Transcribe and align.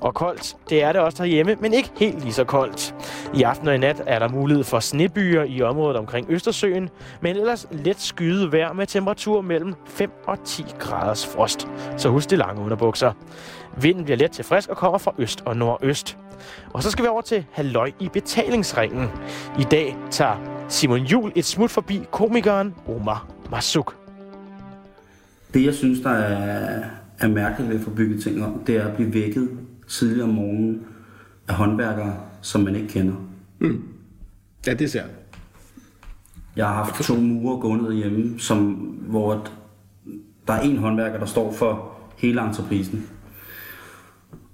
Og 0.00 0.14
koldt, 0.14 0.56
det 0.70 0.82
er 0.82 0.92
det 0.92 1.00
også 1.00 1.22
derhjemme, 1.22 1.56
men 1.60 1.72
ikke 1.72 1.90
helt 1.96 2.20
lige 2.20 2.32
så 2.32 2.44
koldt. 2.44 2.94
I 3.34 3.42
aften 3.42 3.68
og 3.68 3.74
i 3.74 3.78
nat 3.78 4.02
er 4.06 4.18
der 4.18 4.28
mulighed 4.28 4.64
for 4.64 4.80
snebyer 4.80 5.42
i 5.42 5.62
området 5.62 5.96
omkring 5.96 6.26
Østersøen, 6.30 6.88
men 7.20 7.36
ellers 7.36 7.66
let 7.70 8.00
skyde 8.00 8.52
vejr 8.52 8.72
med 8.72 8.86
temperatur 8.86 9.40
mellem 9.40 9.74
5 9.86 10.10
og 10.26 10.44
10 10.44 10.64
graders 10.78 11.26
frost. 11.26 11.68
Så 11.96 12.08
husk 12.08 12.30
de 12.30 12.36
lange 12.36 12.62
underbukser. 12.62 13.12
Vinden 13.80 14.04
bliver 14.04 14.16
let 14.16 14.30
til 14.30 14.44
frisk 14.44 14.68
og 14.68 14.76
kommer 14.76 14.98
fra 14.98 15.14
øst 15.18 15.42
og 15.44 15.56
nordøst. 15.56 16.18
Og 16.70 16.82
så 16.82 16.90
skal 16.90 17.02
vi 17.02 17.08
over 17.08 17.22
til 17.22 17.44
halløj 17.52 17.92
i 18.00 18.08
betalingsringen. 18.08 19.08
I 19.58 19.62
dag 19.62 19.96
tager 20.10 20.64
Simon 20.68 21.00
Jul 21.00 21.32
et 21.34 21.44
smut 21.44 21.70
forbi 21.70 22.00
komikeren 22.10 22.74
Omar 22.88 23.26
Masuk. 23.50 23.94
Det, 25.54 25.64
jeg 25.64 25.74
synes, 25.74 26.00
der 26.00 26.10
er, 26.10 26.82
er 27.18 27.28
mærkeligt 27.28 27.70
ved 27.70 27.78
at 27.78 27.84
få 27.84 27.90
bygget 27.90 28.22
ting 28.22 28.44
om, 28.44 28.62
det 28.66 28.76
er 28.76 28.86
at 28.86 28.94
blive 28.96 29.14
vækket 29.14 29.48
tidligere 29.88 30.28
om 30.28 30.34
morgenen 30.34 30.80
af 31.48 31.54
håndværkere, 31.54 32.16
som 32.40 32.60
man 32.60 32.76
ikke 32.76 32.88
kender. 32.88 33.14
Ja, 34.66 34.74
det 34.74 34.90
ser 34.90 35.00
jeg. 35.00 35.10
Jeg 36.56 36.66
har 36.66 36.74
haft 36.74 37.04
to 37.04 37.16
murer 37.16 37.60
gående 37.60 37.94
hjemme, 37.94 38.38
som, 38.38 38.72
hvor 39.08 39.46
der 40.46 40.52
er 40.52 40.60
en 40.60 40.78
håndværker, 40.78 41.18
der 41.18 41.26
står 41.26 41.52
for 41.52 41.92
hele 42.16 42.42
entreprisen. 42.42 43.06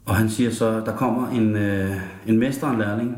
Og 0.05 0.17
han 0.17 0.31
siger 0.31 0.51
så, 0.51 0.81
der 0.81 0.97
kommer 0.97 1.29
en, 1.29 1.57
øh, 1.57 1.91
en 2.27 2.39
mester 2.39 2.67
og 2.67 2.73
en 2.73 2.79
lærling 2.79 3.17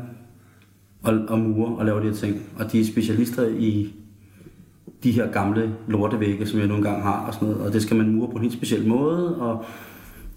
og, 1.03 1.13
og 1.27 1.39
murer 1.39 1.71
og 1.71 1.85
laver 1.85 1.99
de 1.99 2.07
her 2.07 2.15
ting. 2.15 2.41
Og 2.59 2.71
de 2.71 2.81
er 2.81 2.85
specialister 2.85 3.47
i 3.47 3.93
de 5.03 5.11
her 5.11 5.31
gamle 5.31 5.75
lortevægge, 5.87 6.45
som 6.45 6.59
jeg 6.59 6.67
nogle 6.67 6.83
gange 6.83 7.01
har 7.01 7.25
og 7.27 7.33
sådan 7.33 7.47
noget. 7.47 7.65
Og 7.65 7.73
det 7.73 7.81
skal 7.81 7.97
man 7.97 8.11
mure 8.11 8.31
på 8.31 8.35
en 8.35 8.41
helt 8.41 8.53
speciel 8.53 8.87
måde, 8.87 9.41
og 9.41 9.65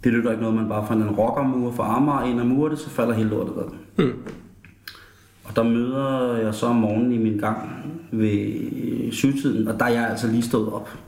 det 0.05 0.13
lytter 0.13 0.31
ikke 0.31 0.43
noget, 0.43 0.57
man 0.57 0.69
bare 0.69 0.87
får 0.87 0.95
en 0.95 1.11
rockermur 1.11 1.73
for 1.73 1.83
Amager 1.83 2.25
ind 2.25 2.41
og 2.41 2.47
murer 2.47 2.69
det, 2.69 2.79
så 2.79 2.91
falder 2.91 3.15
hele 3.15 3.29
lortet 3.29 3.57
ved. 3.57 3.65
Mm. 4.07 4.13
Og 5.45 5.57
der 5.57 5.63
møder 5.63 6.37
jeg 6.37 6.55
så 6.55 6.67
om 6.67 6.77
morgenen 6.77 7.13
i 7.13 7.19
min 7.19 7.39
gang 7.39 7.69
ved 8.13 9.13
syvtiden, 9.13 9.69
og 9.69 9.81
der 9.81 9.85
er 9.85 9.91
jeg 9.91 10.11
altså 10.11 10.27
lige 10.27 10.43
stået 10.43 10.73
op. 10.73 10.99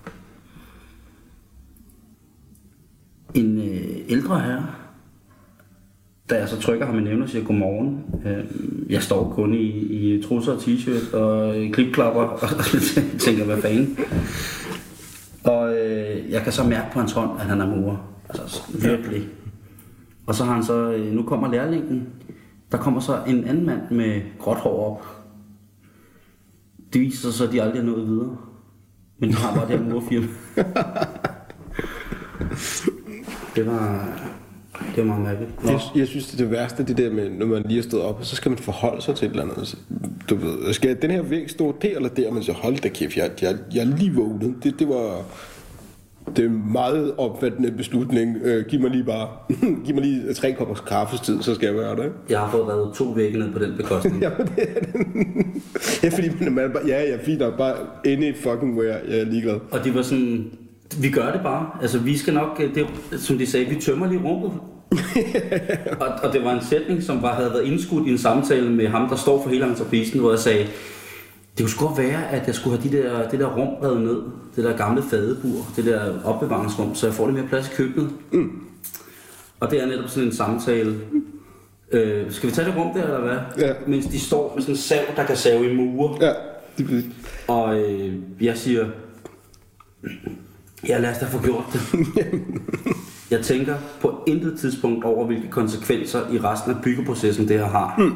En 3.35 3.59
øh, 3.59 3.99
ældre 4.09 4.41
herre, 4.41 4.67
da 6.31 6.39
jeg 6.39 6.49
så 6.49 6.61
trykker 6.61 6.87
ham 6.87 6.99
i 6.99 7.03
nævne 7.03 7.23
og 7.23 7.29
siger 7.29 7.45
godmorgen. 7.45 8.05
Øh, 8.27 8.45
jeg 8.93 9.03
står 9.03 9.33
kun 9.33 9.55
i, 9.55 9.67
i 9.69 10.23
trusser 10.23 10.53
og 10.53 10.59
t-shirt 10.59 11.17
og 11.17 11.55
klipklapper 11.73 12.21
og, 12.21 12.33
og 12.43 12.65
tænker, 13.25 13.45
hvad 13.45 13.63
fanden. 13.63 13.99
Og 15.45 15.75
øh, 15.75 16.31
jeg 16.31 16.43
kan 16.43 16.53
så 16.53 16.65
mærke 16.65 16.93
på 16.93 16.99
hans 16.99 17.13
hånd, 17.13 17.41
at 17.41 17.47
han 17.47 17.61
er 17.61 17.67
murer. 17.67 18.12
Altså 18.41 18.63
virkelig. 18.75 19.29
Og 20.27 20.35
så 20.35 20.45
har 20.45 20.55
han 20.55 20.65
så, 20.65 20.93
øh, 20.93 21.13
nu 21.13 21.23
kommer 21.23 21.51
lærlingen. 21.51 22.09
Der 22.73 22.79
kommer 22.79 23.01
så 23.01 23.19
en 23.27 23.45
anden 23.45 23.67
mand 23.67 23.81
med 23.91 24.21
gråt 24.39 24.57
hår 24.57 24.87
op. 24.87 25.07
Det 26.93 27.01
viser 27.01 27.21
sig 27.21 27.33
så, 27.35 27.47
at 27.47 27.53
de 27.53 27.63
aldrig 27.63 27.81
er 27.81 27.85
nået 27.85 28.07
videre. 28.07 28.37
Men 29.19 29.31
de 29.31 29.35
har 29.35 29.55
bare 29.55 29.69
det 29.69 29.79
her 29.79 29.87
murfirma. 29.89 30.27
Det 33.57 33.67
var, 33.67 34.09
det 34.97 34.97
var 34.97 35.05
meget 35.05 35.23
mærkeligt. 35.23 35.51
Jeg, 35.65 35.81
jeg 35.95 36.07
synes, 36.07 36.27
det 36.27 36.33
er 36.35 36.45
det 36.45 36.51
værste, 36.51 36.85
det 36.85 36.97
der 36.97 37.11
med, 37.13 37.31
når 37.31 37.47
man 37.47 37.63
lige 37.63 37.79
er 37.79 37.83
stået 37.83 38.03
op, 38.03 38.19
og 38.19 38.27
så 38.27 38.37
skal 38.37 38.51
man 38.51 38.59
forholde 38.59 39.03
sig 39.03 39.15
til 39.15 39.27
et 39.27 39.31
eller 39.31 39.43
andet. 39.43 39.69
Så, 39.69 39.77
Du 40.31 40.35
ved, 40.35 40.73
skal 40.73 41.03
den 41.03 41.11
her 41.11 41.23
væg 41.23 41.51
stå 41.51 41.77
der 41.83 41.97
eller 41.97 42.09
der? 42.09 42.31
Men 42.33 42.43
så 42.43 42.53
hold 42.53 42.77
da 42.77 42.89
kæft, 42.89 43.17
jeg, 43.17 43.31
jeg, 43.43 43.57
jeg 43.75 43.81
er 43.81 43.97
lige 43.97 44.15
vågnet. 44.15 44.55
Det, 44.63 44.79
det 44.79 44.89
var... 44.89 45.23
Det 46.37 46.45
er 46.45 46.49
en 46.49 46.73
meget 46.73 47.15
opfattende 47.19 47.71
beslutning. 47.71 48.37
Øh, 48.45 48.65
giv 48.67 48.81
mig 48.81 48.91
lige 48.91 49.05
bare 49.05 49.29
giv 49.85 49.95
mig 49.95 50.05
lige 50.05 50.35
tre 50.35 50.53
kopper 50.53 50.75
kaffestid, 50.75 51.43
så 51.43 51.55
skal 51.55 51.67
jeg 51.67 51.75
gøre 51.75 51.97
det. 51.97 52.03
ikke? 52.05 52.15
Jeg 52.31 52.39
har 52.41 52.51
fået 52.51 52.69
reddet 52.69 52.95
to 52.95 53.05
vægge 53.05 53.39
ned 53.39 53.53
på 53.53 53.59
den 53.59 53.77
bekostning. 53.77 54.21
Ja, 54.23 54.31
men 54.39 54.47
det 54.57 54.69
er 54.77 54.81
det. 54.81 54.95
ja, 56.03 56.09
fordi 56.09 56.29
man, 56.41 56.53
man 56.53 56.65
er 56.65 56.69
bare, 56.69 56.83
ja, 56.87 57.03
ja, 57.11 57.17
fint 57.25 57.39
nok, 57.41 57.59
bare 57.59 57.75
any 58.07 58.37
fucking 58.37 58.79
where, 58.79 58.97
jeg 59.09 59.19
er 59.21 59.25
ligeglad. 59.25 59.59
Og 59.71 59.85
de 59.85 59.95
var 59.95 60.03
sådan, 60.03 60.51
vi 61.01 61.11
gør 61.11 61.33
det 61.33 61.41
bare. 61.43 61.67
Altså, 61.83 61.99
vi 61.99 62.17
skal 62.17 62.35
nok, 62.35 62.61
øh, 62.65 62.75
det, 62.75 62.87
som 63.21 63.39
de 63.39 63.47
sagde, 63.47 63.67
vi 63.67 63.75
tømmer 63.81 64.09
lige 64.09 64.21
rummet. 64.25 64.53
og, 66.01 66.07
og 66.23 66.33
det 66.33 66.45
var 66.45 66.53
en 66.53 66.65
sætning, 66.65 67.03
som 67.03 67.23
var, 67.23 67.35
havde 67.35 67.51
været 67.51 67.65
indskudt 67.65 68.07
i 68.09 68.11
en 68.11 68.19
samtale 68.19 68.71
med 68.71 68.89
ham, 68.89 69.09
der 69.09 69.17
står 69.17 69.43
for 69.43 69.51
hele 69.51 69.67
entreprisen, 69.67 70.21
hvor 70.21 70.31
jeg 70.31 70.39
sagde, 70.39 70.67
det 71.59 71.65
kunne 71.65 71.71
sgu 71.71 71.87
godt 71.87 71.99
være, 71.99 72.29
at 72.29 72.47
jeg 72.47 72.55
skulle 72.55 72.79
have 72.79 72.91
de 72.91 72.97
der, 72.97 73.29
det 73.29 73.41
der 73.41 73.57
rum 73.57 73.69
revet 73.83 74.01
ned, 74.01 74.23
det 74.57 74.65
der 74.65 74.77
gamle 74.77 75.03
fadebur, 75.03 75.67
det 75.77 75.85
der 75.85 76.25
opbevaringsrum, 76.25 76.95
så 76.95 77.07
jeg 77.07 77.15
får 77.15 77.27
lidt 77.27 77.39
mere 77.39 77.49
plads 77.49 77.69
i 77.69 77.75
køkkenet. 77.75 78.11
Mm. 78.33 78.51
Og 79.61 79.71
det 79.71 79.83
er 79.83 79.87
netop 79.87 80.09
sådan 80.09 80.29
en 80.29 80.35
samtale. 80.35 81.01
Øh, 81.93 82.33
skal 82.33 82.49
vi 82.49 82.55
tage 82.55 82.69
det 82.69 82.77
rum 82.77 82.95
der, 82.95 83.05
eller 83.05 83.21
hvad? 83.21 83.67
Ja. 83.67 83.73
Mens 83.87 84.07
de 84.07 84.21
står 84.21 84.53
med 84.55 84.63
sådan 84.63 84.75
en 84.75 84.79
sav, 84.79 85.05
der 85.17 85.25
kan 85.27 85.37
save 85.37 85.73
i 85.73 85.77
mure. 85.77 86.17
Ja, 86.21 86.33
det, 86.79 87.05
Og 87.49 87.81
øh, 87.81 88.15
jeg 88.41 88.59
siger, 88.59 88.87
ja 90.89 90.99
lad 90.99 91.11
os 91.11 91.19
da 91.19 91.27
få 91.27 91.43
gjort 91.43 91.65
det. 91.73 91.81
jeg 93.31 93.41
tænker 93.45 93.77
på 94.01 94.23
intet 94.27 94.59
tidspunkt 94.61 95.05
over, 95.05 95.27
hvilke 95.27 95.49
konsekvenser 95.51 96.21
i 96.33 96.39
resten 96.39 96.71
af 96.75 96.83
byggeprocessen 96.83 97.49
det 97.49 97.59
her 97.59 97.67
har. 97.67 97.95
Mm. 97.99 98.13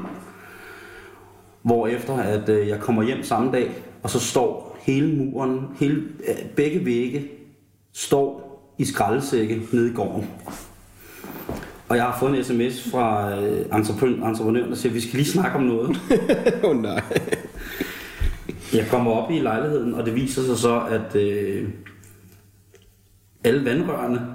Hvor 1.66 1.86
efter 1.86 2.16
at 2.16 2.48
øh, 2.48 2.68
jeg 2.68 2.80
kommer 2.80 3.02
hjem 3.02 3.22
samme 3.22 3.52
dag, 3.52 3.70
og 4.02 4.10
så 4.10 4.20
står 4.20 4.78
hele 4.80 5.16
muren, 5.16 5.60
hele, 5.80 6.02
øh, 6.28 6.34
begge 6.56 6.84
vægge, 6.84 7.28
står 7.92 8.46
i 8.78 8.84
skraldesække 8.84 9.62
nede 9.72 9.90
i 9.90 9.94
gården. 9.94 10.28
Og 11.88 11.96
jeg 11.96 12.04
har 12.04 12.18
fået 12.18 12.38
en 12.38 12.44
sms 12.44 12.90
fra 12.90 13.38
øh, 13.40 13.66
entreprenø- 13.66 14.28
entreprenøren, 14.28 14.70
der 14.70 14.76
siger, 14.76 14.92
vi 14.92 15.00
skal 15.00 15.16
lige 15.16 15.26
snakke 15.28 15.58
om 15.58 15.62
noget. 15.62 15.88
Åh 16.64 16.70
oh, 16.70 16.82
nej. 16.82 17.02
Jeg 18.72 18.86
kommer 18.90 19.10
op 19.12 19.30
i 19.30 19.38
lejligheden, 19.38 19.94
og 19.94 20.06
det 20.06 20.14
viser 20.14 20.42
sig 20.42 20.56
så, 20.58 20.80
at 20.80 21.16
øh, 21.16 21.68
alle 23.44 23.64
vandrørene 23.64 24.26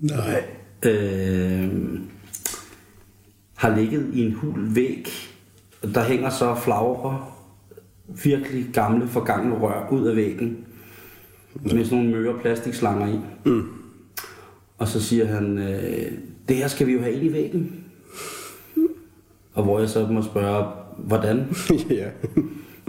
Nej. 0.00 0.44
øh, 0.82 1.70
har 3.56 3.76
ligget 3.76 4.10
i 4.14 4.24
en 4.26 4.32
hul 4.32 4.74
væg. 4.74 5.08
Der 5.94 6.04
hænger 6.04 6.30
så 6.30 6.54
flagre, 6.54 7.26
virkelig 8.24 8.66
gamle, 8.72 9.08
forgangne 9.08 9.58
rør 9.58 9.88
ud 9.90 10.06
af 10.06 10.16
væggen. 10.16 10.66
Med 11.54 11.84
sådan 11.84 12.04
nogle 12.04 12.22
møre 12.22 12.38
plastikslanger 12.40 13.06
i. 13.06 13.20
Mm. 13.44 13.68
Og 14.78 14.88
så 14.88 15.02
siger 15.02 15.26
han, 15.26 15.58
øh, 15.58 16.12
det 16.48 16.56
her 16.56 16.68
skal 16.68 16.86
vi 16.86 16.92
jo 16.92 17.00
have 17.00 17.12
ind 17.12 17.24
i 17.24 17.32
væggen. 17.32 17.84
Og 19.54 19.64
hvor 19.64 19.80
jeg 19.80 19.88
så 19.88 20.06
må 20.06 20.22
spørge, 20.22 20.66
hvordan? 20.98 21.56
ja. 21.90 22.08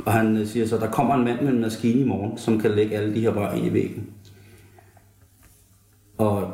Og 0.06 0.14
han 0.14 0.38
øh, 0.38 0.48
siger 0.48 0.68
så, 0.68 0.78
der 0.78 0.92
kommer 0.92 1.16
en 1.16 1.24
mand 1.24 1.42
med 1.42 1.54
en 1.54 1.62
maskine 1.62 2.00
i 2.00 2.06
morgen, 2.06 2.38
som 2.38 2.60
kan 2.60 2.72
lægge 2.72 2.98
alle 2.98 3.16
de 3.16 3.20
her 3.20 3.30
rør 3.30 3.54
ind 3.54 3.66
i 3.66 3.74
væggen. 3.74 4.10
Og 6.18 6.52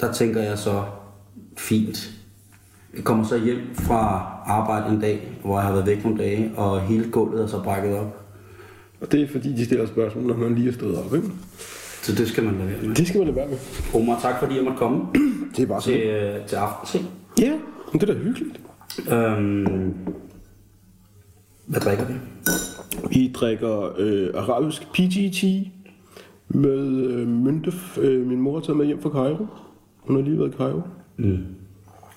der 0.00 0.12
tænker 0.12 0.42
jeg 0.42 0.58
så, 0.58 0.84
fint. 1.56 2.10
Jeg 2.96 3.04
kommer 3.04 3.24
så 3.24 3.38
hjem 3.38 3.74
fra 3.74 4.33
arbejde 4.46 4.94
en 4.94 5.00
dag, 5.00 5.28
hvor 5.42 5.58
jeg 5.58 5.66
har 5.66 5.72
været 5.72 5.86
væk 5.86 6.04
nogle 6.04 6.18
dage, 6.18 6.52
og 6.56 6.80
hele 6.80 7.10
gulvet 7.10 7.42
er 7.42 7.46
så 7.46 7.62
brækket 7.62 7.98
op. 7.98 8.20
Og 9.00 9.12
det 9.12 9.22
er 9.22 9.28
fordi, 9.28 9.52
de 9.52 9.64
stiller 9.64 9.86
spørgsmål, 9.86 10.26
når 10.26 10.36
man 10.36 10.54
lige 10.54 10.68
er 10.68 10.72
stået 10.72 10.98
op, 10.98 11.14
ikke? 11.14 11.28
Så 12.02 12.14
det 12.14 12.28
skal 12.28 12.44
man 12.44 12.54
lade 12.54 12.68
være 12.68 12.82
med. 12.82 12.94
Det 12.94 13.08
skal 13.08 13.18
man 13.18 13.26
lade 13.26 13.36
være 13.36 13.48
med. 13.48 13.58
Omar, 13.94 14.20
tak 14.20 14.38
fordi 14.40 14.56
jeg 14.56 14.64
måtte 14.64 14.78
komme 14.78 15.06
Det 15.56 15.62
er 15.62 15.66
bare 15.66 15.80
til, 15.80 16.00
øh, 16.00 16.46
til 16.46 16.56
aftenting. 16.56 17.10
Ja, 17.40 17.52
men 17.92 18.00
det 18.00 18.10
er 18.10 18.14
da 18.14 18.18
hyggeligt. 18.20 18.60
Øhm, 19.12 19.94
hvad 21.66 21.80
drikker 21.80 22.04
vi? 22.04 22.14
Vi 23.08 23.32
drikker 23.34 23.92
øh, 23.98 24.30
arabisk 24.34 24.92
PGT 24.92 25.44
med 26.48 26.86
øh, 27.10 27.28
mynte. 27.28 27.72
Øh, 28.00 28.26
min 28.26 28.40
mor 28.40 28.54
har 28.54 28.60
taget 28.60 28.76
med 28.76 28.86
hjem 28.86 29.02
fra 29.02 29.10
Cairo. 29.10 29.46
Hun 29.96 30.16
har 30.16 30.22
lige 30.22 30.38
været 30.38 30.54
i 30.54 30.56
Cairo. 30.56 30.80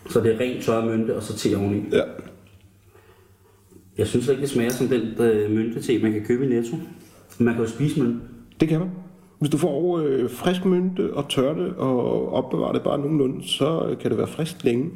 Så 0.09 0.19
det 0.19 0.36
er 0.36 0.39
rent 0.39 0.63
tørre 0.63 0.86
mynte, 0.86 1.15
og 1.15 1.24
så 1.24 1.38
te 1.38 1.57
oveni. 1.57 1.83
Ja. 1.92 2.01
Jeg 3.98 4.07
synes 4.07 4.27
ikke, 4.27 4.42
det 4.42 4.50
smager 4.50 4.69
som 4.69 4.88
den 4.88 5.01
øh, 5.19 5.51
mynte 5.51 6.00
man 6.01 6.12
kan 6.12 6.25
købe 6.25 6.45
i 6.45 6.48
Netto. 6.48 6.75
Man 7.39 7.54
kan 7.54 7.63
jo 7.63 7.69
spise 7.69 8.04
mynte. 8.04 8.19
Det 8.59 8.68
kan 8.69 8.80
man. 8.80 8.89
Hvis 9.39 9.50
du 9.50 9.57
får 9.57 10.00
øh, 10.00 10.30
frisk 10.30 10.65
mynte 10.65 11.13
og 11.13 11.30
tør 11.30 11.54
det 11.54 11.74
og 11.77 12.33
opbevarer 12.33 12.74
det 12.74 12.81
bare 12.81 13.00
nogenlunde, 13.00 13.48
så 13.48 13.88
øh, 13.89 13.98
kan 13.98 14.12
det 14.12 14.18
være 14.18 14.27
frisk 14.27 14.63
længe. 14.63 14.92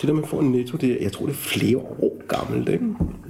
Det 0.00 0.08
der, 0.08 0.14
man 0.14 0.24
får 0.24 0.40
en 0.40 0.52
netto, 0.52 0.76
det 0.76 0.92
er, 0.92 0.96
jeg 1.00 1.12
tror, 1.12 1.26
det 1.26 1.32
er 1.32 1.36
flere 1.36 1.76
år 1.76 2.22
gammelt, 2.28 2.68
ikke? 2.68 2.84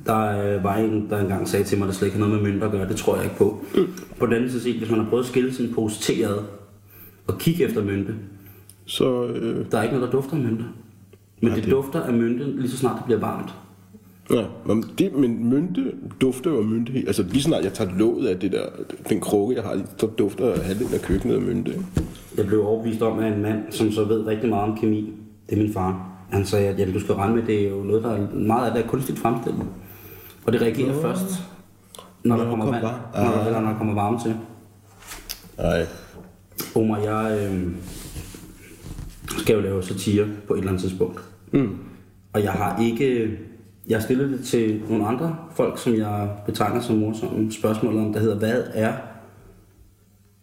Der 0.06 0.54
øh, 0.56 0.64
var 0.64 0.76
en, 0.76 1.10
der 1.10 1.18
engang 1.18 1.48
sagde 1.48 1.64
til 1.64 1.78
mig, 1.78 1.84
at 1.84 1.88
det 1.88 1.96
slet 1.96 2.08
ikke 2.08 2.18
har 2.18 2.26
noget 2.26 2.42
med 2.42 2.50
mønter 2.50 2.66
at 2.66 2.72
gøre. 2.72 2.88
Det 2.88 2.96
tror 2.96 3.16
jeg 3.16 3.24
ikke 3.24 3.36
på. 3.36 3.64
Mm. 3.74 3.86
På 4.18 4.26
den 4.26 4.34
anden 4.34 4.50
side 4.50 4.78
hvis 4.78 4.90
man 4.90 5.00
har 5.00 5.10
prøvet 5.10 5.22
at 5.22 5.28
skille 5.28 5.54
sin 5.54 5.74
pose 5.74 6.00
te 6.00 6.26
ad 6.26 6.38
og 7.26 7.38
kigge 7.38 7.64
efter 7.64 7.84
mynte, 7.84 8.14
Så 8.84 9.26
øh, 9.26 9.66
der 9.70 9.78
er 9.78 9.82
ikke 9.82 9.94
noget, 9.94 10.12
der 10.12 10.18
dufter 10.18 10.36
af 10.36 10.42
mynte. 10.42 10.64
Men 11.40 11.48
Ja, 11.50 11.54
det, 11.56 11.64
det- 11.64 11.72
dufter 11.72 12.02
af 12.02 12.12
mynte, 12.12 12.56
lige 12.60 12.70
så 12.70 12.76
snart 12.76 12.96
det 12.96 13.04
bliver 13.04 13.20
varmt. 13.20 13.54
ja, 14.30 14.44
men, 14.66 14.84
det, 14.98 15.12
men 15.14 15.48
mynte 15.50 15.92
dufter 16.20 16.50
jo 16.50 16.58
af 16.58 16.64
mynte. 16.64 16.92
Altså 17.06 17.22
lige 17.22 17.42
snart 17.42 17.64
jeg 17.64 17.72
tager 17.72 17.90
låget 17.98 18.26
af 18.28 18.38
det 18.38 18.52
der, 18.52 18.66
den 19.08 19.20
krukke, 19.20 19.54
jeg 19.56 19.64
har, 19.64 19.80
så 19.96 20.06
dufter 20.06 20.62
halvdelen 20.62 20.94
af 20.94 21.00
køkkenet 21.02 21.34
af 21.34 21.40
mynte. 21.40 21.72
Jeg 22.36 22.46
blev 22.46 22.66
overbevist 22.66 23.02
om 23.02 23.18
af 23.18 23.28
en 23.28 23.42
mand, 23.42 23.62
som 23.70 23.92
så 23.92 24.04
ved 24.04 24.26
rigtig 24.26 24.48
meget 24.48 24.70
om 24.70 24.78
kemi, 24.78 25.12
Det 25.50 25.58
er 25.58 25.62
min 25.62 25.72
far. 25.72 26.06
Han 26.30 26.44
sagde, 26.46 26.68
at 26.68 26.78
jamen, 26.78 26.94
du 26.94 27.00
skal 27.00 27.14
regne 27.14 27.36
med, 27.36 27.42
det 27.46 27.64
er 27.66 27.70
jo 27.70 27.76
noget, 27.82 28.02
der 28.02 28.10
er 28.10 28.34
meget 28.34 28.66
af 28.66 28.74
det 28.76 28.84
er 28.84 28.88
kunstigt 28.88 29.18
fremstillet. 29.18 29.62
Og 30.46 30.52
det 30.52 30.62
reagerer 30.62 30.94
Nå. 30.94 31.00
først, 31.02 31.24
når, 32.24 32.36
Når 32.36 32.44
der 32.44 32.50
kommer, 32.50 32.64
kommer 32.64 32.80
vand, 32.80 32.94
varme. 33.14 33.28
når, 33.34 33.40
Ah. 33.40 33.46
eller 33.46 33.60
når 33.60 33.70
der 33.70 33.78
kommer 33.78 33.94
varme 33.94 34.18
til. 34.24 34.34
Nej. 35.58 35.86
Omar, 36.74 36.98
jeg 36.98 37.48
øh, 37.52 37.66
skal 39.38 39.54
jo 39.54 39.60
lave 39.60 39.82
satire 39.82 40.26
på 40.46 40.54
et 40.54 40.58
eller 40.58 40.70
andet 40.70 40.82
tidspunkt. 40.88 41.20
Mm. 41.52 41.78
Og 42.32 42.42
jeg 42.42 42.52
har 42.52 42.82
ikke... 42.82 43.38
Jeg 43.88 43.98
har 43.98 44.02
stillet 44.02 44.30
det 44.30 44.44
til 44.44 44.82
nogle 44.88 45.06
andre 45.06 45.36
folk, 45.54 45.78
som 45.78 45.94
jeg 45.94 46.30
betegner 46.46 46.80
som 46.80 46.96
morsomme 46.96 47.52
spørgsmål 47.52 47.96
om, 47.98 48.12
der 48.12 48.20
hedder, 48.20 48.38
hvad 48.38 48.64
er 48.74 48.92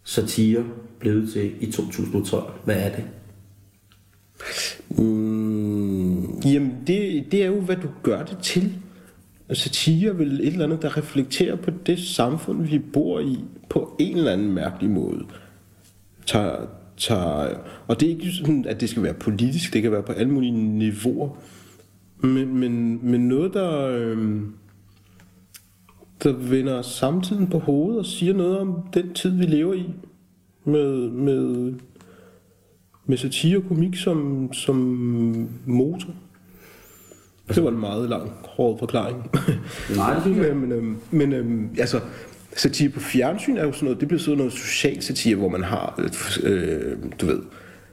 satire 0.04 0.64
blevet 0.98 1.32
til 1.32 1.52
i 1.60 1.72
2012? 1.72 2.52
Hvad 2.64 2.76
er 2.76 2.90
det? 2.96 3.04
Mm, 4.98 6.40
jamen, 6.40 6.76
det, 6.86 7.26
det 7.32 7.42
er 7.42 7.46
jo, 7.46 7.60
hvad 7.60 7.76
du 7.76 7.88
gør 8.02 8.24
det 8.24 8.38
til. 8.38 8.72
Og 9.48 9.56
Satire 9.56 10.10
er 10.10 10.14
vel 10.14 10.40
et 10.40 10.46
eller 10.46 10.64
andet, 10.64 10.82
der 10.82 10.96
reflekterer 10.96 11.56
på 11.56 11.70
det 11.86 11.98
samfund, 11.98 12.62
vi 12.62 12.78
bor 12.78 13.20
i, 13.20 13.38
på 13.70 13.96
en 13.98 14.16
eller 14.16 14.32
anden 14.32 14.52
mærkelig 14.52 14.90
måde. 14.90 15.24
Tager, 16.26 16.66
tager, 16.98 17.48
og 17.86 18.00
det 18.00 18.06
er 18.06 18.10
ikke 18.10 18.32
sådan, 18.32 18.64
at 18.68 18.80
det 18.80 18.88
skal 18.88 19.02
være 19.02 19.14
politisk, 19.14 19.72
det 19.72 19.82
kan 19.82 19.92
være 19.92 20.02
på 20.02 20.12
alle 20.12 20.32
mulige 20.32 20.52
niveauer. 20.52 21.28
Men, 22.20 22.58
men, 22.58 23.00
men 23.10 23.28
noget, 23.28 23.54
der, 23.54 23.86
øhm, 23.86 24.54
der 26.22 26.32
vender 26.32 26.82
samtiden 26.82 27.46
på 27.46 27.58
hovedet 27.58 27.98
og 27.98 28.06
siger 28.06 28.34
noget 28.34 28.58
om 28.58 28.82
den 28.94 29.14
tid, 29.14 29.30
vi 29.30 29.44
lever 29.44 29.74
i. 29.74 29.90
Med, 30.64 31.10
med, 31.10 31.74
med 33.06 33.16
satire 33.16 33.58
og 33.58 33.64
komik 33.68 33.96
som, 33.96 34.48
som 34.52 34.76
motor. 35.66 36.10
Det 37.48 37.64
var 37.64 37.70
en 37.70 37.80
meget 37.80 38.08
lang, 38.08 38.32
hård 38.44 38.78
forklaring. 38.78 39.30
Nej, 39.96 40.14
det 40.14 40.22
synes 40.22 40.38
jeg. 40.38 40.56
men 40.56 40.68
men, 40.68 40.72
øhm, 40.72 40.96
men 41.10 41.32
øhm, 41.32 41.70
altså, 41.78 42.00
satire 42.60 42.88
på 42.88 43.00
fjernsyn 43.00 43.56
er 43.56 43.64
jo 43.64 43.72
sådan 43.72 43.84
noget, 43.84 44.00
det 44.00 44.08
bliver 44.08 44.20
sådan 44.20 44.38
noget 44.38 44.52
social 44.52 45.02
satire, 45.02 45.36
hvor 45.36 45.48
man 45.48 45.62
har, 45.62 46.00
øh, 46.42 46.96
du 47.20 47.26
ved, 47.26 47.40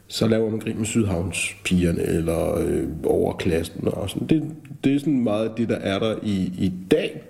så 0.08 0.28
laver 0.28 0.50
man 0.50 0.60
grin 0.60 0.78
med 0.78 0.86
Sydhavnspigerne 0.86 2.02
eller 2.02 2.58
øh, 2.58 2.88
overklassen 3.04 3.88
og 3.88 4.10
sådan. 4.10 4.28
Det, 4.28 4.44
det 4.84 4.96
er 4.96 5.00
sådan 5.00 5.24
meget 5.24 5.52
det, 5.58 5.70
der 5.70 5.76
er 5.76 6.00
der 6.00 6.16
i, 6.24 6.54
i 6.58 6.74
dag. 6.92 7.22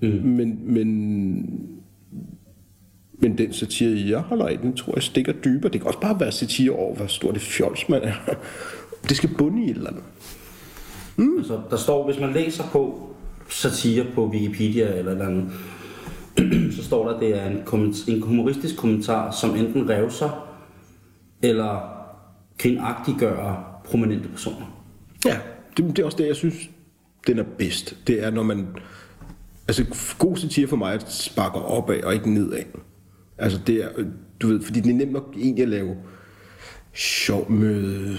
Mm. 0.00 0.08
Men, 0.08 0.60
men, 0.62 0.88
men 3.18 3.38
den 3.38 3.52
satire, 3.52 4.08
jeg 4.08 4.18
holder 4.18 4.46
af, 4.46 4.58
den 4.58 4.76
tror 4.76 4.92
jeg 4.94 5.02
stikker 5.02 5.32
dybere. 5.32 5.72
Det 5.72 5.80
kan 5.80 5.88
også 5.88 6.00
bare 6.00 6.20
være 6.20 6.32
satire 6.32 6.70
over, 6.70 6.96
hvor 6.96 7.06
stort 7.06 7.34
det 7.34 7.42
fjols 7.42 7.88
man 7.88 8.02
er. 8.02 8.14
Det 9.08 9.16
skal 9.16 9.30
bunde 9.38 9.64
i 9.64 9.70
et 9.70 9.76
eller 9.76 9.90
andet. 9.90 10.02
Mm. 11.16 11.38
Altså, 11.38 11.60
der 11.70 11.76
står, 11.76 12.06
hvis 12.06 12.20
man 12.20 12.32
læser 12.32 12.64
på 12.72 13.08
satire 13.48 14.06
på 14.14 14.26
Wikipedia 14.26 14.98
eller 14.98 15.12
eller 15.12 15.26
andet, 15.26 15.50
så 16.76 16.84
står 16.84 17.08
der, 17.08 17.14
at 17.14 17.20
det 17.20 17.38
er 17.38 17.46
en, 17.46 17.62
komment- 17.66 18.10
en 18.10 18.22
humoristisk 18.22 18.76
kommentar, 18.76 19.30
som 19.30 19.56
enten 19.56 19.88
revser 19.88 20.48
eller 21.42 22.02
kvindagtiggør 22.58 23.80
prominente 23.84 24.28
personer. 24.28 24.84
Ja, 25.24 25.38
det, 25.76 25.96
det 25.96 25.98
er 25.98 26.04
også 26.04 26.18
det, 26.18 26.26
jeg 26.26 26.36
synes, 26.36 26.70
den 27.26 27.38
er 27.38 27.44
bedst. 27.58 27.96
Det 28.06 28.24
er, 28.24 28.30
når 28.30 28.42
man... 28.42 28.66
Altså, 29.68 30.14
god 30.18 30.36
satire 30.36 30.68
for 30.68 30.76
mig 30.76 31.00
sparker 31.08 31.60
opad 31.60 32.02
og 32.02 32.14
ikke 32.14 32.30
nedad. 32.30 32.62
Altså, 33.38 33.60
det 33.66 33.84
er, 33.84 33.88
du 34.40 34.48
ved, 34.48 34.62
fordi 34.62 34.80
det 34.80 34.90
er 34.90 34.96
nemt 34.96 35.12
nok 35.12 35.34
egentlig 35.36 35.62
at 35.62 35.68
lave 35.68 35.96
sjov 36.94 37.50
med, 37.50 38.16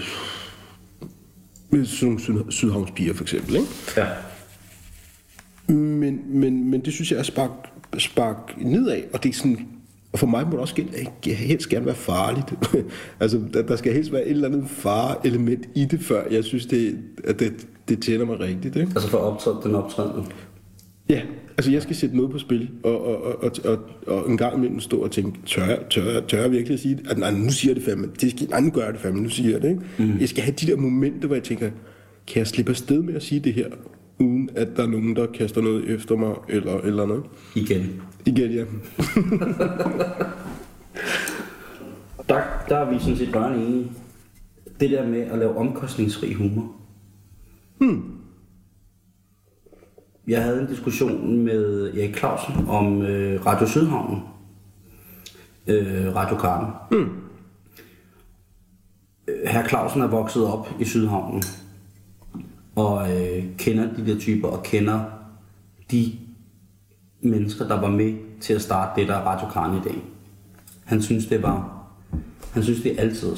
med 1.70 1.84
sådan 1.84 2.20
nogle 2.28 2.52
sydhavnspiger, 2.52 3.14
for 3.14 3.22
eksempel, 3.22 3.54
ikke? 3.54 3.68
Ja. 3.96 4.06
Men, 5.74 6.40
men, 6.40 6.70
men 6.70 6.80
det 6.80 6.92
synes 6.92 7.12
jeg 7.12 7.18
er 7.18 7.22
spark, 7.22 7.50
spark 8.00 8.54
nedad, 8.60 9.00
og 9.12 9.22
det 9.22 9.28
er 9.28 9.32
sådan, 9.32 9.58
og 10.12 10.18
for 10.18 10.26
mig 10.26 10.44
må 10.46 10.50
det 10.50 10.58
også 10.60 10.74
gerne, 10.74 10.90
helst 11.34 11.68
gerne 11.68 11.86
være 11.86 11.94
farligt. 11.94 12.54
altså, 13.20 13.40
der, 13.54 13.62
der 13.62 13.76
skal 13.76 13.92
helst 13.92 14.12
være 14.12 14.24
et 14.24 14.30
eller 14.30 14.48
andet 14.48 14.64
fare-element 14.68 15.68
i 15.74 15.84
det, 15.84 16.00
før 16.00 16.22
jeg 16.30 16.44
synes, 16.44 16.66
det, 16.66 16.98
at 17.24 17.40
det, 17.40 17.66
det 17.88 18.02
tænder 18.02 18.26
mig 18.26 18.40
rigtigt. 18.40 18.76
Ikke? 18.76 18.92
Altså 18.94 19.08
for 19.08 19.18
optræde, 19.18 19.56
den 19.64 19.74
optrædende. 19.74 20.24
Ja, 21.08 21.20
altså 21.56 21.70
jeg 21.72 21.82
skal 21.82 21.96
sætte 21.96 22.16
noget 22.16 22.30
på 22.32 22.38
spil, 22.38 22.70
og, 22.82 23.06
og, 23.06 23.22
og, 23.24 23.34
og, 23.42 23.52
og, 23.64 23.78
og 24.06 24.30
en 24.30 24.36
gang 24.36 24.56
imellem 24.56 24.80
stå 24.80 24.96
og 24.98 25.10
tænke, 25.10 25.38
tør, 25.46 25.64
jeg- 25.64 25.78
tør, 25.90 26.12
jeg- 26.12 26.22
tør 26.28 26.40
jeg 26.42 26.50
virkelig 26.50 26.74
at 26.74 26.80
sige 26.80 26.94
det? 26.96 27.10
At, 27.10 27.18
nej, 27.18 27.30
nu 27.30 27.50
siger 27.50 27.70
jeg 27.70 27.76
det 27.76 27.84
fandme. 27.84 28.08
Det 28.20 28.30
skal, 28.30 28.48
nej, 28.50 28.60
nu 28.60 28.70
gør 28.70 28.84
jeg 28.84 28.92
det 28.92 29.00
fandme, 29.00 29.22
nu 29.22 29.28
siger 29.28 29.50
jeg 29.50 29.62
det. 29.62 29.68
Ikke? 29.68 29.82
Mm. 29.98 30.18
Jeg 30.20 30.28
skal 30.28 30.42
have 30.42 30.54
de 30.60 30.66
der 30.66 30.76
momenter, 30.76 31.26
hvor 31.26 31.36
jeg 31.36 31.42
tænker, 31.44 31.70
kan 32.26 32.38
jeg 32.38 32.46
slippe 32.46 32.70
afsted 32.70 33.02
med 33.02 33.14
at 33.14 33.22
sige 33.22 33.40
det 33.40 33.54
her, 33.54 33.66
uden 34.18 34.50
at 34.54 34.68
der 34.76 34.82
er 34.82 34.86
nogen, 34.86 35.16
der 35.16 35.26
kaster 35.26 35.60
noget 35.60 35.90
efter 35.90 36.16
mig, 36.16 36.34
eller, 36.48 36.80
eller 36.80 37.06
noget? 37.06 37.24
Igen. 37.54 38.02
Igen, 38.26 38.50
ja. 38.50 38.64
Der, 42.28 42.42
der 42.68 42.76
er 42.76 42.90
vi 42.90 42.98
sådan 42.98 43.16
set 43.16 43.36
rørende 43.36 43.66
enige. 43.66 43.90
Det 44.80 44.90
der 44.90 45.06
med 45.06 45.20
at 45.20 45.38
lave 45.38 45.56
omkostningsfri 45.56 46.32
humor. 46.32 46.72
Hmm. 47.78 48.02
Jeg 50.28 50.42
havde 50.42 50.60
en 50.60 50.66
diskussion 50.66 51.38
med 51.44 51.94
Erik 51.94 52.16
Clausen 52.16 52.68
om 52.68 53.02
øh, 53.02 53.46
Radio 53.46 53.66
Sydhavnen. 53.66 54.22
Øh, 55.66 56.14
Radio 56.14 56.36
Karten. 56.36 56.68
Hmm. 56.90 57.10
Herr 59.46 59.68
Clausen 59.68 60.02
er 60.02 60.06
vokset 60.06 60.46
op 60.46 60.68
i 60.80 60.84
Sydhavnen. 60.84 61.42
Og 62.76 63.12
øh, 63.12 63.44
kender 63.58 63.94
de 63.94 64.06
der 64.06 64.18
typer, 64.18 64.48
og 64.48 64.62
kender 64.62 65.00
de 65.90 66.12
mennesker, 67.20 67.68
der 67.68 67.80
var 67.80 67.90
med 67.90 68.14
til 68.40 68.54
at 68.54 68.62
starte 68.62 69.00
det, 69.00 69.08
der 69.08 69.14
er 69.14 69.20
Radio 69.20 69.48
Karten 69.48 69.76
i 69.76 69.80
dag. 69.80 70.02
Han 70.84 71.02
synes, 71.02 71.26
det 71.26 71.42
var 71.42 71.74
han 72.54 72.62
synes, 72.62 72.82
det 72.82 72.92
er 72.92 73.00
altid. 73.00 73.28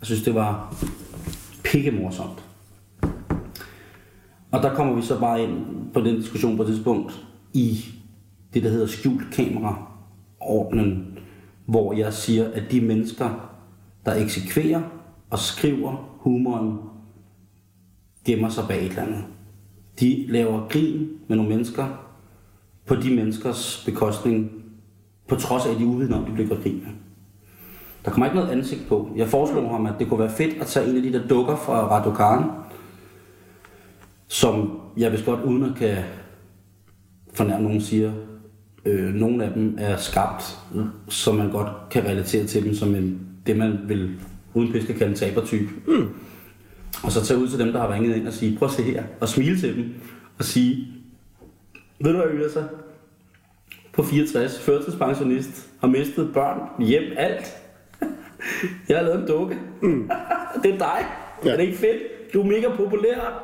Jeg 0.00 0.06
synes, 0.06 0.22
det 0.22 0.34
var 0.34 0.74
pikke 1.64 1.90
morsomt. 1.90 2.44
Og 4.50 4.62
der 4.62 4.74
kommer 4.74 4.94
vi 4.94 5.02
så 5.02 5.20
bare 5.20 5.42
ind 5.42 5.66
på 5.94 6.00
den 6.00 6.16
diskussion 6.16 6.56
på 6.56 6.62
et 6.62 6.68
tidspunkt 6.68 7.26
i 7.52 7.84
det, 8.54 8.62
der 8.62 8.70
hedder 8.70 8.86
skjult 8.86 9.22
kamera-ordnen, 9.32 11.18
hvor 11.66 11.92
jeg 11.92 12.12
siger, 12.12 12.50
at 12.52 12.62
de 12.70 12.80
mennesker, 12.80 13.50
der 14.06 14.14
eksekverer 14.14 14.82
og 15.30 15.38
skriver 15.38 16.16
humoren, 16.20 16.78
gemmer 18.26 18.48
sig 18.48 18.64
bag 18.68 18.84
et 18.84 18.88
eller 18.88 19.02
andet. 19.02 19.24
De 20.00 20.26
laver 20.28 20.68
grin 20.68 21.08
med 21.28 21.36
nogle 21.36 21.56
mennesker 21.56 21.86
på 22.86 22.94
de 22.94 23.14
menneskers 23.14 23.82
bekostning, 23.86 24.50
på 25.28 25.34
trods 25.34 25.66
af, 25.66 25.70
at 25.70 25.76
de 25.78 25.82
er 25.82 25.86
uvidende 25.86 26.16
om, 26.16 26.24
de 26.24 26.32
bliver 26.32 26.48
grin 26.62 26.82
med. 26.84 26.92
Der 28.04 28.10
kommer 28.10 28.26
ikke 28.26 28.36
noget 28.36 28.50
ansigt 28.50 28.88
på. 28.88 29.10
Jeg 29.16 29.28
foreslog 29.28 29.70
ham, 29.70 29.86
at 29.86 29.94
det 29.98 30.08
kunne 30.08 30.20
være 30.20 30.30
fedt 30.30 30.60
at 30.60 30.66
tage 30.66 30.90
en 30.90 30.96
af 30.96 31.02
de 31.02 31.12
der 31.12 31.28
dukker 31.28 31.56
fra 31.56 31.86
Radokan, 31.86 32.50
som 34.28 34.80
jeg 34.96 35.12
vist 35.12 35.24
godt 35.24 35.40
uden 35.40 35.62
at 35.62 35.74
kan 35.76 35.96
fornærme 37.32 37.64
nogen 37.64 37.80
siger, 37.80 38.12
øh, 38.84 39.14
nogle 39.14 39.44
af 39.44 39.52
dem 39.52 39.74
er 39.78 39.96
skabt, 39.96 40.58
så 41.08 41.32
man 41.32 41.50
godt 41.50 41.68
kan 41.90 42.04
relatere 42.04 42.46
til 42.46 42.64
dem 42.64 42.74
som 42.74 42.94
en, 42.94 43.20
det, 43.46 43.56
man 43.56 43.78
vil 43.86 44.10
uden 44.54 44.72
pis 44.72 44.84
kan 44.84 44.94
kalde 44.94 45.10
en 45.10 45.18
tabertype. 45.18 45.70
Mm. 45.86 46.08
Og 47.02 47.12
så 47.12 47.24
tage 47.24 47.40
ud 47.40 47.48
til 47.48 47.58
dem, 47.58 47.72
der 47.72 47.80
har 47.80 47.94
ringet 47.94 48.16
ind 48.16 48.26
og 48.26 48.32
sige, 48.32 48.58
prøv 48.58 48.68
at 48.68 48.74
se 48.74 48.82
her, 48.82 49.04
og 49.20 49.28
smile 49.28 49.60
til 49.60 49.76
dem, 49.76 49.94
og 50.38 50.44
sige, 50.44 50.88
ved 52.00 52.12
du 52.12 52.18
hvad, 52.18 52.30
Ylasa? 52.34 52.62
På 53.92 54.02
64, 54.02 54.58
førtidspensionist, 54.58 55.68
har 55.80 55.88
mistet 55.88 56.30
børn, 56.34 56.84
hjem, 56.84 57.02
alt. 57.16 57.56
Jeg 58.88 58.96
har 58.96 59.04
lavet 59.04 59.20
en 59.20 59.26
dukke. 59.26 59.58
Mm. 59.82 60.10
det 60.62 60.74
er 60.74 60.78
dig. 60.78 61.06
Ja. 61.44 61.50
Er 61.50 61.56
det 61.56 61.62
ikke 61.62 61.78
fedt? 61.78 62.32
Du 62.34 62.40
er 62.40 62.44
mega 62.44 62.68
populær. 62.76 63.42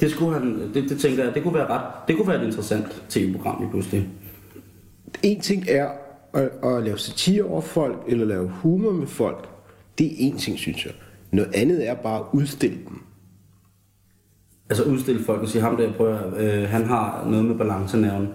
Det, 0.00 0.10
skulle 0.10 0.38
han, 0.38 0.74
det, 0.74 0.88
det 0.88 1.00
tænker 1.00 1.24
jeg, 1.24 1.34
det 1.34 1.42
kunne 1.42 1.54
være 1.54 1.66
ret, 1.66 2.08
det 2.08 2.16
kunne 2.16 2.28
være 2.28 2.42
et 2.42 2.46
interessant 2.46 3.02
tv-program 3.08 3.60
lige 3.60 3.70
pludselig. 3.70 4.08
En 5.22 5.40
ting 5.40 5.64
er 5.68 5.88
at, 6.32 6.50
at 6.64 6.82
lave 6.82 6.98
satire 6.98 7.42
over 7.42 7.60
folk, 7.60 8.04
eller 8.06 8.24
lave 8.24 8.48
humor 8.48 8.92
med 8.92 9.06
folk. 9.06 9.48
Det 9.98 10.06
er 10.06 10.14
en 10.18 10.38
ting, 10.38 10.58
synes 10.58 10.86
jeg. 10.86 10.92
Noget 11.34 11.54
andet 11.54 11.88
er 11.88 11.94
bare 11.94 12.18
at 12.18 12.24
udstille 12.32 12.76
dem. 12.88 12.98
Altså 14.70 14.84
udstille 14.84 15.22
folk 15.24 15.42
og 15.42 15.48
sige, 15.48 15.62
ham 15.62 15.76
der, 15.76 15.92
prøv 15.92 16.14
at, 16.14 16.44
øh, 16.62 16.68
han 16.68 16.84
har 16.84 17.26
noget 17.30 17.44
med 17.44 17.54
balancenerven. 17.58 18.28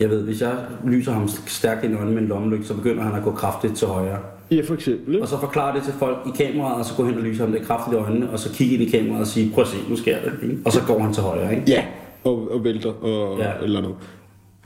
Jeg 0.00 0.10
ved, 0.10 0.22
hvis 0.22 0.40
jeg 0.42 0.56
lyser 0.86 1.12
ham 1.12 1.28
stærkt 1.28 1.84
i 1.84 1.86
øjnene 1.94 2.12
med 2.12 2.22
en 2.22 2.28
lommelygte, 2.28 2.66
så 2.66 2.74
begynder 2.74 3.02
han 3.02 3.14
at 3.14 3.22
gå 3.22 3.32
kraftigt 3.32 3.76
til 3.76 3.88
højre. 3.88 4.18
Ja, 4.50 4.60
for 4.60 4.74
eksempel. 4.74 5.14
Ikke? 5.14 5.24
Og 5.24 5.28
så 5.28 5.40
forklare 5.40 5.76
det 5.76 5.84
til 5.84 5.92
folk 5.92 6.18
i 6.26 6.44
kameraet, 6.44 6.78
og 6.78 6.84
så 6.84 6.96
gå 6.96 7.04
hen 7.04 7.14
og 7.14 7.22
lyse 7.22 7.42
ham 7.42 7.52
det 7.52 7.62
kraftigt 7.62 7.96
i 7.96 7.98
øjnene, 8.00 8.30
og 8.30 8.38
så 8.38 8.52
kigge 8.54 8.74
ind 8.74 8.82
i 8.82 8.90
kameraet 8.98 9.20
og 9.20 9.26
sige, 9.26 9.50
prøv 9.54 9.62
at 9.62 9.68
se, 9.68 9.76
nu 9.88 9.96
sker 9.96 10.16
det. 10.22 10.32
Ikke? 10.42 10.58
Og 10.64 10.72
så 10.72 10.80
går 10.86 10.98
han 10.98 11.12
til 11.12 11.22
højre, 11.22 11.54
ikke? 11.54 11.64
Ja, 11.68 11.84
og, 12.24 12.50
og 12.50 12.64
vælter 12.64 12.92
og 12.92 13.38
Ja. 13.38 13.48
ja. 13.48 13.52
eller 13.62 13.80
noget. 13.80 13.96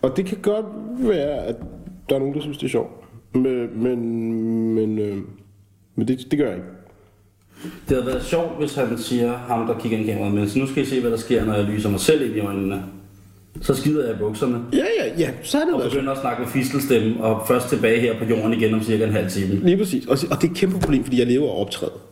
Og 0.03 0.17
det 0.17 0.27
kan 0.27 0.39
godt 0.43 0.67
være, 0.99 1.45
at 1.45 1.57
der 2.09 2.15
er 2.15 2.19
nogen, 2.19 2.35
der 2.35 2.41
synes, 2.41 2.59
det 2.59 2.65
er 2.65 2.71
sjovt. 2.71 2.91
Men, 3.35 3.83
men, 3.83 4.23
men, 4.75 4.99
øh, 4.99 5.17
men 5.97 6.09
det, 6.09 6.19
det 6.31 6.39
gør 6.39 6.47
jeg 6.47 6.57
ikke. 6.57 6.69
Det 7.89 7.97
havde 7.97 8.07
været 8.07 8.25
sjovt, 8.25 8.59
hvis 8.59 8.75
han 8.75 8.99
siger, 8.99 9.37
ham 9.49 9.67
der 9.67 9.79
kigger 9.79 9.99
ind 9.99 10.09
i 10.09 10.13
kameraet, 10.13 10.35
men 10.35 10.49
nu 10.57 10.67
skal 10.67 10.83
I 10.83 10.87
se, 10.87 11.01
hvad 11.01 11.11
der 11.11 11.17
sker, 11.17 11.45
når 11.45 11.55
jeg 11.55 11.65
lyser 11.65 11.91
mig 11.91 12.01
selv 12.01 12.27
ind 12.27 12.37
i 12.37 12.41
øjnene. 12.41 12.83
Så 13.61 13.75
skider 13.75 14.07
jeg 14.07 14.15
i 14.15 14.19
bukserne. 14.19 14.61
Ja, 14.73 14.85
ja, 14.99 15.13
ja, 15.19 15.31
så 15.43 15.59
er 15.59 15.65
det 15.65 15.75
Og 15.75 15.83
begynder 15.91 16.13
at 16.13 16.19
snakke 16.21 16.43
med 16.43 16.51
fistelstemme, 16.51 17.25
og 17.25 17.47
først 17.49 17.69
tilbage 17.69 18.01
her 18.01 18.19
på 18.19 18.25
jorden 18.25 18.53
igen 18.53 18.75
om 18.75 18.83
cirka 18.83 19.05
en 19.05 19.13
halv 19.13 19.31
time. 19.31 19.55
Lige 19.55 19.77
præcis. 19.77 20.07
Og, 20.07 20.19
og 20.31 20.43
det 20.43 20.47
er 20.49 20.51
et 20.51 20.57
kæmpe 20.57 20.79
problem, 20.79 21.05
fordi 21.05 21.19
jeg 21.19 21.27
lever 21.27 21.51
af 21.51 21.61
optræde. 21.61 21.93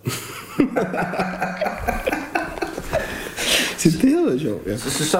så 3.78 3.88
det 4.02 4.11
havde 4.11 4.26
været 4.26 4.40
sjovt, 4.40 4.66
ja. 4.66 4.76
Så, 4.76 4.90
så, 4.90 5.04
så, 5.04 5.18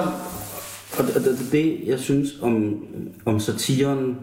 og 0.97 1.03
det, 1.07 1.15
det, 1.15 1.37
det, 1.51 1.79
jeg 1.85 1.99
synes 1.99 2.29
om, 2.41 2.85
om 3.25 3.39
satiren 3.39 4.17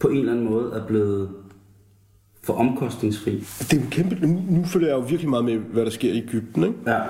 på 0.00 0.08
en 0.08 0.18
eller 0.18 0.32
anden 0.32 0.50
måde 0.50 0.72
er 0.74 0.86
blevet 0.86 1.28
for 2.44 2.52
omkostningsfri. 2.52 3.32
Det 3.58 3.72
er 3.72 3.76
jo 3.76 3.86
kæmpe... 3.90 4.26
Nu, 4.26 4.42
nu 4.50 4.64
følger 4.64 4.88
jeg 4.88 4.94
jo 4.94 5.00
virkelig 5.00 5.30
meget 5.30 5.44
med, 5.44 5.56
hvad 5.56 5.84
der 5.84 5.90
sker 5.90 6.12
i 6.12 6.18
Ægypten, 6.18 6.62
ikke? 6.62 6.76
Ja. 6.86 7.00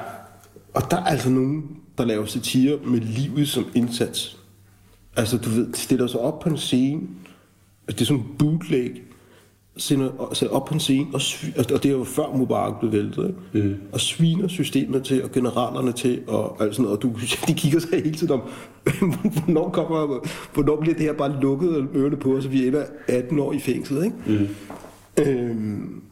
Og 0.75 0.91
der 0.91 0.97
er 0.97 1.05
altså 1.05 1.31
nogen, 1.31 1.77
der 1.99 2.05
laver 2.05 2.27
satire 2.27 2.79
med 2.85 3.01
livet 3.01 3.49
som 3.49 3.67
indsats. 3.75 4.39
Altså, 5.17 5.39
du 5.39 5.51
ved, 5.51 5.75
stiller 5.75 6.07
sig 6.07 6.21
op 6.21 6.41
på 6.41 6.49
en 6.49 6.57
scene, 6.57 7.01
altså, 7.89 7.99
det 7.99 8.01
er 8.01 8.05
sådan 8.05 8.23
en 8.23 8.29
bootleg, 8.39 8.91
sender, 9.77 10.31
sætter 10.33 10.57
op 10.57 10.65
på 10.65 10.75
en 10.75 10.81
scene, 10.81 11.07
og, 11.15 11.21
svi- 11.21 11.59
og 11.59 11.83
det 11.83 11.85
er 11.85 11.93
jo 11.93 12.05
før 12.05 12.37
Mubarak 12.37 12.81
blev 12.81 12.93
væltet, 12.93 13.35
ikke? 13.55 13.69
Mm. 13.69 13.77
og 13.93 14.01
sviner 14.01 14.49
systemet 14.49 15.05
til, 15.05 15.25
og 15.25 15.33
generalerne 15.33 15.93
til, 15.93 16.23
og 16.27 16.57
alt 16.63 16.75
sådan 16.75 16.83
noget, 16.83 16.97
og 16.97 17.03
du, 17.03 17.13
de 17.49 17.55
kigger 17.55 17.81
sig 17.81 17.91
hele 18.05 18.15
tiden 18.15 18.33
om, 18.33 18.43
hvornår, 19.45 19.71
kommer, 19.71 20.29
hvornår 20.55 20.81
bliver 20.81 20.95
det 20.95 21.03
her 21.03 21.13
bare 21.13 21.41
lukket 21.41 21.77
og 21.77 21.87
ørerne 21.95 22.17
på, 22.17 22.41
så 22.41 22.49
vi 22.49 22.67
ender 22.67 22.85
18 23.09 23.39
år 23.39 23.53
i 23.53 23.59
fængsel, 23.59 24.05
ikke? 24.05 24.17
Mm. 24.27 24.49
Øhm, 25.21 26.03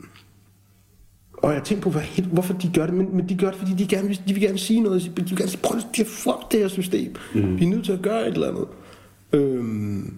og 1.32 1.54
jeg 1.54 1.62
tænkte 1.64 1.82
på, 1.84 1.90
hvad, 1.90 2.02
hvorfor 2.32 2.54
de 2.54 2.70
gør 2.74 2.86
det, 2.86 2.94
men, 2.94 3.16
men 3.16 3.28
de 3.28 3.36
gør 3.36 3.50
det, 3.50 3.58
fordi 3.58 3.72
de, 3.74 3.86
gerne 3.86 4.08
vil, 4.08 4.20
de 4.28 4.34
vil 4.34 4.42
gerne 4.42 4.58
sige 4.58 4.80
noget. 4.80 5.02
De 5.02 5.10
vil 5.14 5.36
gerne 5.36 5.50
sige, 5.50 5.62
prøv 5.62 5.78
at 6.00 6.06
fuck 6.06 6.52
det 6.52 6.60
her 6.60 6.68
system. 6.68 7.14
Mm. 7.34 7.58
Vi 7.58 7.64
er 7.64 7.68
nødt 7.68 7.84
til 7.84 7.92
at 7.92 8.02
gøre 8.02 8.28
et 8.28 8.34
eller 8.34 8.48
andet. 8.48 8.66
Øhm, 9.32 10.14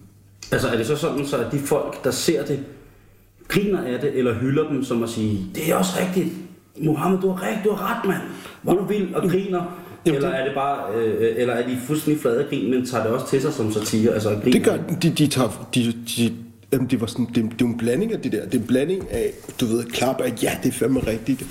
Altså 0.52 0.68
er 0.68 0.76
det 0.76 0.86
så 0.86 0.96
sådan, 0.96 1.26
så 1.26 1.36
at 1.36 1.52
de 1.52 1.58
folk, 1.58 2.04
der 2.04 2.10
ser 2.10 2.44
det, 2.44 2.64
griner 3.48 3.82
af 3.82 4.00
det, 4.00 4.18
eller 4.18 4.34
hylder 4.34 4.68
dem 4.68 4.84
som 4.84 5.02
at 5.02 5.08
sige, 5.08 5.46
det 5.54 5.70
er 5.70 5.74
også 5.74 5.92
rigtigt. 6.00 6.28
Mohammed, 6.82 7.20
du 7.20 7.30
har 7.30 7.46
rigtigt, 7.46 7.64
du 7.64 7.70
har 7.70 7.98
ret, 7.98 8.08
mand. 8.08 8.22
Hvor 8.62 8.74
du 8.74 8.84
vil 8.84 9.16
og 9.16 9.30
griner. 9.30 9.78
Jamen, 10.06 10.16
eller 10.16 10.30
er 10.30 10.44
det 10.44 10.54
bare, 10.54 10.94
øh, 10.94 11.34
eller 11.36 11.54
er 11.54 11.68
de 11.68 11.78
fuldstændig 11.86 12.22
flade 12.22 12.42
af 12.44 12.48
grin, 12.48 12.70
men 12.70 12.86
tager 12.86 13.04
det 13.04 13.12
også 13.12 13.28
til 13.28 13.42
sig 13.42 13.52
som 13.52 13.72
satire? 13.72 14.12
Altså 14.12 14.28
griner. 14.28 14.52
det 14.52 14.64
gør 14.64 14.76
de, 15.02 15.10
de 15.10 15.26
tager, 15.26 15.68
de, 15.74 15.92
de, 15.92 16.32
jamen, 16.72 16.90
det 16.90 17.00
var 17.00 17.06
sådan, 17.06 17.26
det, 17.26 17.34
det 17.34 17.42
er 17.44 17.50
jo 17.60 17.66
en 17.66 17.78
blanding 17.78 18.12
af 18.12 18.20
det 18.20 18.32
der. 18.32 18.44
Det 18.44 18.54
er 18.54 18.58
en 18.58 18.66
blanding 18.66 19.10
af, 19.10 19.32
du 19.60 19.66
ved, 19.66 19.84
klap 19.84 20.20
af, 20.20 20.42
ja, 20.42 20.58
det 20.62 20.68
er 20.68 20.72
fandme 20.72 21.00
rigtigt. 21.00 21.46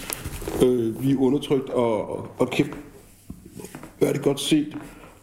Øh, 0.63 1.04
vi 1.04 1.12
er 1.12 1.18
undertrykt, 1.18 1.70
og, 1.70 2.10
og, 2.18 2.28
og 2.38 2.50
kæft, 2.50 2.70
hvad 4.00 4.10
er 4.10 4.13
det 4.13 4.22
godt 4.22 4.40
set. 4.40 4.78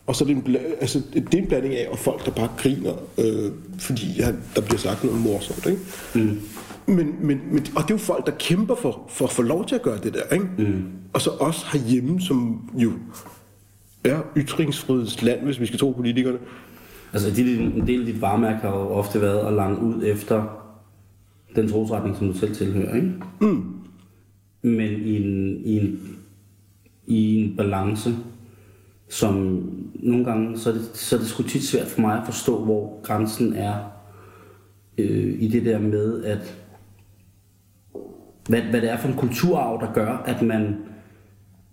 Og 0.07 0.17
så 0.17 0.25
er 0.25 0.27
det 0.27 0.37
en, 0.37 0.43
bla- 0.43 0.81
altså, 0.81 1.03
det 1.15 1.35
er 1.35 1.39
en 1.39 1.47
blanding 1.47 1.75
af, 1.75 1.89
og 1.91 1.99
folk, 1.99 2.25
der 2.27 2.31
bare 2.31 2.49
griner, 2.57 2.93
øh, 3.19 3.53
fordi 3.79 4.15
ja, 4.19 4.33
der 4.57 4.61
bliver 4.63 4.79
sagt 4.79 5.05
noget 5.05 5.21
morsomt, 5.21 5.67
ikke? 5.67 5.81
Mm. 6.15 6.41
Men, 6.95 7.15
men, 7.21 7.41
men, 7.51 7.67
og 7.77 7.83
det 7.83 7.91
er 7.91 7.95
jo 7.95 7.99
folk, 7.99 8.27
der 8.27 8.33
kæmper 8.39 8.75
for, 8.75 9.05
for 9.09 9.25
at 9.25 9.33
få 9.33 9.43
lov 9.43 9.67
til 9.67 9.75
at 9.75 9.83
gøre 9.83 9.99
det 10.03 10.15
der, 10.15 10.35
ikke? 10.35 10.47
Mm. 10.59 10.85
Og 11.13 11.21
så 11.21 11.31
også 11.31 11.67
herhjemme, 11.73 12.21
som 12.21 12.71
jo 12.75 12.93
er 14.05 14.21
ytringsfrihedsland, 14.37 15.41
hvis 15.41 15.61
vi 15.61 15.67
skal 15.67 15.79
tro 15.79 15.93
politikerne. 15.93 16.39
Altså 17.13 17.31
de, 17.31 17.57
en 17.61 17.87
del 17.87 18.01
af 18.01 18.07
dit 18.07 18.21
varemærke 18.21 18.59
har 18.59 18.69
jo 18.69 18.89
ofte 18.89 19.21
været 19.21 19.47
at 19.47 19.53
lange 19.53 19.81
ud 19.81 20.03
efter 20.05 20.65
den 21.57 21.69
trosretning, 21.69 22.17
som 22.17 22.27
du 22.27 22.33
selv 22.33 22.55
tilhører, 22.55 22.95
ikke? 22.95 23.13
Mm. 23.41 23.75
Men 24.63 24.91
i 24.91 25.17
en, 25.17 25.61
i 25.65 25.79
en, 25.79 26.17
i 27.07 27.37
en 27.37 27.57
balance, 27.57 28.11
som 29.09 29.63
nogle 29.95 30.25
gange, 30.25 30.59
så 30.59 30.71
er 30.71 30.75
det, 30.75 30.91
så 30.95 31.17
er 31.17 31.21
det 31.21 31.29
sgu 31.29 31.43
tit 31.43 31.63
svært 31.63 31.87
for 31.87 32.01
mig 32.01 32.19
at 32.19 32.27
forstå, 32.27 32.65
hvor 32.65 33.03
grænsen 33.03 33.53
er 33.53 33.75
øh, 34.99 35.43
i 35.43 35.49
det 35.49 35.65
der 35.65 35.79
med, 35.79 36.25
at 36.25 36.65
hvad, 38.49 38.63
hvad 38.63 38.81
det 38.81 38.91
er 38.91 38.97
for 38.97 39.09
en 39.09 39.17
kulturarv, 39.17 39.81
der 39.81 39.93
gør, 39.93 40.23
at 40.27 40.43
man 40.43 40.77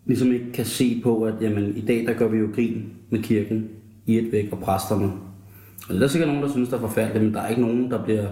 ligesom 0.05 0.31
ikke 0.31 0.51
kan 0.51 0.65
se 0.65 1.01
på, 1.03 1.23
at 1.23 1.33
jamen, 1.41 1.75
i 1.75 1.81
dag 1.81 2.05
der 2.07 2.13
gør 2.13 2.27
vi 2.27 2.37
jo 2.37 2.49
grin 2.55 2.93
med 3.09 3.23
kirken 3.23 3.69
i 4.05 4.17
et 4.17 4.31
væk 4.31 4.51
og 4.51 4.59
præsterne. 4.59 5.11
Og 5.89 5.95
der 5.95 6.03
er 6.03 6.07
sikkert 6.07 6.27
nogen, 6.29 6.43
der 6.43 6.49
synes, 6.51 6.69
det 6.69 6.75
er 6.75 6.79
forfærdeligt, 6.81 7.23
men 7.25 7.33
der 7.33 7.41
er 7.41 7.49
ikke 7.49 7.61
nogen, 7.61 7.91
der 7.91 8.03
bliver 8.03 8.25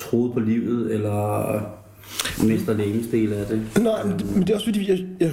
troet 0.00 0.32
på 0.32 0.40
livet 0.40 0.94
eller 0.94 1.60
mister 2.44 2.74
lægemsdel 2.74 3.32
af 3.32 3.46
det. 3.46 3.82
Nej, 3.82 4.04
men 4.04 4.18
det, 4.18 4.32
men 4.34 4.42
det 4.42 4.50
er 4.50 4.54
også 4.54 4.66
fordi, 4.66 4.90
jeg, 4.90 5.06
ja, 5.20 5.30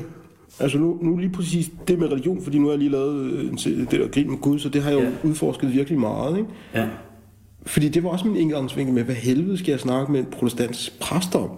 altså 0.60 0.78
nu, 0.78 1.00
nu 1.02 1.18
lige 1.18 1.32
præcis 1.32 1.72
det 1.88 2.00
med 2.00 2.12
religion, 2.12 2.42
fordi 2.42 2.58
nu 2.60 2.66
har 2.66 2.72
jeg 2.72 2.80
lige 2.80 2.92
lavet 2.92 3.32
øh, 3.32 3.46
en 3.50 3.58
det 3.58 3.92
der 3.92 4.08
grin 4.08 4.30
med 4.30 4.38
Gud, 4.38 4.60
så 4.60 4.70
det 4.70 4.84
har 4.84 4.90
jeg 4.90 5.00
jo 5.00 5.04
Ja. 5.06 5.30
udforsket 5.30 5.74
virkelig 5.74 6.00
meget, 6.00 6.38
ikke? 6.38 6.50
Ja. 6.74 6.88
Fordi 7.66 7.90
det 7.90 8.04
var 8.04 8.10
også 8.10 8.28
min 8.28 8.36
indgangsvinkel 8.38 8.94
med, 8.96 9.04
hvad 9.04 9.16
helvede 9.16 9.58
skal 9.58 9.72
jeg 9.72 9.80
snakke 9.80 10.12
med 10.12 10.20
en 10.20 10.26
protestantisk 10.32 11.00
præst 11.00 11.36
om? 11.36 11.50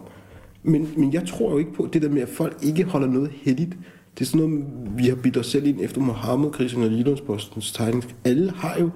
Men, 0.63 0.89
men 0.97 1.13
jeg 1.13 1.27
tror 1.27 1.51
jo 1.51 1.57
ikke 1.57 1.73
på 1.73 1.89
det 1.93 2.01
der 2.01 2.09
med, 2.09 2.21
at 2.21 2.29
folk 2.29 2.57
ikke 2.63 2.83
holder 2.83 3.07
noget 3.07 3.29
heldigt. 3.41 3.77
Det 4.19 4.21
er 4.21 4.25
sådan 4.25 4.47
noget, 4.49 4.65
vi 4.97 5.03
har 5.03 5.15
bidt 5.15 5.37
os 5.37 5.47
selv 5.47 5.67
ind 5.67 5.77
efter 5.81 6.01
Mohammed, 6.01 6.53
Christian 6.53 6.83
og 6.83 6.89
Jyllandspostens 6.91 7.71
tegning. 7.71 8.05
Alle 8.25 8.51
har 8.55 8.77
jo 8.79 8.89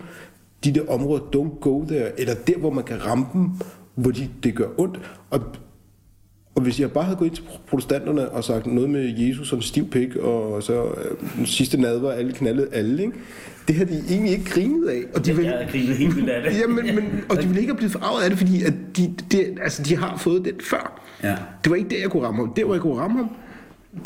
de 0.63 0.73
der 0.73 0.89
områder, 0.89 1.21
don't 1.21 1.59
go 1.59 1.85
there, 1.87 2.19
eller 2.19 2.33
der, 2.47 2.57
hvor 2.57 2.69
man 2.69 2.83
kan 2.83 3.05
ramme 3.05 3.25
dem, 3.33 3.49
hvor 3.95 4.11
de, 4.11 4.29
det 4.43 4.55
gør 4.55 4.67
ondt. 4.77 4.99
Og, 5.29 5.41
og 6.55 6.61
hvis 6.61 6.79
jeg 6.79 6.91
bare 6.91 7.03
havde 7.03 7.17
gået 7.17 7.27
ind 7.27 7.35
til 7.35 7.43
protestanterne 7.67 8.29
og 8.29 8.43
sagt 8.43 8.67
noget 8.67 8.89
med 8.89 9.13
Jesus 9.17 9.53
en 9.53 9.61
stiv 9.61 9.89
pik, 9.89 10.15
og 10.15 10.63
så 10.63 10.83
øh, 10.83 11.37
den 11.37 11.45
sidste 11.45 11.81
nadver, 11.81 12.11
alle 12.11 12.31
knaldede 12.33 12.67
alle, 12.71 13.03
ikke? 13.03 13.13
det 13.67 13.75
har 13.75 13.85
de 13.85 14.03
egentlig 14.09 14.31
ikke 14.31 14.45
grinet 14.45 14.87
af. 14.87 15.03
Og 15.15 15.25
de 15.25 15.35
vil, 15.35 15.45
Jeg 15.45 15.63
er 15.63 15.67
grinet 15.69 15.95
helt 15.95 16.15
vildt 16.15 16.29
af 16.29 16.41
det. 16.43 16.51
Ja, 16.61 16.67
men, 16.67 16.95
men, 16.95 17.23
og 17.29 17.37
de 17.37 17.47
ville 17.47 17.59
ikke 17.59 17.71
have 17.71 17.77
blevet 17.77 17.91
forarvet 17.91 18.23
af 18.23 18.29
det, 18.29 18.39
fordi 18.39 18.63
at 18.63 18.73
de, 18.97 19.15
de, 19.31 19.61
altså, 19.61 19.83
de 19.83 19.95
har 19.97 20.17
fået 20.17 20.45
den 20.45 20.53
før. 20.61 21.01
Ja. 21.23 21.35
Det 21.63 21.69
var 21.69 21.75
ikke 21.75 21.89
der, 21.89 21.99
jeg 22.01 22.09
kunne 22.09 22.23
ramme 22.23 22.45
ham. 22.45 22.53
Der, 22.53 22.65
hvor 22.65 22.73
jeg 22.73 22.81
kunne 22.81 22.99
ramme 22.99 23.17
ham, 23.17 23.29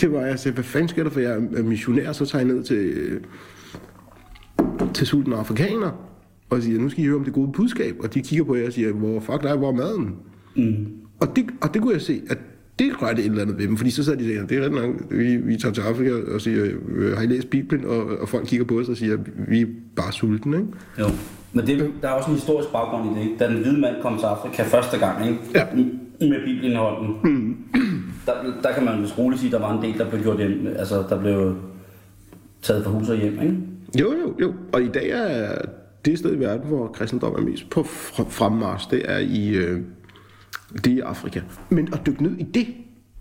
det 0.02 0.12
var, 0.12 0.22
jeg 0.22 0.40
sagde, 0.40 0.54
hvad 0.54 0.64
fanden 0.64 0.88
sker 0.90 1.04
der, 1.04 1.10
for 1.10 1.20
jeg 1.20 1.32
er 1.32 1.64
missionær, 1.64 2.12
så 2.12 2.26
tager 2.26 2.46
jeg 2.46 2.56
ned 2.56 2.64
til, 2.64 2.94
til 4.94 5.08
sultne 5.08 5.36
afrikaner, 5.36 5.92
og 6.56 6.64
siger, 6.64 6.80
nu 6.80 6.90
skal 6.90 7.04
I 7.04 7.08
høre 7.08 7.16
om 7.16 7.24
det 7.24 7.34
gode 7.34 7.52
budskab, 7.52 7.96
og 8.00 8.14
de 8.14 8.22
kigger 8.22 8.46
på 8.46 8.56
jer 8.56 8.68
og 8.68 8.74
siger, 8.74 8.92
hvor 8.92 9.20
fuck 9.20 9.44
dig, 9.44 9.56
hvor 9.56 9.70
er 9.70 9.76
maden? 9.76 10.16
Mm. 10.56 10.88
Og, 11.20 11.36
det, 11.36 11.46
og 11.62 11.74
det 11.74 11.82
kunne 11.82 11.94
jeg 11.94 12.02
se, 12.02 12.22
at 12.30 12.38
det 12.80 13.02
rørte 13.02 13.22
et 13.22 13.26
eller 13.26 13.42
andet 13.42 13.58
ved 13.58 13.68
dem, 13.68 13.78
fordi 13.78 13.90
så 13.90 14.04
sad 14.04 14.18
de 14.18 14.28
der, 14.30 14.46
det 14.46 14.58
er 14.58 14.66
ret 14.66 14.72
nok, 14.72 14.96
vi, 15.12 15.36
vi 15.36 15.58
tager 15.58 15.74
til 15.74 15.82
Afrika 15.82 16.14
og 16.34 16.42
siger, 16.42 16.66
øh, 16.96 17.18
har 17.18 17.24
I 17.24 17.28
læst 17.28 17.50
Bibelen? 17.50 17.86
Og, 17.86 18.06
og 18.06 18.30
folk 18.30 18.48
kigger 18.48 18.66
på 18.66 18.80
os 18.80 18.90
og 18.90 18.98
siger, 18.98 19.18
vi 19.48 19.62
er 19.62 19.66
bare 19.96 20.12
sultne, 20.12 20.58
ikke? 20.58 20.70
Jo. 21.00 21.06
Men 21.54 21.68
det, 21.68 21.92
der 22.02 22.08
er 22.08 22.12
også 22.12 22.30
en 22.30 22.36
historisk 22.36 22.70
baggrund 22.72 23.12
i 23.12 23.20
det. 23.20 23.26
Ikke? 23.26 23.38
Da 23.40 23.48
den 23.48 23.58
hvide 23.58 23.80
mand 23.80 23.96
kom 24.02 24.18
til 24.18 24.26
Afrika 24.26 24.64
første 24.64 24.98
gang, 24.98 25.28
ikke? 25.28 25.40
Ja. 25.56 25.66
med 26.20 26.46
Bibelen 26.46 26.72
i 26.72 26.76
hånden, 26.76 27.16
mm. 27.24 27.58
der, 28.26 28.34
der 28.64 28.74
kan 28.74 28.86
man 28.86 29.02
vist 29.02 29.18
roligt 29.18 29.42
sige, 29.42 29.56
at 29.56 29.62
der 29.62 29.68
var 29.68 29.78
en 29.78 29.84
del, 29.84 30.00
der 30.00 30.10
blev 30.10 30.22
gjort 30.22 30.38
hjem, 30.38 30.68
altså 30.68 31.04
der 31.10 31.20
blev 31.20 31.56
taget 32.62 32.84
fra 32.84 32.92
hus 32.92 33.10
og 33.10 33.18
hjem, 33.18 33.42
ikke? 33.42 33.58
Jo, 34.00 34.14
jo, 34.22 34.36
jo. 34.42 34.54
Og 34.74 34.84
i 34.84 34.88
dag 34.88 35.10
er 35.10 35.56
det 36.06 36.20
sted 36.20 36.36
i 36.36 36.40
verden, 36.40 36.68
hvor 36.68 36.88
kristendom 36.88 37.36
er 37.36 37.42
mest 37.42 37.70
på 37.70 37.82
fr- 37.82 38.30
fremmarch, 38.30 38.92
det 38.92 39.02
er 39.06 39.18
i, 39.18 39.50
øh, 39.50 39.82
det 40.74 40.88
er 40.88 40.92
i 40.98 41.00
Afrika. 41.00 41.42
Men 41.70 41.90
at 41.94 42.02
dykke 42.06 42.24
ned 42.24 42.38
i 42.38 42.44
det, 42.44 42.68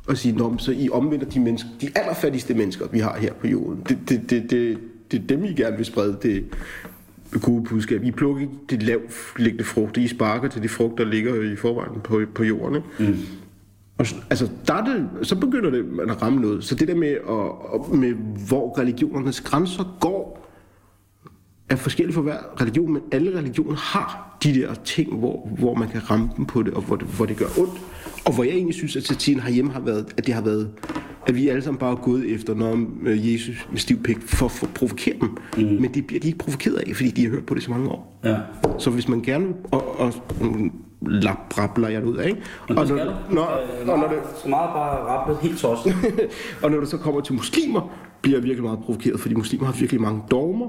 og 0.07 0.17
sige, 0.17 0.37
Nå, 0.37 0.55
så 0.59 0.73
I 0.73 0.89
omvender 0.93 1.27
de, 1.27 1.41
mennesker, 1.41 1.69
de 1.81 1.89
allerfattigste 1.95 2.55
mennesker, 2.55 2.87
vi 2.89 2.99
har 2.99 3.17
her 3.19 3.33
på 3.33 3.47
jorden. 3.47 3.83
Det, 3.89 3.99
det, 4.09 4.31
det, 4.31 4.51
det, 4.51 4.79
det 5.11 5.23
er 5.23 5.27
dem, 5.27 5.45
I 5.45 5.53
gerne 5.53 5.77
vil 5.77 5.87
sprede 5.87 6.19
det 6.23 6.45
gode 7.43 7.65
budskab. 7.65 8.05
I 8.05 8.11
plukker 8.11 8.43
ikke 8.43 8.55
de 8.71 8.77
lavtliggende 8.77 9.65
frugter, 9.65 10.03
I 10.03 10.09
sparker 10.09 10.49
til 10.49 10.63
de 10.63 10.69
frugter, 10.69 11.05
der 11.05 11.11
ligger 11.11 11.53
i 11.53 11.57
forvejen 11.57 12.01
på, 12.01 12.21
på 12.35 12.45
jorden. 12.45 12.77
Ikke? 12.77 13.13
Mm. 13.13 13.19
Og 13.99 14.07
så, 14.07 14.15
altså, 14.31 14.49
der 14.67 14.75
er 14.75 14.85
det, 14.85 15.27
så 15.27 15.37
begynder 15.37 15.71
det 15.71 15.85
at 16.09 16.23
ramme 16.23 16.41
noget. 16.41 16.65
Så 16.65 16.75
det 16.75 16.89
der 16.89 16.95
med, 16.95 17.09
at, 17.09 17.99
med 17.99 18.15
hvor 18.49 18.79
religionernes 18.79 19.41
grænser 19.41 19.97
går, 20.01 20.44
er 21.75 21.79
forskelligt 21.79 22.15
for 22.15 22.23
hver 22.23 22.61
religion, 22.61 22.93
men 22.93 23.03
alle 23.13 23.39
religioner 23.39 23.77
har 23.77 24.39
de 24.43 24.55
der 24.55 24.75
ting, 24.75 25.15
hvor, 25.19 25.49
hvor 25.59 25.75
man 25.75 25.89
kan 25.89 26.11
ramme 26.11 26.31
dem 26.37 26.47
på 26.47 26.63
det, 26.63 26.75
og 26.75 26.83
hvor 26.83 26.97
det, 26.97 27.07
hvor 27.07 27.27
det 27.27 27.37
gør 27.37 27.47
ondt. 27.59 27.81
Og 28.25 28.35
hvor 28.35 28.45
jeg 28.45 28.53
egentlig 28.53 28.75
synes, 28.75 28.97
at 28.97 29.07
satiren 29.07 29.41
herhjemme 29.41 29.73
har 29.73 29.81
været, 29.81 30.07
at 30.17 30.27
det 30.27 30.35
har 30.35 30.43
været, 30.43 30.71
at 31.27 31.35
vi 31.35 31.49
alle 31.49 31.63
sammen 31.63 31.79
bare 31.79 31.93
er 31.93 31.97
gået 31.97 32.35
efter, 32.35 32.55
når 32.55 32.87
øh, 33.03 33.33
Jesus 33.33 33.67
med 33.71 33.79
stiv 33.79 34.03
pik, 34.03 34.17
for, 34.21 34.49
for 34.49 34.67
at 34.67 34.75
provokere 34.75 35.15
dem. 35.21 35.37
Mm. 35.57 35.65
Men 35.81 35.95
det 35.95 36.07
bliver 36.07 36.21
de 36.21 36.27
ikke 36.27 36.39
provokeret 36.39 36.75
af, 36.75 36.97
fordi 36.97 37.11
de 37.11 37.23
har 37.23 37.31
hørt 37.31 37.47
på 37.47 37.55
det 37.55 37.63
så 37.63 37.71
mange 37.71 37.89
år. 37.89 38.21
Ja. 38.25 38.37
Så 38.79 38.91
hvis 38.91 39.09
man 39.09 39.23
gerne 39.23 39.47
og, 39.71 40.01
og 40.01 40.13
mm, 40.41 40.73
lap, 41.07 41.39
brabler 41.51 41.89
jeg 41.89 42.03
det 42.03 42.09
ud 42.09 42.17
af, 42.17 42.29
ikke? 42.29 42.43
Og 42.69 42.75
når, 42.75 42.85
du. 42.85 42.95
når, 43.31 43.61
Øh, 43.83 43.89
og 43.89 43.99
når 43.99 44.09
det, 44.09 44.19
Så 44.43 44.49
meget 44.49 44.71
bare 44.75 44.99
rappet 44.99 45.37
helt 45.43 45.59
tosset. 45.59 45.95
og 46.63 46.71
når 46.71 46.81
det 46.81 46.89
så 46.89 46.97
kommer 46.97 47.21
til 47.21 47.35
muslimer, 47.35 47.91
bliver 48.23 48.37
jeg 48.37 48.45
virkelig 48.45 48.65
meget 48.65 48.79
provokeret, 48.79 49.21
fordi 49.21 49.35
muslimer 49.35 49.67
har 49.67 49.73
virkelig 49.73 50.01
mange 50.01 50.23
dogmer. 50.31 50.67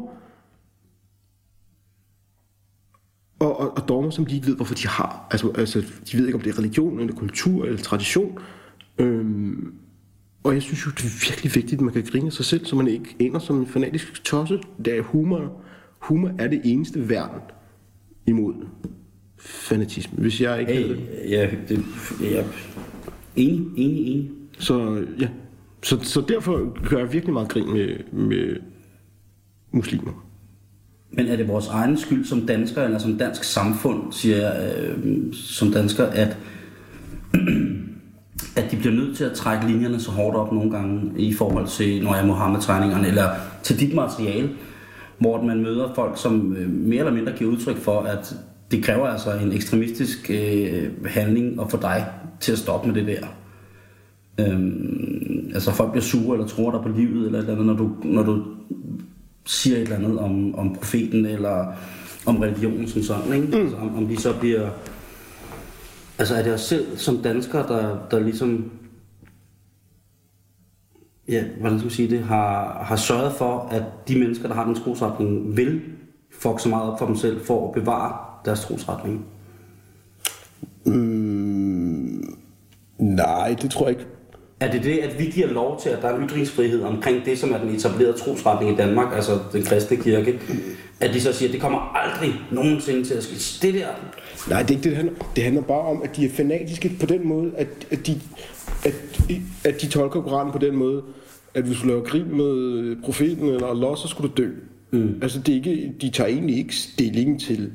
Og, 3.40 3.60
og, 3.60 3.78
og 3.78 3.88
dogmer, 3.90 4.10
som 4.10 4.26
de 4.26 4.36
ikke 4.36 4.48
ved, 4.48 4.56
hvorfor 4.56 4.76
de 4.76 4.88
har. 4.88 5.28
Altså, 5.32 5.52
altså, 5.56 5.80
de 6.12 6.18
ved 6.18 6.26
ikke, 6.26 6.38
om 6.38 6.42
det 6.42 6.54
er 6.54 6.60
religion, 6.60 7.00
eller 7.00 7.16
kultur, 7.16 7.66
eller 7.66 7.80
tradition. 7.80 8.38
Øhm, 8.98 9.74
og 10.44 10.54
jeg 10.54 10.62
synes 10.62 10.86
jo, 10.86 10.92
det 10.92 11.04
er 11.04 11.28
virkelig 11.30 11.56
vigtigt, 11.56 11.80
at 11.80 11.82
man 11.82 11.94
kan 11.94 12.04
grine 12.04 12.26
af 12.26 12.34
sig 12.34 12.46
selv, 12.46 12.66
så 12.66 12.76
man 12.76 12.88
ikke 12.88 13.16
ender 13.20 13.40
som 13.40 13.60
en 13.60 13.68
fanatisk 13.68 14.24
tosse. 14.24 14.60
Det 14.86 14.98
er 14.98 15.02
humor. 15.02 15.62
Humor 16.00 16.32
er 16.40 16.48
det 16.48 16.62
eneste 16.64 17.10
værn 17.10 17.42
imod 18.28 18.54
fanatisme. 19.38 20.18
Hvis 20.22 20.42
jeg 20.42 20.60
ikke 20.60 20.74
havde 20.74 20.90
det. 20.90 20.98
Hey, 20.98 21.30
ja, 21.30 21.50
det, 21.70 21.86
ja, 22.22 22.44
enig, 23.36 23.68
enig, 23.76 24.08
enig. 24.08 24.32
Så 24.60 25.06
ja. 25.20 25.30
Så, 25.84 26.00
så 26.02 26.22
derfor 26.22 26.88
gør 26.90 26.98
jeg 26.98 27.14
virkelig 27.14 27.34
meget 27.34 27.50
grin 27.50 27.74
med, 27.74 28.14
med 28.14 28.58
muslimer. 29.72 30.25
Men 31.16 31.28
er 31.28 31.36
det 31.36 31.48
vores 31.48 31.68
egen 31.68 31.98
skyld 31.98 32.26
som 32.26 32.48
danskere, 32.48 32.86
eller 32.86 32.98
som 32.98 33.18
dansk 33.18 33.44
samfund, 33.44 34.12
siger 34.12 34.38
jeg, 34.38 34.74
øh, 34.78 35.34
som 35.34 35.72
dansker, 35.72 36.06
at, 36.06 36.38
at 38.60 38.72
de 38.72 38.78
bliver 38.78 38.96
nødt 38.96 39.18
til 39.18 39.24
at 39.24 39.34
trække 39.34 39.68
linjerne 39.68 40.00
så 40.00 40.12
hårdt 40.12 40.38
op 40.38 40.52
nogle 40.52 40.72
gange 40.72 41.12
i 41.18 41.34
forhold 41.34 41.68
til, 41.68 42.04
når 42.04 42.16
jeg 42.16 42.28
Mohammed-tegningerne, 42.28 43.08
eller 43.08 43.30
til 43.64 43.80
dit 43.80 43.96
materiale, 43.96 44.50
hvor 45.20 45.42
man 45.42 45.64
møder 45.64 45.94
folk, 45.96 46.18
som 46.18 46.56
øh, 46.56 46.70
mere 46.70 47.00
eller 47.00 47.14
mindre 47.14 47.32
giver 47.32 47.52
udtryk 47.52 47.78
for, 47.78 48.02
at 48.02 48.36
det 48.72 48.84
kræver 48.84 49.08
altså 49.08 49.32
en 49.34 49.52
ekstremistisk 49.52 50.32
øh, 50.34 50.92
handling 51.06 51.62
at 51.62 51.72
få 51.72 51.78
dig 51.82 52.06
til 52.40 52.52
at 52.52 52.58
stoppe 52.58 52.88
med 52.88 52.96
det 52.96 53.08
der. 53.08 53.28
Øhm, 54.40 55.52
altså 55.54 55.72
folk 55.72 55.92
bliver 55.92 56.04
sure 56.04 56.38
eller 56.38 56.48
tror 56.48 56.72
dig 56.72 56.80
på 56.82 56.90
livet, 57.00 57.26
eller 57.26 57.40
eller 57.40 57.52
andet, 57.52 57.66
når 57.66 57.74
du, 57.74 57.92
når 58.04 58.24
du 58.24 58.44
siger 59.46 59.78
et 59.78 59.82
eller 59.82 59.96
andet 59.96 60.20
om, 60.20 60.56
om 60.56 60.76
profeten, 60.76 61.26
eller 61.26 61.74
om 62.26 62.38
religionen 62.38 62.88
som 62.88 63.04
sådan, 63.04 63.34
ikke? 63.34 63.48
Mm. 63.48 63.62
Altså, 63.62 63.78
om, 63.78 63.98
om 63.98 64.08
de 64.08 64.22
så 64.22 64.34
bliver... 64.40 64.70
Altså 66.18 66.36
er 66.36 66.44
det 66.44 66.54
os 66.54 66.62
selv 66.62 66.98
som 66.98 67.18
danskere, 67.18 67.68
der, 67.68 67.98
der 68.12 68.20
ligesom... 68.20 68.72
Ja, 71.28 71.44
hvordan 71.60 71.80
skal 71.80 71.86
man 71.86 71.92
sige 71.92 72.10
det? 72.10 72.24
Har, 72.24 72.84
har 72.84 72.96
sørget 72.96 73.34
for, 73.34 73.68
at 73.72 73.84
de 74.08 74.20
mennesker, 74.20 74.48
der 74.48 74.56
har 74.56 74.66
den 74.66 74.76
trosretning, 74.76 75.58
vil 75.58 75.82
fuck 76.40 76.60
så 76.60 76.70
meget 76.70 76.92
op 76.92 77.00
for 77.00 77.06
dem 77.06 77.16
selv, 77.16 77.46
for 77.46 77.68
at 77.68 77.74
bevare 77.74 78.18
deres 78.46 78.60
trosretning. 78.60 79.26
Mm, 80.86 82.38
nej, 83.00 83.56
det 83.62 83.72
tror 83.72 83.88
jeg 83.88 84.00
ikke. 84.00 84.15
Er 84.66 84.72
det 84.72 84.84
det, 84.84 84.98
at 84.98 85.20
vi 85.20 85.26
giver 85.26 85.48
lov 85.48 85.80
til, 85.82 85.90
at 85.90 86.02
der 86.02 86.08
er 86.08 86.18
en 86.18 86.28
ytringsfrihed 86.28 86.84
omkring 86.84 87.26
det, 87.26 87.40
som 87.40 87.52
er 87.52 87.58
den 87.58 87.76
etablerede 87.76 88.18
trosretning 88.18 88.74
i 88.74 88.76
Danmark, 88.76 89.16
altså 89.16 89.40
den 89.54 89.64
kristne 89.64 89.98
kirke, 89.98 90.40
at 91.00 91.14
de 91.14 91.22
så 91.22 91.34
siger, 91.34 91.50
at 91.50 91.54
det 91.54 91.62
kommer 91.62 91.80
aldrig 91.80 92.34
nogensinde 92.52 93.04
til 93.04 93.14
at 93.14 93.24
ske. 93.24 93.68
Det 93.68 93.74
der, 93.74 93.88
Nej, 94.50 94.62
det 94.62 94.72
er 94.72 94.78
ikke 94.78 94.84
det, 94.84 94.92
det 94.92 94.96
handler 94.96 95.14
Det 95.36 95.44
handler 95.44 95.62
bare 95.62 95.82
om, 95.82 96.02
at 96.04 96.16
de 96.16 96.26
er 96.26 96.30
fanatiske 96.30 96.92
på 97.00 97.06
den 97.06 97.28
måde, 97.28 97.52
at, 97.58 97.68
at, 97.92 98.08
de, 98.08 98.22
at, 98.86 98.94
at 99.64 99.82
de 99.82 99.88
tolker 99.88 100.22
Koranen 100.22 100.52
på 100.52 100.58
den 100.58 100.76
måde, 100.76 101.02
at 101.54 101.64
hvis 101.64 101.78
du 101.78 101.88
laver 101.88 102.04
krig 102.04 102.28
med 102.28 102.96
profeten 103.04 103.48
eller 103.50 103.68
Allah, 103.68 103.98
så 103.98 104.08
skulle 104.08 104.32
du 104.36 104.42
dø. 104.44 104.50
Mm. 104.92 105.20
Altså, 105.22 105.40
det 105.40 105.50
er 105.50 105.56
ikke, 105.56 105.94
de 106.02 106.10
tager 106.10 106.28
egentlig 106.28 106.58
ikke 106.58 106.76
stilling 106.76 107.42
til, 107.42 107.72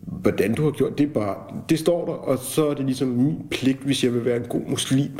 hvordan 0.00 0.54
du 0.54 0.64
har 0.64 0.70
gjort. 0.70 0.98
Det 0.98 1.06
er 1.08 1.12
bare, 1.12 1.36
det 1.68 1.78
står 1.78 2.06
der, 2.06 2.12
og 2.12 2.38
så 2.38 2.66
er 2.66 2.74
det 2.74 2.84
ligesom 2.84 3.08
min 3.08 3.36
pligt, 3.50 3.78
hvis 3.78 4.04
jeg 4.04 4.14
vil 4.14 4.24
være 4.24 4.36
en 4.36 4.48
god 4.48 4.62
muslim, 4.68 5.10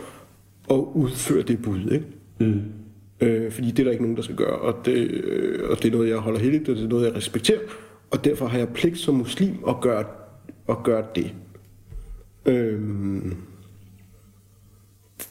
at 0.70 0.76
udføre 0.94 1.42
det 1.42 1.62
bud, 1.62 1.90
ikke? 1.92 2.06
Mm. 2.40 2.62
Øh, 3.20 3.52
fordi 3.52 3.70
det 3.70 3.78
er 3.78 3.84
der 3.84 3.90
ikke 3.90 4.02
nogen, 4.02 4.16
der 4.16 4.22
skal 4.22 4.36
gøre, 4.36 4.58
og 4.58 4.86
det, 4.86 4.92
øh, 4.96 5.70
og 5.70 5.76
det 5.82 5.84
er 5.88 5.92
noget, 5.92 6.08
jeg 6.08 6.18
holder 6.18 6.40
heldigt, 6.40 6.68
og 6.68 6.76
det 6.76 6.84
er 6.84 6.88
noget, 6.88 7.06
jeg 7.06 7.14
respekterer, 7.16 7.58
og 8.10 8.24
derfor 8.24 8.46
har 8.46 8.58
jeg 8.58 8.68
pligt 8.68 8.98
som 8.98 9.14
muslim 9.14 9.54
at 9.68 9.74
gøre, 9.80 10.04
at 10.68 10.76
gøre 10.84 11.04
det. 11.14 11.34
Øh, 12.46 12.80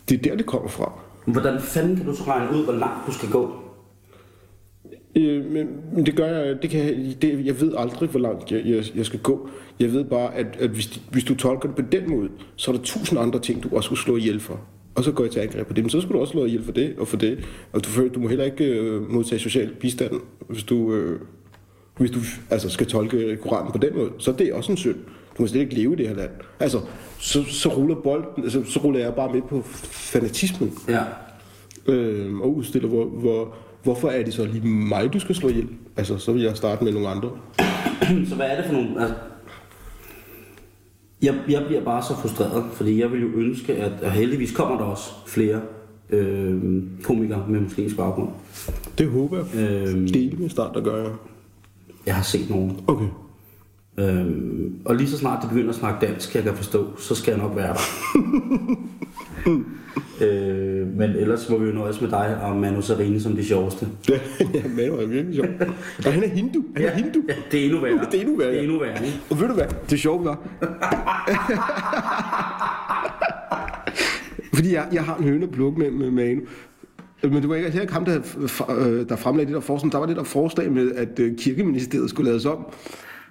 det 0.09 0.17
er 0.17 0.21
der, 0.23 0.35
det 0.35 0.45
kommer 0.45 0.67
fra. 0.69 0.99
hvordan 1.25 1.61
fanden 1.61 1.95
kan 1.95 2.05
du 2.05 2.15
så 2.15 2.23
regne 2.23 2.57
ud, 2.57 2.63
hvor 2.63 2.73
langt 2.73 3.07
du 3.07 3.11
skal 3.11 3.29
gå? 3.29 3.53
Øh, 5.15 5.45
men, 5.51 5.67
men 5.95 6.05
det 6.05 6.15
gør 6.15 6.25
jeg, 6.27 6.61
det 6.61 6.69
kan, 6.69 6.79
jeg- 6.85 7.17
det, 7.21 7.45
jeg 7.45 7.61
ved 7.61 7.73
aldrig, 7.77 8.09
hvor 8.09 8.19
langt 8.19 8.51
jeg, 8.51 8.61
jeg, 8.65 8.83
jeg 8.95 9.05
skal 9.05 9.19
gå. 9.19 9.49
Jeg 9.79 9.91
ved 9.93 10.03
bare, 10.03 10.35
at, 10.35 10.47
at 10.59 10.69
hvis, 10.69 11.01
hvis 11.11 11.23
du 11.23 11.35
tolker 11.35 11.67
det 11.67 11.75
på 11.75 11.81
den 11.91 12.09
måde, 12.09 12.29
så 12.55 12.71
er 12.71 12.75
der 12.75 12.83
tusind 12.83 13.19
andre 13.19 13.39
ting, 13.39 13.63
du 13.63 13.75
også 13.75 13.85
skulle 13.87 13.99
slå 13.99 14.17
ihjel 14.17 14.39
for. 14.39 14.59
Og 14.95 15.03
så 15.03 15.11
går 15.11 15.23
jeg 15.23 15.31
til 15.31 15.39
angreb 15.39 15.67
på 15.67 15.73
det, 15.73 15.83
men 15.83 15.89
så 15.89 16.01
skal 16.01 16.13
du 16.15 16.19
også 16.19 16.31
slå 16.31 16.45
ihjel 16.45 16.63
for 16.63 16.71
det 16.71 16.93
og 16.97 17.07
for 17.07 17.17
det. 17.17 17.45
Og 17.73 17.83
du, 17.85 17.89
føler- 17.89 18.11
du 18.11 18.19
må 18.19 18.27
heller 18.27 18.45
ikke 18.45 18.65
øh, 18.65 19.11
modtage 19.11 19.39
social 19.39 19.69
bistand, 19.79 20.11
hvis 20.49 20.63
du, 20.63 20.93
øh, 20.93 21.19
hvis 21.97 22.11
du 22.11 22.19
altså, 22.49 22.69
skal 22.69 22.87
tolke 22.87 23.37
Koranen 23.41 23.71
på 23.71 23.77
den 23.77 23.95
måde. 23.95 24.09
Så 24.19 24.31
er 24.31 24.35
det 24.35 24.53
også 24.53 24.71
en 24.71 24.77
synd. 24.77 24.95
Du 25.37 25.41
må 25.43 25.47
slet 25.47 25.61
ikke 25.61 25.75
leve 25.75 25.93
i 25.93 25.95
det 25.95 26.07
her 26.07 26.15
land. 26.15 26.29
Altså, 26.59 26.79
så, 27.19 27.43
så 27.43 27.69
ruller 27.69 27.95
bolden, 27.95 28.43
altså, 28.43 28.63
så 28.65 28.79
ruller 28.79 28.99
jeg 28.99 29.13
bare 29.13 29.33
med 29.33 29.41
på 29.41 29.61
fanatismen 29.81 30.73
Ja. 30.89 31.03
øh, 31.87 32.39
og 32.39 32.55
udstiller, 32.55 32.89
hvor, 32.89 33.05
hvor, 33.05 33.55
hvorfor 33.83 34.09
er 34.09 34.23
det 34.23 34.33
så 34.33 34.45
lige 34.45 34.67
mig, 34.67 35.13
du 35.13 35.19
skal 35.19 35.35
slå 35.35 35.49
ihjel? 35.49 35.67
Altså, 35.97 36.17
så 36.17 36.31
vil 36.33 36.41
jeg 36.41 36.57
starte 36.57 36.83
med 36.83 36.91
nogle 36.93 37.07
andre. 37.07 37.29
Så 38.29 38.35
hvad 38.35 38.45
er 38.45 38.55
det 38.55 38.65
for 38.65 38.73
nogle... 38.73 38.89
Altså, 39.01 39.15
jeg, 41.23 41.35
jeg 41.49 41.63
bliver 41.67 41.83
bare 41.83 42.03
så 42.03 42.15
frustreret, 42.15 42.65
fordi 42.73 43.01
jeg 43.01 43.11
vil 43.11 43.21
jo 43.21 43.27
ønske, 43.35 43.75
at 43.75 43.91
og 44.01 44.11
heldigvis 44.11 44.51
kommer 44.51 44.77
der 44.77 44.83
også 44.83 45.11
flere 45.27 45.61
øh, 46.09 46.83
komikere 47.03 47.45
med 47.49 47.59
muslimsk 47.59 47.97
baggrund. 47.97 48.29
Det 48.97 49.09
håber 49.09 49.37
jeg. 49.37 49.69
Øh, 49.69 50.07
Del 50.13 50.39
med 50.39 50.49
start, 50.49 50.73
der 50.73 50.81
gør 50.81 51.03
jeg. 51.03 51.11
jeg 52.05 52.15
har 52.15 52.23
set 52.23 52.49
nogen. 52.49 52.79
Okay. 52.87 53.07
Øh, 53.97 54.25
og 54.85 54.95
lige 54.95 55.07
så 55.09 55.17
snart 55.17 55.43
de 55.43 55.47
begynder 55.47 55.69
at 55.69 55.75
snakke 55.75 56.05
dansk, 56.05 56.35
jeg 56.35 56.43
kan 56.43 56.55
forstå, 56.55 56.87
så 56.97 57.15
skal 57.15 57.31
jeg 57.31 57.41
nok 57.41 57.55
være 57.55 57.73
der. 57.73 57.79
øh, 60.21 60.97
men 60.97 61.09
ellers 61.09 61.49
må 61.49 61.57
vi 61.57 61.67
jo 61.67 61.73
nøjes 61.73 62.01
med 62.01 62.09
dig 62.09 62.37
og 62.41 62.57
Manu 62.57 62.81
Sarine 62.81 63.21
som 63.21 63.35
de 63.35 63.45
sjoveste. 63.45 63.87
ja, 64.09 64.19
Manu 64.75 64.95
er 64.95 65.05
virkelig 65.05 65.35
sjov. 65.35 65.45
Og 66.05 66.13
han 66.13 66.23
er 66.23 66.27
hindu. 66.27 66.63
Han 66.75 66.85
er 66.85 66.91
hindu. 66.91 67.19
Ja, 67.27 67.33
det 67.51 67.59
er 67.59 67.63
endnu 67.63 67.81
værre. 67.81 68.05
Det 68.11 68.17
er 68.17 68.21
endnu 68.21 68.37
værre, 68.37 68.49
Det 68.49 68.57
er 68.57 68.61
ja. 68.61 68.67
endnu 68.67 68.79
værre? 68.79 68.97
Og 69.29 69.39
ved 69.39 69.47
du 69.47 69.53
hvad? 69.53 69.65
Det 69.89 69.99
sjove 69.99 70.25
var... 70.25 70.37
Fordi 74.53 74.73
jeg, 74.73 74.87
jeg 74.93 75.03
har 75.03 75.15
en 75.15 75.23
høne 75.23 75.43
at 75.43 75.51
plukke 75.51 75.79
med, 75.79 75.91
med 75.91 76.11
Manu. 76.11 76.41
Men 77.23 77.33
det 77.33 77.49
var 77.49 77.55
ikke, 77.55 77.81
ikke 77.81 77.93
ham, 77.93 78.05
der, 78.05 78.19
øh, 78.69 79.09
der 79.09 79.15
fremlagde 79.15 79.47
det 79.47 79.55
der 79.55 79.61
forslag. 79.61 79.91
Der 79.91 79.97
var 79.97 80.05
det 80.05 80.15
der 80.15 80.23
forslag 80.23 80.71
med, 80.71 80.91
at 80.91 81.19
øh, 81.19 81.37
kirkeministeriet 81.37 82.09
skulle 82.09 82.31
lades 82.31 82.45
om. 82.45 82.65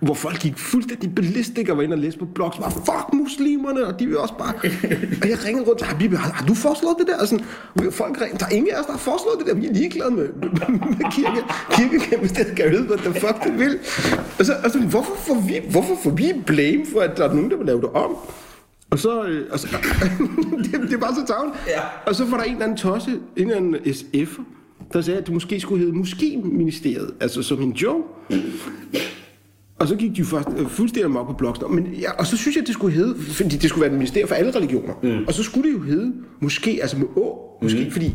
Hvor 0.03 0.15
folk 0.15 0.41
gik 0.41 0.59
fuldstændig 0.59 1.15
ballistik 1.15 1.69
og 1.69 1.77
var 1.77 1.83
inde 1.83 1.95
og 1.95 1.99
læste 1.99 2.19
på 2.19 2.27
blogs. 2.27 2.57
Bare, 2.59 2.71
fuck 2.71 3.13
muslimerne, 3.13 3.87
og 3.87 4.01
de 4.01 4.07
vil 4.07 4.19
også 4.19 4.35
bare... 4.35 4.55
og 5.23 5.29
jeg 5.29 5.45
ringede 5.45 5.67
rundt, 5.67 5.83
har, 5.83 5.99
Bibi, 5.99 6.17
har, 6.17 6.33
har 6.33 6.47
du 6.47 6.55
foreslået 6.55 6.97
det 6.99 7.07
der? 7.07 7.21
Og 7.21 7.29
sådan, 7.29 7.45
folk 7.91 8.21
ringede, 8.21 8.39
der 8.39 8.47
er 8.47 8.51
ingen 8.51 8.75
af 8.75 8.81
os, 8.81 8.87
der 8.87 8.93
har 8.93 8.99
foreslået 8.99 9.39
det 9.39 9.47
der. 9.47 9.55
Vi 9.55 9.67
er 9.67 9.73
ligeglade 9.73 10.11
med, 10.11 10.29
med, 10.29 10.79
med 10.99 11.13
kirke. 11.13 11.41
Kirkeministeriet 11.73 12.57
kan 12.57 12.71
vide, 12.71 12.83
hvad 12.83 12.99
the 12.99 13.21
fuck 13.21 13.45
det 13.45 13.59
vil. 13.59 13.79
Og 14.39 14.45
så, 14.45 14.53
og 14.65 14.71
så 14.71 14.79
hvorfor, 14.81 15.15
får 15.17 15.41
vi, 15.49 15.61
hvorfor 15.71 15.97
får 16.03 16.11
vi 16.11 16.33
blame 16.47 16.87
for, 16.93 17.01
at 17.01 17.17
der 17.17 17.29
er 17.29 17.35
nogen, 17.35 17.51
der 17.51 17.57
vil 17.57 17.67
lave 17.67 17.81
det 17.81 17.91
om? 17.91 18.17
Og 18.91 18.99
så, 18.99 19.25
øh, 19.25 19.47
og 19.53 19.59
så 19.59 19.69
det, 20.65 20.81
det 20.81 20.93
er 20.93 20.99
bare 20.99 21.15
så 21.15 21.27
tavligt. 21.27 21.57
Ja. 21.69 21.81
Og 22.07 22.15
så 22.15 22.25
var 22.25 22.37
der 22.37 22.45
en 22.45 22.53
eller 22.53 22.65
anden 22.65 22.79
tosse, 22.79 23.11
en 23.11 23.21
eller 23.37 23.57
anden 23.57 23.75
SF'er, 23.75 24.43
der 24.93 25.01
sagde, 25.01 25.19
at 25.19 25.27
det 25.27 25.35
måske 25.35 25.61
skulle 25.61 25.81
hedde 25.85 25.97
Muskeministeriet, 25.97 27.15
altså 27.21 27.43
som 27.43 27.63
en 27.63 27.73
joke. 27.73 28.05
Og 29.83 29.89
så 29.89 29.97
gik 29.97 30.11
de 30.11 30.17
jo 30.17 30.25
først 30.25 30.49
øh, 30.57 30.67
fuldstændig 30.67 31.05
amok 31.05 31.27
på 31.27 31.33
bloggen. 31.33 31.75
Men 31.75 31.87
ja, 31.87 32.11
og 32.13 32.27
så 32.27 32.37
synes 32.37 32.57
jeg, 32.57 32.67
det 32.67 32.75
skulle 32.75 32.95
hedde, 32.97 33.15
fordi 33.21 33.57
det 33.57 33.69
skulle 33.71 33.83
være 33.83 33.91
et 33.91 33.99
ministerium 33.99 34.29
for 34.29 34.35
alle 34.35 34.57
religioner. 34.57 34.95
Mm. 35.03 35.25
Og 35.27 35.35
så 35.35 35.43
skulle 35.43 35.69
det 35.69 35.79
jo 35.79 35.83
hedde, 35.83 36.13
måske, 36.41 36.79
altså 36.83 36.99
med 36.99 37.07
å, 37.17 37.59
måske, 37.63 37.85
mm. 37.85 37.91
fordi 37.91 38.15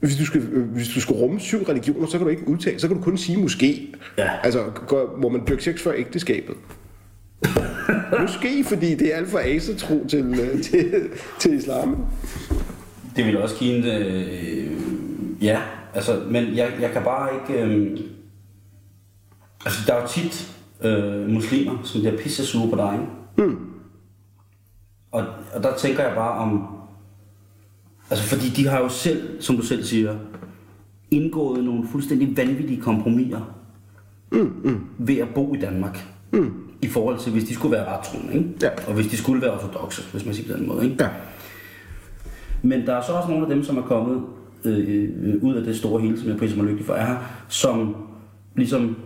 hvis 0.00 0.16
du, 0.16 0.24
skal, 0.24 0.42
øh, 0.52 0.68
hvis 0.68 0.88
du 0.88 1.00
skal 1.00 1.14
rumme 1.14 1.40
syv 1.40 1.62
religioner, 1.62 2.06
så 2.06 2.18
kan 2.18 2.24
du 2.24 2.30
ikke 2.30 2.48
udtale, 2.48 2.80
så 2.80 2.88
kan 2.88 2.96
du 2.96 3.02
kun 3.02 3.16
sige 3.18 3.38
måske. 3.38 3.94
Ja. 4.18 4.30
Altså, 4.42 4.64
går- 4.86 5.16
hvor 5.18 5.28
man 5.28 5.40
dyrker 5.48 5.62
sex 5.62 5.80
før 5.80 5.92
ægteskabet. 5.96 6.54
måske, 8.22 8.64
fordi 8.64 8.94
det 8.94 9.12
er 9.12 9.16
alt 9.16 9.28
for 9.28 9.38
asetro 9.38 10.04
til, 10.08 10.24
øh, 10.40 10.62
til, 10.62 10.92
til 11.38 11.52
islam. 11.52 11.96
Det 13.16 13.26
vil 13.26 13.38
også 13.38 13.56
give 13.58 13.76
en... 13.76 13.84
Øh, 13.84 14.70
ja, 15.42 15.60
altså, 15.94 16.20
men 16.30 16.56
jeg, 16.56 16.68
jeg 16.80 16.90
kan 16.92 17.02
bare 17.02 17.28
ikke... 17.34 17.62
Øh, 17.62 17.98
altså, 19.64 19.80
der 19.86 19.94
er 19.94 20.00
jo 20.00 20.08
tit 20.08 20.55
øh, 20.84 21.28
muslimer, 21.28 21.78
som 21.84 22.00
bliver 22.00 22.16
pisse 22.18 22.46
sure 22.46 22.70
på 22.70 22.76
dig? 22.76 23.00
Mm. 23.38 23.58
Og, 25.10 25.24
og 25.54 25.62
der 25.62 25.76
tænker 25.76 26.02
jeg 26.02 26.14
bare 26.14 26.38
om... 26.38 26.66
Altså, 28.10 28.24
fordi 28.24 28.48
de 28.48 28.68
har 28.68 28.80
jo 28.80 28.88
selv, 28.88 29.42
som 29.42 29.56
du 29.56 29.62
selv 29.62 29.84
siger, 29.84 30.16
indgået 31.10 31.64
nogle 31.64 31.88
fuldstændig 31.88 32.36
vanvittige 32.36 32.80
kompromiser 32.80 33.56
mm, 34.32 34.52
mm. 34.64 34.80
ved 34.98 35.18
at 35.18 35.28
bo 35.34 35.54
i 35.54 35.58
Danmark. 35.58 36.06
Mm. 36.32 36.54
I 36.82 36.86
forhold 36.86 37.18
til, 37.18 37.32
hvis 37.32 37.44
de 37.44 37.54
skulle 37.54 37.72
være 37.72 37.98
rettroende, 37.98 38.34
ikke? 38.34 38.50
Ja. 38.62 38.68
Og 38.88 38.94
hvis 38.94 39.06
de 39.06 39.16
skulle 39.16 39.42
være 39.42 39.52
ortodoxe, 39.52 40.02
hvis 40.12 40.24
man 40.24 40.34
siger 40.34 40.52
på 40.52 40.58
den 40.58 40.68
måde, 40.68 40.84
ikke? 40.84 41.04
Ja. 41.04 41.10
Men 42.62 42.86
der 42.86 42.94
er 42.94 43.02
så 43.02 43.12
også 43.12 43.28
nogle 43.30 43.46
af 43.46 43.54
dem, 43.54 43.64
som 43.64 43.78
er 43.78 43.82
kommet 43.82 44.22
øh, 44.64 45.08
øh, 45.22 45.42
ud 45.42 45.54
af 45.54 45.64
det 45.64 45.76
store 45.76 46.00
hele, 46.00 46.20
som 46.20 46.28
jeg 46.28 46.36
priser 46.36 46.56
mig 46.56 46.66
lykkelig 46.66 46.86
for, 46.86 46.94
er 46.94 47.06
her, 47.06 47.16
som 47.48 47.96
ligesom 48.56 48.96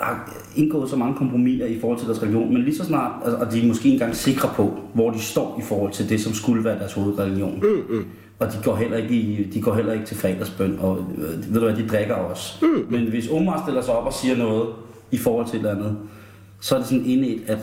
har 0.00 0.34
indgået 0.56 0.90
så 0.90 0.96
mange 0.96 1.14
kompromiser 1.14 1.66
i 1.66 1.80
forhold 1.80 1.98
til 1.98 2.08
deres 2.08 2.22
religion, 2.22 2.54
men 2.54 2.62
lige 2.62 2.76
så 2.76 2.84
snart, 2.84 3.12
altså, 3.24 3.38
og 3.38 3.52
de 3.52 3.62
er 3.62 3.66
måske 3.66 3.88
engang 3.88 4.16
sikre 4.16 4.50
på, 4.54 4.78
hvor 4.94 5.10
de 5.10 5.20
står 5.20 5.58
i 5.60 5.62
forhold 5.62 5.92
til 5.92 6.08
det, 6.08 6.20
som 6.20 6.32
skulle 6.32 6.64
være 6.64 6.78
deres 6.78 6.92
hovedreligion. 6.92 7.62
Mm, 7.62 7.96
mm. 7.96 8.04
Og 8.38 8.46
de 8.46 8.58
går, 8.64 8.76
heller 8.76 8.96
ikke 8.96 9.14
i, 9.14 9.44
de 9.44 9.62
går 9.62 9.74
heller 9.74 9.92
ikke 9.92 10.06
til 10.06 10.16
fredagsbøn, 10.16 10.78
og 10.80 11.06
øh, 11.18 11.54
ved 11.54 11.60
du 11.60 11.66
hvad, 11.66 11.76
de 11.76 11.88
drikker 11.88 12.14
også. 12.14 12.64
Mm. 12.64 12.92
Men 12.92 13.08
hvis 13.08 13.28
Omar 13.28 13.62
stiller 13.64 13.82
sig 13.82 13.94
op 13.94 14.06
og 14.06 14.12
siger 14.12 14.36
noget 14.36 14.68
i 15.10 15.16
forhold 15.16 15.46
til 15.46 15.54
et 15.54 15.58
eller 15.58 15.76
andet, 15.76 15.96
så 16.60 16.74
er 16.74 16.78
det 16.78 16.88
sådan 16.88 17.04
inde 17.04 17.28
i, 17.28 17.42
at 17.46 17.58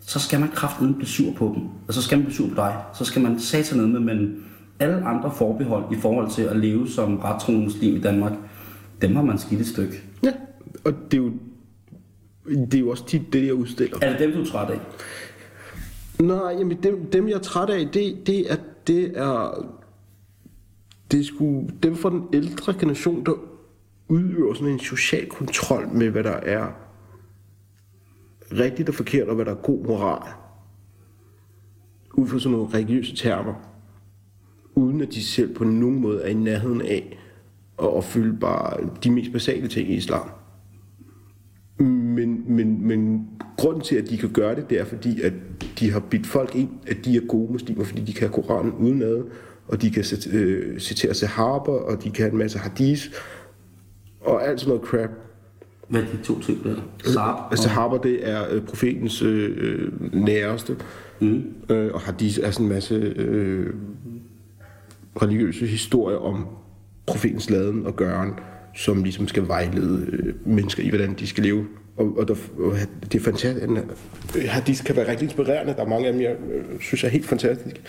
så 0.00 0.18
skal 0.18 0.40
man 0.40 0.48
kraften 0.48 0.94
blive 0.94 1.08
sur 1.08 1.32
på 1.32 1.52
dem. 1.56 1.62
Og 1.88 1.94
så 1.94 2.02
skal 2.02 2.18
man 2.18 2.24
blive 2.24 2.36
sur 2.36 2.48
på 2.48 2.54
dig. 2.54 2.76
Så 2.94 3.04
skal 3.04 3.22
man 3.22 3.40
satan 3.40 3.92
med, 3.92 4.00
men 4.00 4.36
alle 4.80 5.04
andre 5.04 5.30
forbehold 5.30 5.84
i 5.92 5.96
forhold 5.96 6.30
til 6.30 6.42
at 6.42 6.56
leve 6.56 6.88
som 6.88 7.18
rettroende 7.18 7.64
muslim 7.64 7.96
i 7.96 8.00
Danmark, 8.00 8.32
dem 9.02 9.16
har 9.16 9.22
man 9.22 9.38
skidt 9.38 9.60
et 9.60 9.66
stykke. 9.66 10.02
Ja, 10.22 10.32
og 10.84 10.92
det 11.10 11.18
er 11.18 11.22
jo, 11.22 11.30
det 12.48 12.74
er 12.74 12.78
jo 12.78 12.90
også 12.90 13.06
tit 13.06 13.32
det, 13.32 13.46
jeg 13.46 13.54
udstiller. 13.54 13.98
Er 14.02 14.10
det 14.10 14.20
dem, 14.20 14.32
du 14.32 14.40
er 14.40 14.44
træt 14.44 14.70
af? 14.70 14.80
Nej, 16.20 16.52
jamen 16.58 16.82
dem, 16.82 17.10
dem 17.10 17.28
jeg 17.28 17.34
er 17.34 17.38
træt 17.38 17.70
af, 17.70 17.88
det, 17.92 18.26
det 18.26 18.52
er, 18.52 18.56
det 18.86 19.18
er, 19.18 19.64
det 21.10 21.20
er 21.20 21.24
sgu 21.24 21.68
dem 21.82 21.96
fra 21.96 22.10
den 22.10 22.22
ældre 22.32 22.74
generation, 22.74 23.26
der 23.26 23.32
udøver 24.08 24.54
sådan 24.54 24.72
en 24.72 24.80
social 24.80 25.28
kontrol 25.28 25.88
med, 25.88 26.10
hvad 26.10 26.24
der 26.24 26.30
er 26.30 26.72
rigtigt 28.52 28.88
og 28.88 28.94
forkert, 28.94 29.28
og 29.28 29.34
hvad 29.34 29.44
der 29.44 29.50
er 29.50 29.62
god 29.62 29.84
moral. 29.84 30.32
Ud 32.14 32.26
fra 32.26 32.38
sådan 32.38 32.58
nogle 32.58 32.74
religiøse 32.74 33.16
termer. 33.16 33.54
Uden 34.74 35.00
at 35.00 35.12
de 35.12 35.24
selv 35.24 35.54
på 35.54 35.64
nogen 35.64 36.00
måde 36.00 36.22
er 36.22 36.28
i 36.28 36.34
nærheden 36.34 36.82
af 36.82 37.18
at 37.78 37.84
opfylde 37.84 38.38
bare 38.38 38.90
de 39.04 39.10
mest 39.10 39.32
basale 39.32 39.68
ting 39.68 39.90
i 39.90 39.94
islam. 39.94 40.28
Men, 41.84 42.44
men, 42.46 42.86
men 42.88 43.28
grunden 43.56 43.82
til, 43.82 43.96
at 43.96 44.10
de 44.10 44.18
kan 44.18 44.28
gøre 44.28 44.54
det, 44.54 44.70
det 44.70 44.80
er 44.80 44.84
fordi, 44.84 45.20
at 45.22 45.32
de 45.78 45.90
har 45.90 46.00
bidt 46.00 46.26
folk 46.26 46.54
ind, 46.54 46.70
at 46.86 46.96
de 47.04 47.16
er 47.16 47.20
gode 47.28 47.52
muslimer, 47.52 47.84
fordi 47.84 48.02
de 48.02 48.12
kan 48.12 48.28
Koranen 48.28 48.72
udenad, 48.72 49.24
og 49.68 49.82
de 49.82 49.90
kan 49.90 50.04
øh, 50.32 50.80
citere 50.80 51.14
Sahaba, 51.14 51.70
og 51.70 52.04
de 52.04 52.10
kan 52.10 52.30
en 52.32 52.38
masse 52.38 52.58
hadith, 52.58 53.02
og 54.20 54.48
alt 54.48 54.60
sådan 54.60 54.74
noget 54.74 54.88
crap. 54.88 55.10
Hvad 55.88 56.02
er 56.02 56.06
de 56.06 56.22
to 56.24 56.40
ting 56.40 56.64
der? 56.64 56.76
Saab 57.04 57.34
Altså 57.50 57.64
Sahaba, 57.64 57.96
det 58.02 58.28
er 58.28 58.44
øh, 58.50 58.62
profetens 58.62 59.22
øh, 59.22 60.14
næreste, 60.14 60.76
mm. 61.20 61.42
øh, 61.70 61.94
og 61.94 62.00
hadith 62.00 62.38
er 62.42 62.50
sådan 62.50 62.66
en 62.66 62.72
masse 62.72 62.94
øh, 62.94 63.74
religiøse 65.22 65.66
historier 65.66 66.16
om 66.16 66.46
profetens 67.06 67.50
laden 67.50 67.86
og 67.86 67.96
gøren, 67.96 68.32
som 68.78 69.02
ligesom 69.02 69.28
skal 69.28 69.48
vejlede 69.48 70.06
øh, 70.12 70.34
mennesker 70.46 70.82
i, 70.82 70.88
hvordan 70.88 71.14
de 71.14 71.26
skal 71.26 71.44
leve. 71.44 71.66
Og, 71.96 72.18
og, 72.18 72.28
der, 72.28 72.34
og 72.58 72.72
det 73.12 73.18
er 73.18 73.24
fantastisk. 73.24 73.68
Hadith 74.48 74.84
kan 74.84 74.96
være 74.96 75.10
rigtig 75.10 75.24
inspirerende. 75.24 75.74
Der 75.74 75.82
er 75.84 75.88
mange 75.88 76.06
af 76.06 76.12
dem, 76.12 76.22
jeg 76.22 76.36
øh, 76.52 76.80
synes 76.80 77.04
er 77.04 77.08
helt 77.08 77.26
fantastiske. 77.26 77.80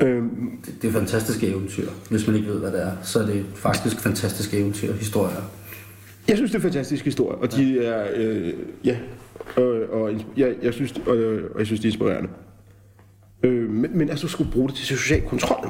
Øhm, 0.00 0.58
det, 0.82 0.88
er 0.88 0.92
fantastiske 0.92 1.46
eventyr. 1.46 1.88
Hvis 2.10 2.26
man 2.26 2.36
ikke 2.36 2.48
ved, 2.48 2.58
hvad 2.58 2.72
det 2.72 2.82
er, 2.82 2.92
så 3.02 3.18
er 3.18 3.26
det 3.26 3.44
faktisk 3.54 4.00
fantastiske 4.00 4.58
eventyr, 4.58 4.92
historier. 4.92 5.50
Jeg 6.28 6.36
synes, 6.36 6.50
det 6.50 6.58
er 6.58 6.62
fantastiske 6.62 7.04
historier, 7.04 7.38
og 7.38 7.52
de 7.56 7.84
er, 7.84 8.06
øh, 8.14 8.52
ja, 8.84 8.96
og, 9.56 9.82
og 9.90 10.12
jeg, 10.36 10.54
jeg, 10.62 10.74
synes, 10.74 10.92
og, 11.06 11.16
og 11.52 11.58
jeg 11.58 11.66
synes, 11.66 11.80
det 11.80 11.88
er 11.88 11.92
inspirerende. 11.92 12.28
Øh, 13.42 13.70
men, 13.70 13.98
men 13.98 14.10
altså, 14.10 14.28
skulle 14.28 14.52
bruge 14.52 14.68
det 14.68 14.76
til 14.76 14.86
social 14.86 15.22
kontrol. 15.22 15.68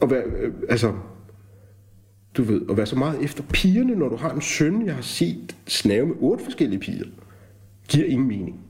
Og 0.00 0.10
være, 0.10 0.22
øh, 0.40 0.52
altså, 0.68 0.92
du 2.36 2.42
ved, 2.42 2.62
at 2.70 2.76
være 2.76 2.86
så 2.86 2.96
meget 2.96 3.22
efter 3.24 3.42
pigerne, 3.52 3.94
når 3.94 4.08
du 4.08 4.16
har 4.16 4.32
en 4.32 4.40
søn, 4.40 4.86
jeg 4.86 4.94
har 4.94 5.02
set 5.02 5.56
snave 5.66 6.06
med 6.06 6.14
otte 6.18 6.44
forskellige 6.44 6.80
piger, 6.80 7.04
giver 7.88 8.06
ingen 8.06 8.28
mening. 8.28 8.60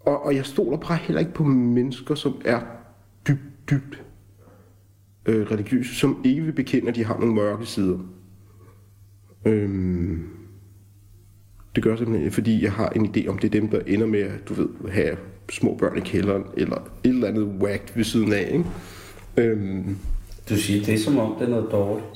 Og, 0.00 0.26
og 0.26 0.34
jeg 0.34 0.46
stoler 0.46 0.76
bare 0.76 0.96
heller 0.96 1.20
ikke 1.20 1.34
på 1.34 1.44
mennesker, 1.44 2.14
som 2.14 2.40
er 2.44 2.60
dybt, 3.28 3.70
dybt 3.70 4.04
øh, 5.26 5.46
religiøse, 5.50 5.94
som 5.94 6.20
ikke 6.24 6.42
vil 6.42 6.52
bekende, 6.52 6.88
at 6.88 6.94
de 6.94 7.04
har 7.04 7.18
nogle 7.18 7.34
mørke 7.34 7.66
sider. 7.66 7.98
Øhm, 9.44 10.28
det 11.74 11.82
gør 11.82 11.96
simpelthen, 11.96 12.32
fordi 12.32 12.62
jeg 12.62 12.72
har 12.72 12.88
en 12.88 13.06
idé 13.06 13.28
om, 13.28 13.38
det 13.38 13.54
er 13.54 13.60
dem, 13.60 13.68
der 13.68 13.80
ender 13.86 14.06
med 14.06 14.20
at, 14.20 14.48
du 14.48 14.54
ved, 14.54 14.68
have 14.90 15.16
små 15.50 15.76
børn 15.76 15.98
i 15.98 16.00
kælderen, 16.00 16.44
eller 16.56 16.76
et 16.76 17.08
eller 17.08 17.28
andet 17.28 17.44
whacked 17.44 17.94
ved 17.94 18.04
siden 18.04 18.32
af, 18.32 18.50
ikke? 18.52 18.64
Øhm, 19.36 19.96
du 20.48 20.56
siger, 20.56 20.84
det 20.84 20.94
er 20.94 20.98
som 20.98 21.18
om, 21.18 21.34
det 21.38 21.44
er 21.44 21.50
noget 21.50 21.68
dårligt. 21.72 22.06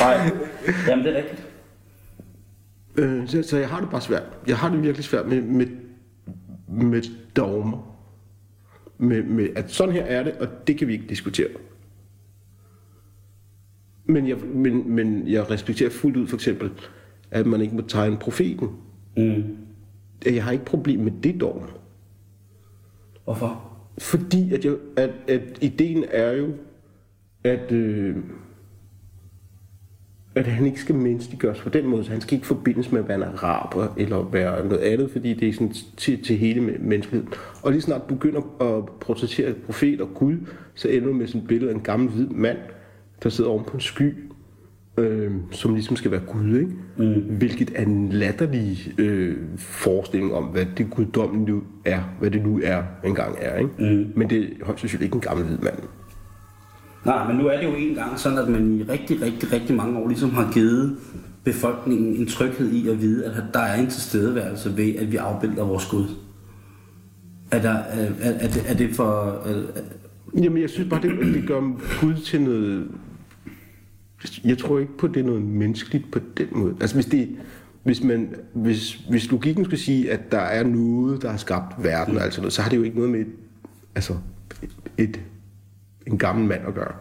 Nej, 0.00 0.30
jamen 0.88 1.04
det 1.04 1.12
er 1.12 1.18
rigtigt. 1.18 1.46
Øh, 2.96 3.28
så, 3.28 3.42
så 3.42 3.58
jeg 3.58 3.68
har 3.68 3.80
det 3.80 3.90
bare 3.90 4.00
svært. 4.00 4.22
Jeg 4.46 4.56
har 4.58 4.70
det 4.70 4.82
virkelig 4.82 5.04
svært 5.04 5.26
med, 5.26 5.42
med, 5.42 5.66
med 6.68 7.02
dogmer. 7.36 7.96
Med, 8.98 9.22
med, 9.22 9.48
at 9.56 9.70
sådan 9.70 9.94
her 9.94 10.02
er 10.02 10.22
det, 10.22 10.32
og 10.32 10.48
det 10.66 10.78
kan 10.78 10.88
vi 10.88 10.92
ikke 10.92 11.06
diskutere. 11.08 11.48
Men 14.04 14.28
jeg, 14.28 14.36
men, 14.36 14.90
men 14.90 15.28
jeg 15.28 15.50
respekterer 15.50 15.90
fuldt 15.90 16.16
ud 16.16 16.26
for 16.26 16.36
eksempel, 16.36 16.70
at 17.30 17.46
man 17.46 17.60
ikke 17.60 17.74
må 17.74 17.82
tegne 17.82 18.16
profeten. 18.16 18.68
Mm. 19.16 19.56
Jeg 20.26 20.44
har 20.44 20.52
ikke 20.52 20.64
problem 20.64 21.00
med 21.00 21.12
det 21.22 21.40
dogme. 21.40 21.66
Hvorfor? 23.24 23.69
Fordi 23.98 24.54
at, 24.54 24.64
jeg, 24.64 24.74
at, 24.96 25.10
at 25.28 25.42
ideen 25.60 26.04
er 26.10 26.32
jo, 26.32 26.48
at, 27.44 27.72
øh, 27.72 28.16
at 30.34 30.46
han 30.46 30.66
ikke 30.66 30.80
skal 30.80 30.94
menneskeliggøres 30.94 31.60
på 31.60 31.68
den 31.68 31.86
måde, 31.86 32.04
så 32.04 32.10
han 32.10 32.20
skal 32.20 32.34
ikke 32.34 32.46
forbindes 32.46 32.92
med 32.92 33.00
at 33.00 33.08
være 33.08 33.16
en 33.16 33.22
araber 33.22 33.94
eller 33.96 34.22
være 34.22 34.66
noget 34.66 34.82
andet, 34.82 35.10
fordi 35.10 35.34
det 35.34 35.48
er 35.48 35.52
sådan 35.52 35.74
til, 35.96 36.24
til 36.24 36.36
hele 36.36 36.60
menneskeheden. 36.60 37.28
Og 37.62 37.72
lige 37.72 37.82
snart 37.82 38.02
begynder 38.02 38.40
at 38.60 38.84
protestere 39.00 39.54
profet 39.54 40.00
og 40.00 40.08
Gud, 40.14 40.36
så 40.74 40.88
ender 40.88 41.06
du 41.06 41.12
med 41.12 41.26
sådan 41.26 41.40
et 41.40 41.46
billede 41.48 41.70
af 41.70 41.74
en 41.74 41.80
gammel 41.80 42.08
hvid 42.10 42.26
mand, 42.26 42.58
der 43.22 43.28
sidder 43.28 43.50
oven 43.50 43.64
på 43.64 43.74
en 43.74 43.80
sky, 43.80 44.29
øh, 45.00 45.30
som 45.50 45.74
ligesom 45.74 45.96
skal 45.96 46.10
være 46.10 46.20
Gud, 46.26 46.56
ikke? 46.56 46.70
Mm. 46.96 47.36
Hvilket 47.38 47.72
er 47.74 47.82
en 47.82 48.08
latterlig 48.08 48.92
øh, 48.98 49.36
forestilling 49.58 50.34
om, 50.34 50.44
hvad 50.44 50.66
det 50.76 50.90
guddommen 50.90 51.44
nu 51.44 51.62
er, 51.84 52.00
hvad 52.20 52.30
det 52.30 52.42
nu 52.42 52.60
er 52.64 52.82
engang 53.04 53.36
er, 53.40 53.58
ikke? 53.58 53.70
Mm. 53.78 54.12
Men 54.16 54.30
det 54.30 54.42
er 54.42 54.64
højst 54.64 54.80
sandsynligt 54.80 55.04
ikke 55.04 55.14
en 55.14 55.20
gammel 55.20 55.46
hvid 55.46 55.58
mand. 55.58 55.78
Nej, 57.04 57.28
men 57.28 57.36
nu 57.36 57.46
er 57.46 57.56
det 57.56 57.64
jo 57.64 57.74
engang 57.74 58.18
sådan, 58.18 58.38
at 58.38 58.48
man 58.48 58.74
i 58.74 58.82
rigtig, 58.82 59.22
rigtig, 59.22 59.52
rigtig 59.52 59.76
mange 59.76 59.98
år 59.98 60.08
ligesom 60.08 60.30
har 60.30 60.50
givet 60.52 60.96
befolkningen 61.44 62.16
en 62.16 62.26
tryghed 62.26 62.72
i 62.72 62.88
at 62.88 63.00
vide, 63.00 63.24
at 63.24 63.42
der 63.54 63.60
er 63.60 63.80
en 63.80 63.86
tilstedeværelse 63.86 64.76
ved, 64.76 64.94
at 64.96 65.12
vi 65.12 65.16
afbilder 65.16 65.64
vores 65.64 65.86
Gud. 65.86 66.04
Er, 67.50 67.62
der, 67.62 67.70
er, 67.70 68.10
er, 68.20 68.48
det, 68.48 68.64
er 68.66 68.74
det 68.74 68.90
for... 68.90 69.42
Er, 69.46 69.62
Jamen, 70.42 70.62
jeg 70.62 70.70
synes 70.70 70.88
bare, 70.90 71.02
det, 71.02 71.34
det 71.34 71.44
gør 71.46 71.60
Gud 72.00 72.14
til 72.14 72.42
noget 72.42 72.86
jeg 74.44 74.58
tror 74.58 74.78
ikke 74.78 74.96
på, 74.98 75.06
at 75.06 75.14
det 75.14 75.20
er 75.20 75.24
noget 75.24 75.42
menneskeligt 75.42 76.10
på 76.12 76.18
den 76.36 76.46
måde. 76.52 76.76
Altså 76.80 76.96
hvis, 76.96 77.06
det, 77.06 77.36
hvis, 77.82 78.02
man, 78.02 78.34
hvis, 78.54 78.94
hvis 78.94 79.30
logikken 79.30 79.64
skulle 79.64 79.80
sige, 79.80 80.12
at 80.12 80.32
der 80.32 80.38
er 80.38 80.64
noget, 80.64 81.22
der 81.22 81.30
har 81.30 81.36
skabt 81.36 81.84
verden, 81.84 82.14
mm. 82.14 82.20
altså 82.20 82.40
noget, 82.40 82.52
så 82.52 82.62
har 82.62 82.70
det 82.70 82.76
jo 82.76 82.82
ikke 82.82 82.96
noget 82.96 83.10
med 83.10 83.20
et, 83.20 83.32
altså 83.94 84.16
et, 84.98 85.20
en 86.06 86.18
gammel 86.18 86.48
mand 86.48 86.66
at 86.66 86.74
gøre. 86.74 86.94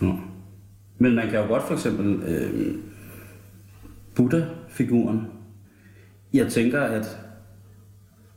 Mm. 0.00 0.12
Men 0.98 1.14
man 1.14 1.30
kan 1.30 1.38
jo 1.38 1.46
godt 1.46 1.62
for 1.62 1.74
eksempel 1.74 2.22
øh, 2.22 2.74
Buddha-figuren. 4.14 5.26
Jeg 6.32 6.48
tænker, 6.48 6.80
at 6.80 7.18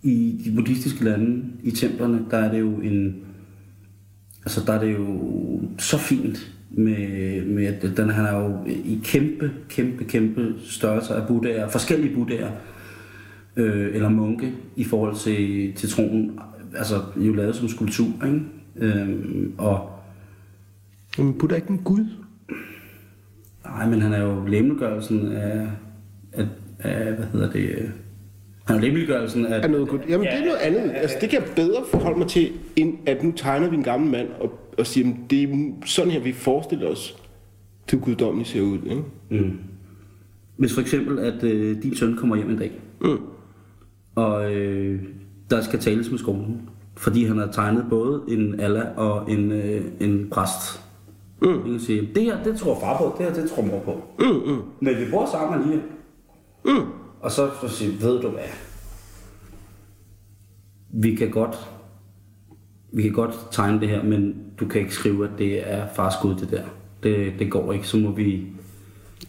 i 0.04 0.42
de 0.46 0.56
buddhistiske 0.56 1.04
lande, 1.04 1.46
i 1.64 1.72
templerne, 1.72 2.26
der 2.32 2.38
er 2.38 2.52
det 2.52 2.60
jo 2.60 2.76
en, 2.76 3.26
altså 4.46 4.64
der 4.66 4.74
er 4.74 4.80
det 4.80 4.94
jo 4.94 5.20
så 5.78 5.98
fint, 5.98 6.57
med, 6.70 7.46
med 7.46 7.66
at 7.66 7.98
den 7.98 8.10
han 8.10 8.26
er 8.26 8.40
jo 8.40 8.66
i 8.66 9.02
kæmpe, 9.04 9.52
kæmpe, 9.70 10.04
kæmpe 10.04 10.54
størrelser 10.66 11.16
af 11.16 11.28
buddhaer, 11.28 11.70
forskellige 11.70 12.16
buddhaer, 12.16 12.52
øh, 13.58 13.96
eller 13.96 14.10
munke 14.10 14.54
i 14.76 14.84
forhold 14.84 15.16
til, 15.16 15.74
til 15.74 15.90
troen, 15.90 16.40
altså 16.78 17.02
jo 17.16 17.34
lavet 17.34 17.56
som 17.56 17.68
skulptur, 17.68 18.26
ikke? 18.26 18.42
Øh, 18.76 19.10
og 19.58 19.98
men 21.18 21.34
Buddha 21.34 21.56
er 21.56 21.62
ikke 21.62 21.72
en 21.72 21.84
gud? 21.84 22.06
Nej, 23.66 23.90
men 23.90 24.02
han 24.02 24.14
er 24.14 24.22
jo 24.22 24.46
lemmelgørelsen 24.46 25.32
af, 25.32 25.68
af, 26.34 26.48
af 26.80 27.14
hvad 27.14 27.26
hedder 27.26 27.52
det, 27.52 27.92
han 28.68 28.78
er 28.78 28.82
lemmelgørelsen 28.82 29.46
af... 29.46 29.64
Er 29.64 29.68
noget 29.68 29.88
godt. 29.88 30.02
Jamen, 30.10 30.26
ja, 30.26 30.32
det 30.32 30.42
er 30.42 30.46
noget 30.46 30.58
andet. 30.58 30.92
Altså, 30.96 31.18
det 31.22 31.30
kan 31.30 31.42
jeg 31.42 31.50
bedre 31.56 31.84
forholde 31.92 32.20
mig 32.20 32.28
til, 32.28 32.52
end 32.76 32.94
at 33.06 33.24
nu 33.24 33.32
tegner 33.32 33.70
vi 33.70 33.76
en 33.76 33.84
gammel 33.84 34.12
mand 34.12 34.28
og 34.40 34.60
og 34.78 34.88
siger, 34.88 35.10
at 35.10 35.16
det 35.30 35.44
er 35.44 35.72
sådan 35.86 36.12
her, 36.12 36.20
vi 36.20 36.34
forestiller 36.34 36.88
os, 36.88 37.24
det 37.92 38.02
guddommelige 38.02 38.48
ser 38.48 38.62
ud. 38.62 38.78
Ikke? 38.90 39.04
Mm. 39.30 39.60
Hvis 40.58 40.74
for 40.74 40.82
eksempel, 40.82 41.20
at 41.20 41.44
øh, 41.44 41.84
din 41.84 41.96
søn 41.96 42.18
kommer 42.18 42.36
hjem 42.36 42.50
en 42.50 42.58
dag, 42.58 42.72
mm. 43.02 43.18
og 44.16 44.54
øh, 44.56 45.04
der 45.50 45.62
skal 45.62 45.80
tales 45.80 46.12
med 46.12 46.20
skolen, 46.20 46.70
fordi 46.98 47.26
han 47.26 47.38
har 47.38 47.48
tegnet 47.48 47.86
både 47.90 48.22
en 48.28 48.60
Allah 48.60 48.98
og 48.98 49.32
en, 49.32 49.52
øh, 49.52 49.82
en 50.00 50.28
præst. 50.32 50.82
Mm. 51.42 51.66
Vi 51.66 51.70
kan 51.70 51.80
sige, 51.80 52.10
det 52.16 52.24
her, 52.24 52.44
det 52.44 52.58
tror 52.58 52.80
far 52.80 52.98
på, 52.98 53.16
det 53.18 53.26
her, 53.26 53.34
det 53.34 53.50
tror 53.50 53.62
mor 53.62 53.80
på. 53.80 54.04
Mm, 54.20 54.52
mm. 54.52 54.62
Men 54.80 54.96
vi 54.98 55.12
bor 55.12 55.26
sammen 55.32 55.60
alligevel. 55.60 55.84
Mm. 56.66 56.92
Og 57.22 57.32
så, 57.32 57.52
så 57.62 57.68
siger 57.68 57.92
ved 57.92 58.22
du 58.22 58.30
hvad? 58.30 58.50
Vi 60.90 61.16
kan 61.16 61.32
godt 61.32 61.58
vi 62.92 63.02
kan 63.02 63.12
godt 63.12 63.36
tegne 63.52 63.80
det 63.80 63.90
her, 63.90 64.04
men 64.04 64.36
du 64.60 64.68
kan 64.68 64.82
ikke 64.82 64.94
skrive, 64.94 65.26
at 65.26 65.32
det 65.38 65.72
er 65.72 65.88
fars 65.96 66.14
gud, 66.22 66.36
det 66.36 66.52
der. 66.52 66.64
Det, 67.04 67.34
det 67.40 67.52
går 67.52 67.74
ikke, 67.74 67.88
så 67.88 67.98
må 67.98 68.12
vi... 68.12 68.48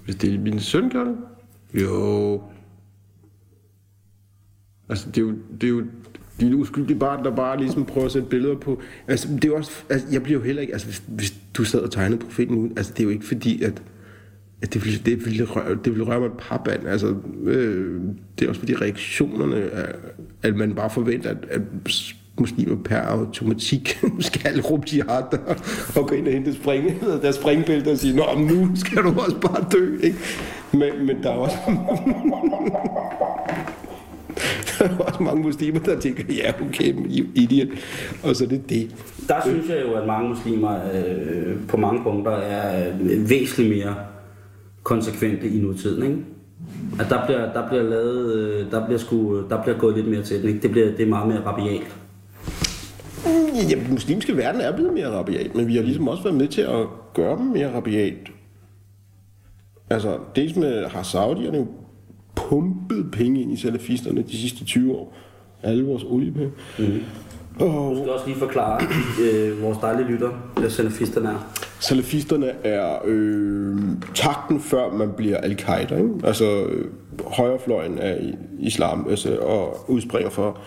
Hvis 0.05 0.17
det 0.17 0.35
er 0.35 0.39
min 0.39 0.61
søn, 0.61 0.91
gør 0.91 1.05
det? 1.05 1.17
Jo. 1.75 2.43
Altså, 4.89 5.09
det 5.09 5.19
er 5.19 5.21
jo, 5.21 5.35
det 5.61 5.67
er 5.67 5.69
jo 5.69 5.85
de 6.41 6.57
uskyldige 6.57 6.99
barn, 6.99 7.25
der 7.25 7.37
bare 7.37 7.59
ligesom 7.59 7.85
prøver 7.85 8.07
at 8.07 8.13
sætte 8.13 8.29
billeder 8.29 8.57
på. 8.57 8.81
Altså, 9.07 9.29
det 9.29 9.45
er 9.45 9.49
jo 9.49 9.57
også, 9.57 9.71
altså, 9.91 10.07
jeg 10.13 10.23
bliver 10.23 10.39
jo 10.39 10.45
heller 10.45 10.63
ikke, 10.63 10.73
altså, 10.73 10.87
hvis, 10.87 11.03
hvis 11.09 11.35
du 11.55 11.65
sad 11.65 11.81
og 11.81 11.91
tegnede 11.91 12.21
profeten 12.21 12.55
ud, 12.55 12.69
altså, 12.77 12.93
det 12.93 13.01
er 13.01 13.05
jo 13.05 13.11
ikke 13.11 13.27
fordi, 13.27 13.63
at, 13.63 13.83
at 14.63 14.75
det, 14.75 14.85
ville, 14.85 14.99
det, 15.07 15.25
ville 15.27 15.45
røre, 15.45 15.71
det 15.85 15.93
ville 15.93 16.05
røre 16.05 16.21
mig 16.21 16.27
et 16.27 16.33
parband. 16.39 16.89
Altså, 16.89 17.15
øh, 17.45 18.01
det 18.39 18.45
er 18.45 18.49
også 18.49 18.61
fordi 18.61 18.75
reaktionerne, 18.75 19.57
er, 19.57 19.93
at 20.43 20.57
man 20.57 20.75
bare 20.75 20.91
forventer, 20.91 21.31
at, 21.31 21.37
at 21.51 21.61
muslimer 22.41 22.77
per 22.85 23.01
automatik 23.01 23.99
skal 24.21 24.61
råbe 24.61 24.87
jihad 24.93 25.39
og, 25.47 25.57
og 25.97 26.09
gå 26.09 26.15
ind 26.15 26.27
og 26.27 26.33
hente 26.33 26.55
springe, 26.55 26.97
der 27.23 27.33
springbælte 27.33 27.89
og 27.89 27.99
sige, 27.99 28.17
Nå, 28.17 28.25
nu 28.39 28.77
skal 28.77 29.03
du 29.03 29.09
også 29.09 29.37
bare 29.41 29.65
dø. 29.73 29.99
Ikke? 30.03 30.19
Men, 30.73 31.07
men 31.07 31.23
der 31.23 31.31
er 31.31 31.35
også 31.35 31.57
der 34.79 34.85
er 34.85 34.99
også 34.99 35.23
mange 35.23 35.43
muslimer, 35.43 35.81
der 35.81 36.01
tænker, 36.01 36.23
ja, 36.35 36.53
okay, 36.69 36.95
idiot. 37.35 37.69
Og 38.23 38.37
så 38.37 38.45
er 38.45 38.49
det 38.49 38.71
det. 38.71 38.95
Der 39.29 39.35
synes 39.45 39.69
jeg 39.69 39.83
jo, 39.87 39.95
at 39.95 40.07
mange 40.07 40.29
muslimer 40.29 40.75
øh, 40.95 41.57
på 41.69 41.77
mange 41.77 42.03
punkter 42.03 42.33
er 42.33 42.89
øh, 43.01 43.31
væsentligt 43.31 43.77
mere 43.77 43.95
konsekvente 44.89 45.49
i 45.49 45.59
nutiden, 45.59 46.03
ikke? 46.03 46.17
At 47.01 47.07
der 47.11 47.27
bliver, 47.27 47.53
der 47.53 47.69
bliver 47.69 47.83
lavet, 47.83 48.35
øh, 48.35 48.71
der 48.71 48.87
bliver, 48.87 48.99
sku, 48.99 49.43
der 49.49 49.63
bliver 49.63 49.79
gået 49.79 49.97
lidt 49.97 50.09
mere 50.09 50.23
til 50.23 50.43
det, 50.43 50.49
ikke? 50.49 50.61
Det, 50.61 50.71
bliver, 50.71 50.87
det 50.87 51.01
er 51.01 51.07
meget 51.07 51.29
mere 51.29 51.45
rabialt. 51.47 51.97
Ja, 53.71 53.75
den 53.75 53.91
muslimske 53.91 54.37
verden 54.37 54.61
er 54.61 54.77
blevet 54.77 54.95
mere 54.95 55.11
rabiat, 55.11 55.55
men 55.55 55.67
vi 55.67 55.77
har 55.77 55.83
ligesom 55.83 56.09
også 56.09 56.23
været 56.23 56.37
med 56.37 56.49
til 56.49 56.61
at 56.61 56.87
gøre 57.15 57.39
dem 57.39 57.47
mere 57.47 57.75
rabiat. 57.75 58.15
Altså, 59.91 60.19
dels 60.37 60.57
med 60.57 60.85
har 60.85 61.03
saudierne 61.03 61.67
pumpet 62.37 63.11
penge 63.13 63.43
ind 63.43 63.53
i 63.53 63.57
salafisterne 63.57 64.23
de 64.23 64.37
sidste 64.37 64.65
20 64.65 64.95
år. 64.95 65.17
Alle 65.63 65.85
vores 65.85 66.05
oliepenge. 66.05 66.53
Mm. 66.79 67.01
Og... 67.61 67.91
Du 67.91 67.97
skal 67.97 68.13
også 68.13 68.27
lige 68.27 68.39
forklare 68.39 68.81
øh, 69.23 69.63
vores 69.63 69.79
dejlige 69.79 70.07
lytter, 70.07 70.31
hvad 70.57 70.71
salafisterne 70.71 71.29
er. 71.29 71.68
Salafisterne 71.81 72.53
er 72.65 72.99
øh, 73.05 73.79
takten 74.15 74.61
før 74.61 74.93
man 74.93 75.13
bliver 75.17 75.37
al-Qaida. 75.37 75.97
Ikke? 75.97 76.11
Altså 76.25 76.65
øh, 76.65 76.85
højrefløjen 77.27 77.99
af 77.99 78.35
islam 78.59 79.07
altså, 79.11 79.37
og 79.37 79.91
udspringer 79.91 80.31
for 80.31 80.59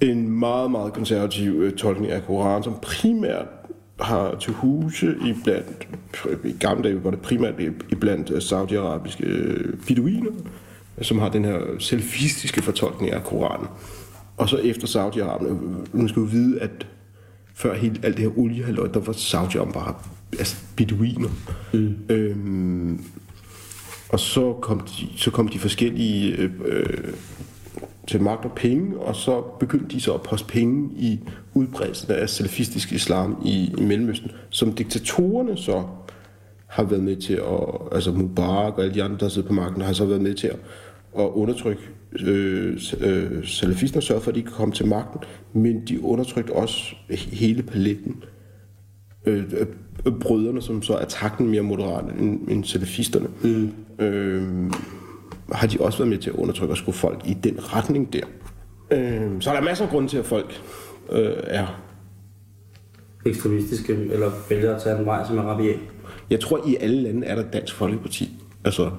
en 0.00 0.30
meget, 0.30 0.70
meget 0.70 0.92
konservativ 0.92 1.52
øh, 1.52 1.72
tolkning 1.72 2.12
af 2.12 2.26
Koranen, 2.26 2.62
som 2.62 2.78
primært 2.82 3.46
har 4.00 4.34
til 4.40 4.52
huse 4.52 5.16
i 5.26 5.34
blandt, 5.44 5.88
i 6.44 6.52
gamle 6.60 6.82
dage 6.82 7.04
var 7.04 7.10
det 7.10 7.20
primært 7.20 7.54
i 7.90 7.94
blandt 7.94 8.30
øh, 8.30 8.42
saudiarabiske 8.42 9.24
øh, 9.24 9.74
beduiner, 9.86 10.30
som 11.02 11.18
har 11.18 11.28
den 11.28 11.44
her 11.44 11.60
selfistiske 11.78 12.62
fortolkning 12.62 13.12
af 13.12 13.24
Koranen. 13.24 13.66
Og 14.36 14.48
så 14.48 14.56
efter 14.56 14.86
Saudi-Arabien, 14.86 15.46
øh, 15.46 15.96
man 15.98 16.08
skal 16.08 16.20
jo 16.20 16.26
vide, 16.26 16.60
at 16.60 16.86
før 17.54 17.74
helt 17.74 18.04
alt 18.04 18.16
det 18.16 18.24
her 18.24 18.38
oliehalløj, 18.38 18.86
der 18.86 19.00
var 19.00 19.12
Saudi-Arabien 19.12 19.72
bare 19.72 19.94
altså 20.32 20.56
beduiner. 20.76 21.28
Mm. 21.72 21.96
Øhm, 22.08 23.04
og 24.08 24.20
så 24.20 24.52
kom 24.52 24.80
de, 24.80 25.06
så 25.16 25.30
kom 25.30 25.48
de 25.48 25.58
forskellige 25.58 26.36
øh, 26.36 26.50
øh, 26.64 27.14
til 28.06 28.22
magt 28.22 28.44
og 28.44 28.52
penge, 28.56 28.98
og 28.98 29.16
så 29.16 29.42
begyndte 29.60 29.96
de 29.96 30.00
så 30.00 30.14
at 30.14 30.22
poste 30.22 30.48
penge 30.48 30.90
i 30.96 31.20
udbredelsen 31.54 32.12
af 32.12 32.28
salafistisk 32.28 32.92
islam 32.92 33.42
i, 33.44 33.74
i 33.78 33.82
Mellemøsten, 33.82 34.30
som 34.50 34.72
diktatorerne 34.72 35.56
så 35.56 35.84
har 36.66 36.82
været 36.82 37.02
med 37.02 37.16
til 37.16 37.34
at, 37.34 37.92
altså 37.92 38.12
Mubarak 38.12 38.74
og 38.78 38.82
alle 38.82 38.94
de 38.94 39.02
andre, 39.02 39.16
der 39.20 39.28
sidder 39.28 39.48
på 39.48 39.54
magten, 39.54 39.82
har 39.82 39.92
så 39.92 40.04
været 40.04 40.20
med 40.20 40.34
til 40.34 40.46
at, 40.46 40.58
at 41.18 41.24
undertrykke 41.24 41.82
øh, 42.20 42.78
øh, 43.00 43.46
salafisterne, 43.46 44.02
sørge 44.02 44.20
for, 44.20 44.30
at 44.30 44.34
de 44.34 44.42
kan 44.42 44.52
komme 44.52 44.74
til 44.74 44.86
magten, 44.86 45.20
men 45.52 45.86
de 45.86 46.04
undertrykte 46.04 46.52
også 46.52 46.94
hele 47.10 47.62
paletten. 47.62 48.24
Øh, 49.26 49.44
øh, 49.52 49.66
brødrene, 50.20 50.62
som 50.62 50.82
så 50.82 50.94
er 50.94 51.04
takten 51.04 51.48
mere 51.48 51.62
moderat 51.62 52.04
end, 52.20 52.48
end 52.48 52.64
salafisterne. 52.64 53.28
Mm. 53.42 53.72
Øh, 54.04 54.70
har 55.52 55.66
de 55.66 55.76
også 55.80 55.98
været 55.98 56.08
med 56.08 56.18
til 56.18 56.30
at 56.30 56.36
undertrykke 56.36 56.72
og 56.72 56.78
skue 56.78 56.94
folk 56.94 57.20
i 57.26 57.34
den 57.34 57.74
retning 57.74 58.12
der. 58.12 58.24
Øh, 58.90 59.30
så 59.40 59.50
er 59.50 59.54
der 59.54 59.62
masser 59.62 59.84
af 59.84 59.90
grunde 59.90 60.08
til, 60.08 60.18
at 60.18 60.24
folk 60.24 60.62
øh, 61.12 61.32
er 61.44 61.82
ekstremistiske, 63.26 63.92
eller 63.92 64.30
vælger 64.48 64.74
at 64.74 64.82
tage 64.82 64.98
en 64.98 65.06
vej, 65.06 65.26
som 65.26 65.38
er 65.38 65.42
rabiat. 65.42 65.78
Jeg 66.30 66.40
tror, 66.40 66.68
i 66.68 66.76
alle 66.80 67.02
lande 67.02 67.26
er 67.26 67.34
der 67.34 67.50
Dansk 67.50 67.74
Folkeparti, 67.74 68.30
altså, 68.64 68.90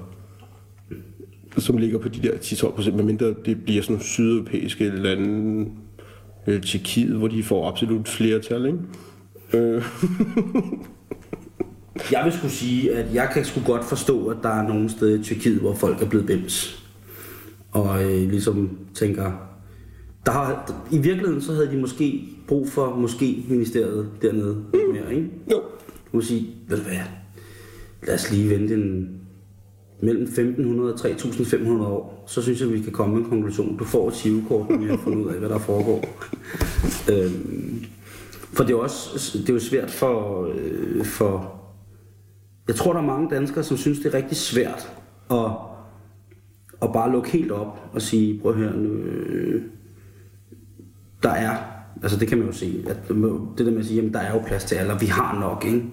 som 1.58 1.76
ligger 1.76 1.98
på 1.98 2.08
de 2.08 2.22
der 2.22 2.32
10-12 2.32 2.74
procent, 2.74 2.96
medmindre 2.96 3.34
det 3.44 3.64
bliver 3.64 3.82
sådan 3.82 4.00
sydeuropæiske 4.00 4.90
lande, 4.90 5.70
øh, 6.46 6.62
Tjekkiet, 6.62 7.16
hvor 7.16 7.28
de 7.28 7.42
får 7.42 7.68
absolut 7.68 8.08
flertal, 8.08 8.66
ikke? 8.66 8.78
Øh. 9.54 9.84
Jeg 12.12 12.24
vil 12.24 12.32
skulle 12.32 12.52
sige, 12.52 12.94
at 12.94 13.14
jeg 13.14 13.30
kan 13.32 13.44
sgu 13.44 13.60
godt 13.66 13.84
forstå, 13.84 14.26
at 14.26 14.36
der 14.42 14.48
er 14.48 14.68
nogle 14.68 14.90
steder 14.90 15.18
i 15.18 15.22
Tyrkiet, 15.22 15.60
hvor 15.60 15.74
folk 15.74 16.02
er 16.02 16.08
blevet 16.08 16.26
bims. 16.26 16.84
Og 17.72 18.04
øh, 18.04 18.30
ligesom 18.30 18.78
tænker, 18.94 19.32
der 20.26 20.32
har, 20.32 20.74
i 20.90 20.98
virkeligheden 20.98 21.42
så 21.42 21.52
havde 21.52 21.70
de 21.70 21.76
måske 21.76 22.28
brug 22.48 22.68
for 22.68 22.96
måske 22.96 23.44
ministeriet 23.48 24.08
dernede 24.22 24.54
mm. 24.54 24.92
mere, 24.92 25.14
ikke? 25.14 25.28
Jo. 25.50 25.62
Du 26.12 26.16
må 26.16 26.20
sige, 26.20 26.46
ved 26.68 26.76
du 26.76 26.82
hvad, 26.82 26.96
lad 28.02 28.14
os 28.14 28.32
lige 28.32 28.50
vente 28.50 28.74
en, 28.74 29.08
mellem 30.02 30.22
1500 30.22 30.92
og 30.92 30.98
3500 30.98 31.90
år, 31.90 32.24
så 32.26 32.42
synes 32.42 32.60
jeg, 32.60 32.72
vi 32.72 32.80
kan 32.80 32.92
komme 32.92 33.14
med 33.14 33.24
en 33.24 33.30
konklusion. 33.30 33.76
Du 33.76 33.84
får 33.84 34.08
et 34.08 34.14
sivekort, 34.14 34.70
når 34.70 34.76
vi 34.76 34.86
har 34.86 34.96
fundet 34.96 35.24
ud 35.24 35.30
af, 35.30 35.38
hvad 35.38 35.48
der 35.48 35.58
foregår. 35.58 36.04
øhm, 37.12 37.84
for 38.52 38.64
det 38.64 38.72
er, 38.72 38.76
også, 38.76 39.38
det 39.38 39.48
er 39.48 39.52
jo 39.52 39.60
svært 39.60 39.90
for, 39.90 40.46
øh, 40.54 41.04
for 41.04 41.60
jeg 42.68 42.76
tror, 42.76 42.92
der 42.92 43.00
er 43.00 43.06
mange 43.06 43.30
danskere, 43.30 43.64
som 43.64 43.76
synes, 43.76 43.98
det 43.98 44.06
er 44.06 44.14
rigtig 44.14 44.36
svært 44.36 44.92
at, 45.30 45.50
at 46.82 46.92
bare 46.92 47.12
lukke 47.12 47.30
helt 47.30 47.52
op 47.52 47.90
og 47.92 48.02
sige, 48.02 48.40
prøv 48.40 48.52
at 48.52 48.58
høre, 48.58 48.76
nu, 48.76 48.88
øh, 48.88 49.62
der 51.22 51.30
er, 51.30 51.56
altså 52.02 52.18
det 52.18 52.28
kan 52.28 52.38
man 52.38 52.46
jo 52.46 52.52
se, 52.52 52.84
at 52.88 52.96
det 53.08 53.66
der 53.66 53.70
med 53.70 53.78
at 53.78 53.86
sige, 53.86 53.96
jamen 53.96 54.12
der 54.12 54.20
er 54.20 54.34
jo 54.34 54.42
plads 54.46 54.64
til 54.64 54.74
alle, 54.74 54.92
og 54.92 55.00
vi 55.00 55.06
har 55.06 55.40
nok, 55.40 55.64
ikke? 55.66 55.84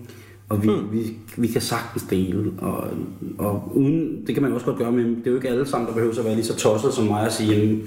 Og 0.49 0.63
vi, 0.63 0.69
mm. 0.69 0.91
vi, 0.91 1.17
vi 1.37 1.47
kan 1.47 1.61
sagtens 1.61 2.03
dele, 2.03 2.51
og, 2.57 2.89
og 3.37 3.71
uden, 3.75 4.27
det 4.27 4.35
kan 4.35 4.41
man 4.41 4.51
jo 4.51 4.55
også 4.55 4.65
godt 4.65 4.77
gøre, 4.77 4.91
men 4.91 5.05
det 5.05 5.27
er 5.27 5.31
jo 5.31 5.35
ikke 5.35 5.49
alle 5.49 5.65
sammen, 5.65 5.87
der 5.87 5.93
behøver 5.93 6.19
at 6.19 6.25
være 6.25 6.35
lige 6.35 6.45
så 6.45 6.55
tosset 6.55 6.93
som 6.93 7.05
mig 7.05 7.25
at 7.25 7.33
sige, 7.33 7.55
jamen, 7.55 7.81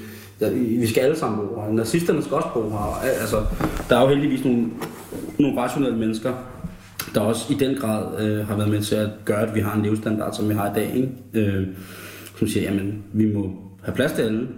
vi 0.54 0.86
skal 0.86 1.00
alle 1.00 1.16
sammen 1.16 1.48
bo 1.48 1.60
her. 1.60 1.72
Nazisterne 1.72 2.22
skal 2.22 2.34
også 2.34 2.48
bo 2.54 2.70
her. 2.70 3.00
Altså, 3.20 3.36
der 3.88 3.96
er 3.96 4.02
jo 4.02 4.08
heldigvis 4.08 4.44
nogle, 4.44 4.66
nogle 5.38 5.60
rationelle 5.60 5.98
mennesker, 5.98 6.32
der 7.14 7.20
også 7.20 7.52
i 7.52 7.56
den 7.56 7.76
grad 7.76 8.22
øh, 8.22 8.46
har 8.46 8.56
været 8.56 8.70
med 8.70 8.82
til 8.82 8.94
at 8.94 9.10
gøre, 9.24 9.48
at 9.48 9.54
vi 9.54 9.60
har 9.60 9.76
en 9.76 9.82
levestandard, 9.82 10.34
som 10.34 10.48
vi 10.48 10.54
har 10.54 10.70
i 10.70 10.74
dag. 10.74 10.92
Ikke? 10.94 11.08
Øh, 11.34 11.66
som 12.38 12.48
siger, 12.48 12.70
jamen, 12.70 13.02
vi 13.12 13.32
må 13.32 13.52
have 13.82 13.94
plads 13.94 14.12
til 14.12 14.22
alle, 14.22 14.48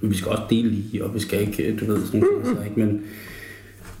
men 0.00 0.10
vi 0.10 0.16
skal 0.16 0.30
også 0.30 0.42
dele 0.50 0.68
lige, 0.68 1.04
og 1.04 1.14
vi 1.14 1.20
skal 1.20 1.40
ikke, 1.40 1.62
øh, 1.62 1.80
du 1.80 1.84
ved, 1.84 2.06
sådan 2.06 2.20
noget, 2.20 2.46
Så, 2.46 2.64
ikke? 2.64 2.80
Men 2.80 3.02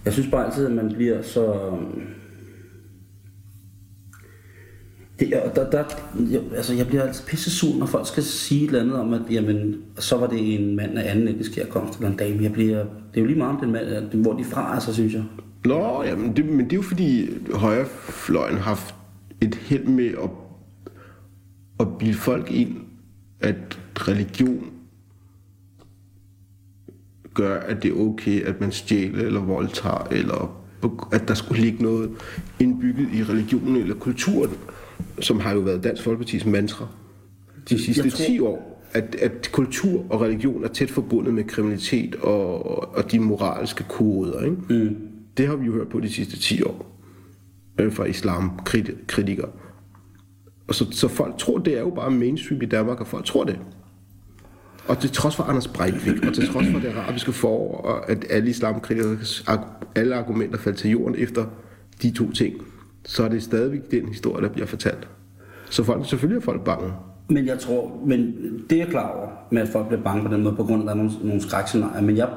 jeg 0.04 0.12
synes 0.12 0.28
bare 0.30 0.46
altid, 0.46 0.66
at 0.66 0.72
man 0.72 0.92
bliver 0.94 1.22
så... 1.22 1.72
Det, 5.18 5.30
der, 5.54 5.70
der, 5.70 5.84
jeg, 6.30 6.40
altså 6.56 6.74
jeg 6.74 6.86
bliver 6.86 7.02
altid 7.02 7.24
pisse 7.26 7.50
sur, 7.50 7.78
når 7.78 7.86
folk 7.86 8.06
skal 8.06 8.22
sige 8.22 8.64
et 8.64 8.66
eller 8.66 8.80
andet 8.80 8.94
om, 8.94 9.14
at 9.14 9.20
jamen, 9.30 9.76
så 9.98 10.16
var 10.16 10.26
det 10.26 10.60
en 10.60 10.76
mand 10.76 10.98
af 10.98 11.10
anden 11.10 11.28
etnisk 11.28 11.56
herkomst 11.56 11.98
eller 11.98 12.10
en 12.10 12.16
dame. 12.16 12.42
Jeg 12.42 12.52
bliver, 12.52 12.78
det 12.78 13.16
er 13.16 13.20
jo 13.20 13.26
lige 13.26 13.38
meget 13.38 13.54
om 13.54 13.60
den 13.60 13.72
mand, 13.72 14.14
hvor 14.14 14.32
de 14.32 14.44
fra, 14.44 14.74
altså, 14.74 14.94
synes 14.94 15.14
jeg. 15.14 15.24
Nå, 15.64 16.02
ja, 16.02 16.16
men 16.16 16.36
det, 16.36 16.46
men 16.46 16.64
det 16.64 16.72
er 16.72 16.76
jo 16.76 16.82
fordi 16.82 17.28
højrefløjen 17.54 18.56
har 18.56 18.62
haft 18.62 18.94
et 19.40 19.54
held 19.54 19.84
med 19.84 20.08
at, 20.08 20.30
at 21.80 21.98
bilde 21.98 22.14
folk 22.14 22.50
ind, 22.50 22.76
at 23.40 23.80
religion 23.96 24.66
gør, 27.34 27.60
at 27.60 27.82
det 27.82 27.90
er 27.90 27.96
okay, 27.96 28.42
at 28.42 28.60
man 28.60 28.72
stjæler 28.72 29.24
eller 29.24 29.40
voldtager, 29.40 30.08
eller 30.10 30.62
at 31.12 31.28
der 31.28 31.34
skulle 31.34 31.60
ligge 31.60 31.82
noget 31.82 32.10
indbygget 32.60 33.08
i 33.14 33.22
religionen 33.22 33.76
eller 33.76 33.94
kulturen, 33.94 34.50
som 35.20 35.40
har 35.40 35.54
jo 35.54 35.60
været 35.60 35.84
Dansk 35.84 36.06
Folkeparti's 36.06 36.48
mantra 36.48 36.86
de 37.68 37.84
sidste 37.84 38.10
tror... 38.10 38.26
10 38.26 38.40
år. 38.40 38.72
At, 38.92 39.14
at 39.14 39.50
kultur 39.52 40.04
og 40.10 40.20
religion 40.20 40.64
er 40.64 40.68
tæt 40.68 40.90
forbundet 40.90 41.34
med 41.34 41.44
kriminalitet 41.44 42.14
og, 42.14 42.66
og 42.94 43.12
de 43.12 43.20
moralske 43.20 43.84
koder. 43.88 44.44
Ikke? 44.44 44.56
Mm. 44.84 44.96
Det 45.36 45.46
har 45.46 45.56
vi 45.56 45.66
jo 45.66 45.72
hørt 45.72 45.88
på 45.88 46.00
de 46.00 46.10
sidste 46.10 46.38
10 46.38 46.62
år. 46.62 47.00
øh, 47.80 47.92
fra 47.92 48.04
islamkritikere. 48.04 49.48
Og 50.68 50.74
så, 50.74 50.86
så 50.90 51.08
folk 51.08 51.38
tror, 51.38 51.58
det 51.58 51.74
er 51.74 51.80
jo 51.80 51.90
bare 51.90 52.10
mainstream 52.10 52.62
i 52.62 52.66
Danmark, 52.66 53.00
og 53.00 53.06
folk 53.06 53.24
tror 53.24 53.44
det. 53.44 53.58
Og 54.88 54.98
til 54.98 55.10
trods 55.10 55.36
for 55.36 55.42
Anders 55.42 55.68
Breivik, 55.68 56.26
og 56.26 56.34
til 56.34 56.48
trods 56.48 56.66
for 56.66 56.78
det 56.78 56.88
arabiske 56.88 57.32
forår, 57.32 57.80
og 57.80 58.10
at 58.10 58.24
alle 58.30 58.50
islamkritikers 58.50 59.44
alle 59.94 60.14
argumenter 60.14 60.58
faldt 60.58 60.78
til 60.78 60.90
jorden 60.90 61.14
efter 61.18 61.46
de 62.02 62.10
to 62.10 62.32
ting, 62.32 62.54
så 63.06 63.24
er 63.24 63.28
det 63.28 63.42
stadigvæk 63.42 63.90
den 63.90 64.08
historie, 64.08 64.42
der 64.42 64.52
bliver 64.52 64.66
fortalt. 64.66 65.08
Så 65.70 65.84
folk, 65.84 66.06
selvfølgelig 66.06 66.40
er 66.40 66.44
folk 66.44 66.64
bange. 66.64 66.92
Men 67.28 67.46
jeg 67.46 67.58
tror, 67.58 68.00
men 68.06 68.34
det 68.70 68.76
er 68.76 68.82
jeg 68.82 68.90
klar 68.90 69.08
over, 69.18 69.28
med 69.50 69.62
at 69.62 69.68
folk 69.68 69.86
bliver 69.88 70.02
bange 70.02 70.28
på 70.28 70.34
den 70.34 70.42
måde, 70.42 70.54
på 70.54 70.64
grund 70.64 70.82
af, 70.82 70.84
at 70.84 70.86
der 70.86 70.92
er 70.92 70.96
nogle, 70.96 71.12
nogle 71.22 71.40
skrækscenarier. 71.40 72.02
Men 72.02 72.16
jeg 72.16 72.28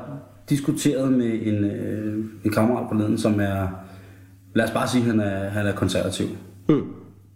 diskuterede 0.50 1.12
med 1.12 1.40
en, 1.44 1.64
øh, 1.64 2.26
en 2.46 2.52
kammerat 2.52 2.90
på 2.90 2.96
leden, 2.98 3.18
som 3.18 3.40
er, 3.40 3.68
lad 4.56 4.66
os 4.66 4.72
bare 4.72 4.88
sige, 4.88 5.04
han 5.04 5.20
er, 5.20 5.50
han 5.50 5.68
er 5.68 5.72
konservativ. 5.72 6.28
Mm. 6.70 6.84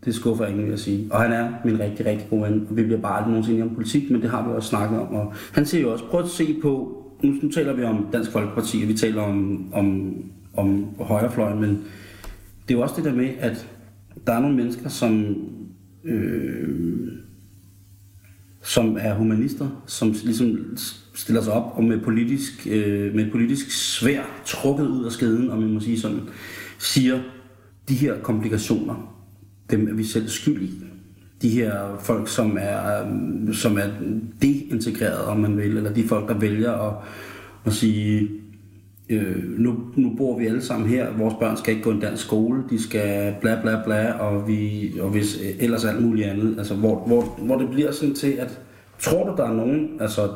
Det 0.05 0.15
skuffer 0.15 0.45
ingen, 0.45 0.63
vil 0.63 0.69
jeg 0.69 0.79
sige. 0.79 1.07
Og 1.11 1.21
han 1.21 1.31
er 1.31 1.49
min 1.65 1.79
rigtig, 1.79 2.05
rigtig 2.05 2.27
gode 2.29 2.41
ven. 2.41 2.67
Og 2.69 2.77
vi 2.77 2.83
bliver 2.83 3.01
bare 3.01 3.17
aldrig 3.17 3.29
nogensinde 3.29 3.61
om 3.61 3.75
politik, 3.75 4.11
men 4.11 4.21
det 4.21 4.29
har 4.29 4.47
vi 4.47 4.53
også 4.55 4.69
snakket 4.69 4.99
om. 4.99 5.15
Og 5.15 5.33
han 5.53 5.65
siger 5.65 5.81
jo 5.81 5.91
også, 5.91 6.05
prøv 6.05 6.19
at 6.19 6.29
se 6.29 6.55
på, 6.61 7.03
nu, 7.23 7.33
nu 7.41 7.51
taler 7.51 7.73
vi 7.73 7.83
om 7.83 8.07
Dansk 8.13 8.31
Folkeparti, 8.31 8.81
og 8.83 8.87
vi 8.87 8.93
taler 8.93 9.21
om, 9.21 9.67
om, 9.73 10.15
om 10.57 10.85
højrefløjen, 10.99 11.61
men 11.61 11.83
det 12.67 12.73
er 12.73 12.77
jo 12.77 12.81
også 12.81 12.95
det 12.97 13.05
der 13.05 13.13
med, 13.13 13.29
at 13.39 13.69
der 14.27 14.33
er 14.33 14.39
nogle 14.39 14.55
mennesker, 14.55 14.89
som, 14.89 15.35
øh, 16.03 16.69
som 18.61 18.97
er 18.99 19.13
humanister, 19.13 19.83
som 19.85 20.15
ligesom 20.23 20.77
stiller 21.13 21.41
sig 21.41 21.53
op 21.53 21.77
og 21.77 21.83
med, 21.83 21.99
politisk, 21.99 22.67
øh, 22.71 23.15
med 23.15 23.25
et 23.25 23.31
politisk 23.31 23.71
svær 23.71 24.41
trukket 24.45 24.87
ud 24.87 25.05
af 25.05 25.11
skeden, 25.11 25.49
om 25.49 25.59
man 25.59 25.73
må 25.73 25.79
sige 25.79 25.99
sådan, 25.99 26.21
siger, 26.79 27.19
de 27.89 27.95
her 27.95 28.19
komplikationer, 28.21 29.25
dem 29.71 29.87
er 29.87 29.93
vi 29.93 30.03
selv 30.03 30.27
skyld 30.27 30.61
i. 30.61 30.71
De 31.41 31.49
her 31.49 31.97
folk, 31.99 32.27
som 32.27 32.57
er, 32.59 33.03
øh, 33.03 33.53
som 33.53 33.77
er 33.77 33.87
deintegreret, 34.41 35.21
om 35.21 35.39
man 35.39 35.57
vil, 35.57 35.77
eller 35.77 35.93
de 35.93 36.03
folk, 36.03 36.27
der 36.27 36.39
vælger 36.39 36.71
at, 36.71 36.95
at 37.65 37.73
sige, 37.73 38.29
øh, 39.09 39.59
nu, 39.59 39.77
nu 39.95 40.15
bor 40.17 40.39
vi 40.39 40.45
alle 40.45 40.61
sammen 40.61 40.89
her, 40.89 41.17
vores 41.17 41.35
børn 41.39 41.57
skal 41.57 41.73
ikke 41.73 41.83
gå 41.83 41.91
i 41.91 41.93
en 41.93 42.01
dansk 42.01 42.25
skole, 42.25 42.63
de 42.69 42.83
skal 42.83 43.35
bla 43.41 43.61
bla 43.61 43.81
bla, 43.85 44.11
og, 44.11 44.47
vi, 44.47 44.91
og 44.99 45.09
hvis 45.09 45.39
ellers 45.59 45.85
alt 45.85 46.03
muligt 46.03 46.27
andet. 46.27 46.55
Altså, 46.57 46.75
hvor, 46.75 47.07
hvor, 47.07 47.21
hvor 47.21 47.57
det 47.57 47.69
bliver 47.69 47.91
sådan 47.91 48.15
til, 48.15 48.31
at 48.31 48.59
tror 48.99 49.29
du, 49.29 49.35
der 49.37 49.49
er 49.49 49.53
nogen, 49.53 49.89
altså, 49.99 50.29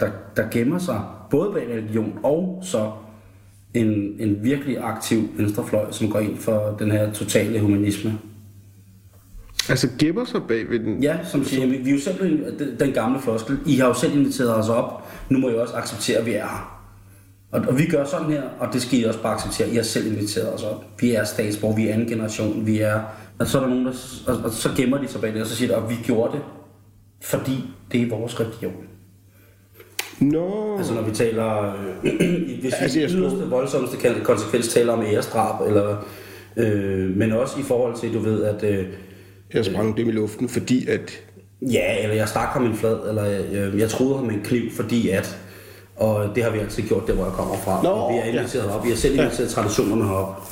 der, 0.00 0.10
der 0.36 0.44
gemmer 0.50 0.78
sig 0.78 1.00
både 1.30 1.52
bag 1.52 1.68
religion 1.68 2.18
og 2.22 2.62
så 2.62 2.90
en, 3.74 4.16
en 4.18 4.38
virkelig 4.42 4.78
aktiv 4.80 5.28
venstrefløj, 5.36 5.90
som 5.90 6.10
går 6.10 6.18
ind 6.18 6.36
for 6.36 6.76
den 6.78 6.90
her 6.90 7.12
totale 7.12 7.60
humanisme. 7.60 8.18
Altså 9.68 9.88
gemmer 9.98 10.24
sig 10.24 10.40
bag 10.48 10.70
ved 10.70 10.78
den? 10.78 11.02
Ja, 11.02 11.18
som 11.24 11.44
siger, 11.44 11.66
vi 11.66 11.90
er 11.90 11.94
jo 11.94 12.00
selv 12.00 12.78
den 12.80 12.92
gamle 12.92 13.20
floskel. 13.20 13.58
I 13.66 13.74
har 13.76 13.86
jo 13.86 13.94
selv 13.94 14.16
inviteret 14.16 14.54
os 14.54 14.68
op. 14.68 15.08
Nu 15.30 15.38
må 15.38 15.48
I 15.48 15.54
også 15.54 15.74
acceptere, 15.74 16.18
at 16.18 16.26
vi 16.26 16.32
er 16.32 16.46
her. 16.46 16.77
Og, 17.50 17.60
og 17.68 17.78
vi 17.78 17.86
gør 17.86 18.04
sådan 18.04 18.30
her, 18.30 18.42
og 18.58 18.68
det 18.72 18.82
skal 18.82 19.00
I 19.00 19.04
også 19.04 19.22
bare 19.22 19.34
acceptere. 19.34 19.68
I 19.68 19.74
har 19.74 19.82
selv 19.82 20.06
inviteret 20.06 20.54
os 20.54 20.62
op. 20.62 20.84
Vi 21.00 21.12
er 21.12 21.24
statsborg, 21.24 21.76
vi 21.76 21.88
er 21.88 21.92
anden 21.92 22.08
generation, 22.08 22.66
vi 22.66 22.78
er... 22.78 23.00
Og 23.38 23.46
så 23.46 23.58
er 23.58 23.62
der 23.62 23.68
nogen, 23.68 23.86
der... 23.86 23.92
Og, 24.26 24.36
og 24.44 24.50
så 24.50 24.68
gemmer 24.76 24.98
de 24.98 25.08
sig 25.08 25.20
bag 25.20 25.34
det, 25.34 25.40
og 25.40 25.46
så 25.46 25.56
siger 25.56 25.68
de, 25.68 25.82
at 25.82 25.90
vi 25.90 25.94
gjorde 26.04 26.32
det, 26.32 26.42
fordi 27.22 27.64
det 27.92 28.02
er 28.02 28.08
vores 28.08 28.40
religion. 28.40 28.74
Nå. 30.20 30.76
Altså 30.78 30.94
når 30.94 31.02
vi 31.02 31.10
taler, 31.10 31.74
øh, 32.04 32.60
hvis 32.60 32.74
altså, 32.74 32.98
vi 32.98 33.04
i 33.04 33.08
yderste 33.08 33.38
voldsomste 33.38 33.96
konsekvens 34.24 34.68
taler 34.68 34.92
om 34.92 35.02
æresdrab, 35.02 35.68
eller, 35.68 36.04
øh, 36.56 37.16
men 37.16 37.32
også 37.32 37.60
i 37.60 37.62
forhold 37.62 37.96
til, 37.96 38.14
du 38.14 38.18
ved, 38.18 38.44
at... 38.44 38.64
Øh, 38.64 38.86
jeg 39.54 39.64
sprang 39.64 39.96
dem 39.96 40.08
i 40.08 40.12
luften, 40.12 40.48
fordi 40.48 40.88
at... 40.88 41.22
Ja, 41.62 42.02
eller 42.02 42.16
jeg 42.16 42.28
stak 42.28 42.48
ham 42.48 42.64
en 42.64 42.74
flad, 42.74 43.08
eller 43.08 43.42
øh, 43.52 43.80
jeg 43.80 43.90
troede 43.90 44.16
ham 44.16 44.26
med 44.26 44.34
en 44.34 44.42
kniv, 44.42 44.70
fordi 44.70 45.08
at... 45.08 45.38
Og 45.98 46.34
det 46.34 46.42
har 46.42 46.50
vi 46.50 46.58
altid 46.58 46.82
gjort, 46.82 47.06
der 47.06 47.14
hvor 47.14 47.24
jeg 47.24 47.32
kommer 47.32 47.54
fra. 47.56 47.82
Nå, 47.82 47.88
og 47.88 48.12
vi 48.12 48.18
har 48.18 48.24
inviteret 48.24 48.64
ja. 48.64 48.74
op, 48.76 48.84
vi 48.84 48.88
har 48.88 48.96
selv 48.96 49.14
inviteret 49.14 49.40
ja. 49.40 49.46
traditionerne 49.46 50.04
herop. 50.04 50.48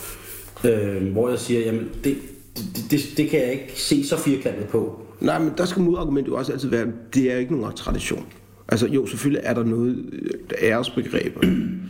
Øh, 0.64 1.12
hvor 1.12 1.28
jeg 1.28 1.38
siger, 1.38 1.60
jamen 1.60 1.88
det, 2.04 2.16
det, 2.56 2.90
det, 2.90 3.00
det 3.16 3.30
kan 3.30 3.40
jeg 3.40 3.52
ikke 3.52 3.72
se 3.74 4.06
så 4.06 4.16
firkantet 4.18 4.68
på. 4.68 5.02
Nej, 5.20 5.38
men 5.38 5.52
der 5.58 5.64
skal 5.64 5.82
modargumentet 5.82 6.30
jo 6.30 6.36
også 6.36 6.52
altid 6.52 6.68
være, 6.68 6.86
det 7.14 7.32
er 7.32 7.36
ikke 7.36 7.56
nogen 7.56 7.76
tradition. 7.76 8.26
Altså 8.68 8.86
jo, 8.86 9.06
selvfølgelig 9.06 9.42
er 9.44 9.54
der 9.54 9.64
noget 9.64 10.10
der 10.50 10.56
æresbegreber. 10.62 11.40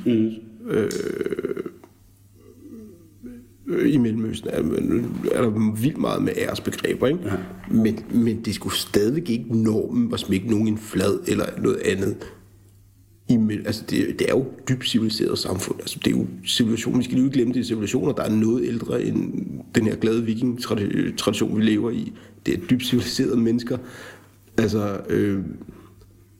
Mm. 0.04 0.30
Øh, 0.68 0.90
i 3.86 3.96
Mellemøsten 3.96 4.50
er, 4.50 4.58
er 5.32 5.42
der 5.42 5.72
vildt 5.80 5.98
meget 5.98 6.22
med 6.22 6.32
æresbegreber, 6.36 7.06
ikke? 7.06 7.20
Ja. 7.24 7.32
Men, 7.70 7.98
men 8.10 8.40
det 8.44 8.54
skulle 8.54 8.76
stadigvæk 8.76 9.30
ikke 9.30 9.62
normen 9.62 10.14
at 10.14 10.20
smække 10.20 10.50
nogen 10.50 10.68
en 10.68 10.78
flad 10.78 11.18
eller 11.26 11.44
noget 11.62 11.80
andet. 11.84 12.16
I, 13.28 13.38
altså 13.66 13.84
det, 13.90 14.18
det 14.18 14.28
er 14.28 14.34
jo 14.34 14.46
dybt 14.68 14.88
civiliseret 14.88 15.38
samfund. 15.38 15.80
Altså 15.80 15.98
det 16.04 16.12
er 16.12 16.16
jo 16.16 16.26
civilisation. 16.46 16.98
Vi 16.98 17.04
skal 17.04 17.14
lige 17.14 17.24
ikke 17.24 17.34
glemme, 17.34 17.54
det 17.54 17.60
er 17.60 17.64
civilisationer, 17.64 18.12
der 18.12 18.22
er 18.22 18.30
noget 18.30 18.64
ældre 18.64 19.02
end 19.02 19.34
den 19.74 19.86
her 19.86 19.96
glade 19.96 20.24
viking-tradition, 20.24 21.56
vi 21.56 21.62
lever 21.62 21.90
i. 21.90 22.12
Det 22.46 22.54
er 22.54 22.66
dybt 22.70 22.86
civiliserede 22.86 23.36
mennesker. 23.36 23.78
Altså, 24.58 25.00
øh, 25.08 25.40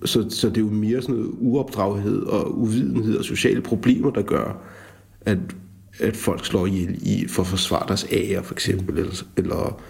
så, 0.05 0.31
så 0.31 0.49
det 0.49 0.57
er 0.57 0.61
jo 0.61 0.71
mere 0.71 1.03
sådan 1.03 1.15
noget 1.15 1.35
uopdraghed 1.39 2.23
og 2.23 2.59
uvidenhed 2.59 3.17
og 3.17 3.25
sociale 3.25 3.61
problemer, 3.61 4.11
der 4.11 4.23
gør, 4.23 4.63
at, 5.21 5.39
at 6.01 6.17
folk 6.17 6.47
slår 6.47 6.67
ihjel 6.67 6.99
i, 7.03 7.29
for 7.29 7.43
at 7.43 7.49
forsvare 7.49 7.89
deres 7.89 8.07
ære, 8.13 8.45
for 8.45 8.55
eksempel, 8.55 8.99
eller, 8.99 9.25
eller, 9.37 9.83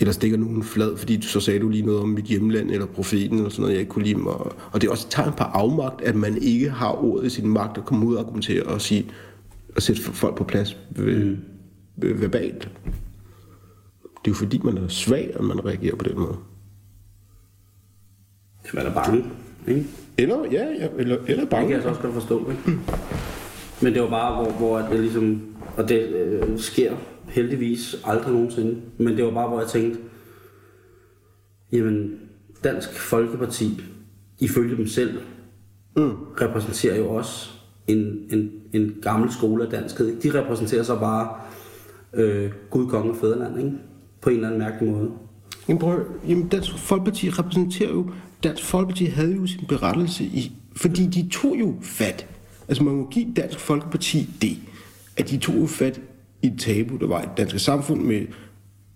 eller 0.00 0.12
stikker 0.12 0.36
nogen 0.36 0.62
flad, 0.62 0.96
fordi 0.96 1.22
så 1.22 1.40
sagde 1.40 1.60
du 1.60 1.68
lige 1.68 1.86
noget 1.86 2.00
om 2.00 2.08
mit 2.08 2.24
hjemland, 2.24 2.70
eller 2.70 2.86
profeten, 2.86 3.36
eller 3.36 3.50
sådan 3.50 3.60
noget, 3.60 3.72
jeg 3.72 3.80
ikke 3.80 3.90
kunne 3.90 4.04
lide 4.04 4.18
mig. 4.18 4.34
Og, 4.72 4.80
det 4.80 4.84
er 4.84 4.90
også 4.90 5.06
et 5.06 5.10
tegn 5.10 5.32
på 5.32 5.42
afmagt, 5.42 6.02
at 6.02 6.14
man 6.14 6.38
ikke 6.42 6.70
har 6.70 7.04
ordet 7.04 7.26
i 7.26 7.30
sin 7.30 7.48
magt 7.48 7.78
at 7.78 7.84
komme 7.84 8.06
ud 8.06 8.14
og 8.14 8.20
argumentere 8.20 8.62
og 8.62 8.80
sige, 8.80 9.06
og 9.76 9.82
sætte 9.82 10.02
folk 10.02 10.36
på 10.36 10.44
plads 10.44 10.76
ved, 10.90 11.36
ved, 11.96 12.14
verbalt. 12.14 12.68
Det 14.02 14.30
er 14.30 14.30
jo 14.30 14.34
fordi, 14.34 14.60
man 14.64 14.78
er 14.78 14.88
svag, 14.88 15.30
at 15.34 15.44
man 15.44 15.64
reagerer 15.64 15.96
på 15.96 16.04
den 16.04 16.18
måde. 16.18 16.36
Man 18.74 18.86
er 18.86 18.94
bange. 18.94 19.24
Ikke? 19.68 19.84
Eller, 20.18 20.44
ja, 20.52 20.64
ja 20.80 20.88
eller, 20.98 21.18
eller 21.26 21.46
bange. 21.46 21.62
Det 21.62 21.68
kan 21.68 21.74
jeg 21.74 21.82
så 21.82 21.88
også 21.88 22.00
godt 22.00 22.14
forstå. 22.14 22.50
Ikke? 22.50 22.78
Men 23.82 23.94
det 23.94 24.02
var 24.02 24.08
bare, 24.10 24.34
hvor, 24.34 24.52
hvor 24.52 24.78
det 24.78 25.00
ligesom, 25.00 25.42
og 25.76 25.88
det 25.88 26.00
øh, 26.00 26.58
sker 26.58 26.94
heldigvis 27.28 27.96
aldrig 28.04 28.32
nogensinde, 28.32 28.80
men 28.98 29.16
det 29.16 29.24
var 29.24 29.30
bare, 29.30 29.48
hvor 29.48 29.60
jeg 29.60 29.68
tænkte, 29.68 30.00
jamen, 31.72 32.20
Dansk 32.64 32.92
Folkeparti, 32.92 33.80
ifølge 34.38 34.76
dem 34.76 34.86
selv, 34.86 35.18
mm. 35.96 36.12
repræsenterer 36.40 36.96
jo 36.96 37.08
også 37.08 37.50
en, 37.86 37.98
en, 38.30 38.50
en 38.72 38.94
gammel 39.02 39.32
skole 39.32 39.64
af 39.64 39.70
danskhed. 39.70 40.20
De 40.20 40.42
repræsenterer 40.42 40.82
så 40.82 40.98
bare 40.98 41.28
øh, 42.14 42.50
Gud, 42.70 42.86
konge 42.86 43.10
og 43.10 43.16
fædreland, 43.16 43.58
ikke? 43.58 43.72
på 44.20 44.30
en 44.30 44.36
eller 44.36 44.48
anden 44.48 44.60
mærkelig 44.60 44.92
måde. 44.92 45.10
Jamen, 45.68 45.80
prøv, 45.80 46.04
jamen 46.28 46.48
Dansk 46.48 46.78
Folkeparti 46.78 47.30
repræsenterer 47.30 47.90
jo 47.90 48.10
Dansk 48.42 48.64
Folkeparti 48.64 49.04
havde 49.04 49.36
jo 49.36 49.46
sin 49.46 49.66
berettelse 49.68 50.24
i, 50.24 50.52
fordi 50.76 51.06
de 51.06 51.28
tog 51.28 51.56
jo 51.60 51.74
fat. 51.82 52.26
Altså 52.68 52.84
man 52.84 52.94
må 52.94 53.08
give 53.10 53.26
Dansk 53.36 53.58
Folkeparti 53.58 54.28
det, 54.42 54.58
at 55.16 55.30
de 55.30 55.38
tog 55.38 55.56
jo 55.56 55.66
fat 55.66 56.00
et 56.42 56.54
tabu, 56.58 56.96
der 56.96 57.06
var 57.06 57.22
i 57.22 57.24
det 57.24 57.36
danske 57.36 57.58
samfund 57.58 58.02
med, 58.02 58.26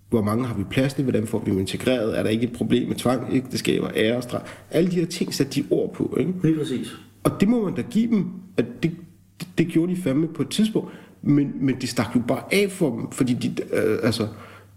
hvor 0.09 0.21
mange 0.21 0.45
har 0.45 0.55
vi 0.55 0.63
plads 0.63 0.93
til, 0.93 1.03
hvordan 1.03 1.27
får 1.27 1.39
vi 1.39 1.51
dem 1.51 1.59
integreret, 1.59 2.19
er 2.19 2.23
der 2.23 2.29
ikke 2.29 2.43
et 2.43 2.53
problem 2.53 2.87
med 2.87 2.95
tvang, 2.95 3.35
ægteskaber, 3.35 3.89
ærestraf, 3.95 4.41
alle 4.71 4.91
de 4.91 4.95
her 4.95 5.05
ting 5.05 5.33
satte 5.33 5.61
de 5.61 5.67
ord 5.69 5.93
på, 5.93 6.17
ikke? 6.19 6.33
Lige 6.43 6.57
præcis. 6.57 6.95
Og 7.23 7.31
det 7.39 7.47
må 7.47 7.63
man 7.63 7.75
da 7.75 7.81
give 7.81 8.07
dem, 8.07 8.25
at 8.57 8.65
det, 8.83 8.91
det, 9.39 9.47
det 9.57 9.67
gjorde 9.67 9.95
de 9.95 10.01
fandme 10.01 10.27
på 10.27 10.41
et 10.41 10.49
tidspunkt, 10.49 10.91
men, 11.21 11.51
men 11.59 11.75
det 11.81 11.89
stak 11.89 12.15
jo 12.15 12.21
bare 12.27 12.43
af 12.51 12.71
for 12.71 12.89
dem, 12.89 13.11
fordi 13.11 13.33
de, 13.33 13.55
øh, 13.73 13.97
altså, 14.03 14.27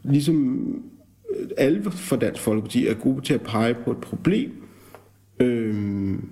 ligesom 0.02 0.66
alle 1.56 1.90
for 1.90 2.16
Dansk 2.16 2.42
Folkeparti 2.42 2.86
er 2.86 2.94
gode 2.94 3.20
til 3.20 3.34
at 3.34 3.40
pege 3.40 3.74
på 3.84 3.90
et 3.90 3.98
problem, 3.98 4.50
øhm, 5.40 6.28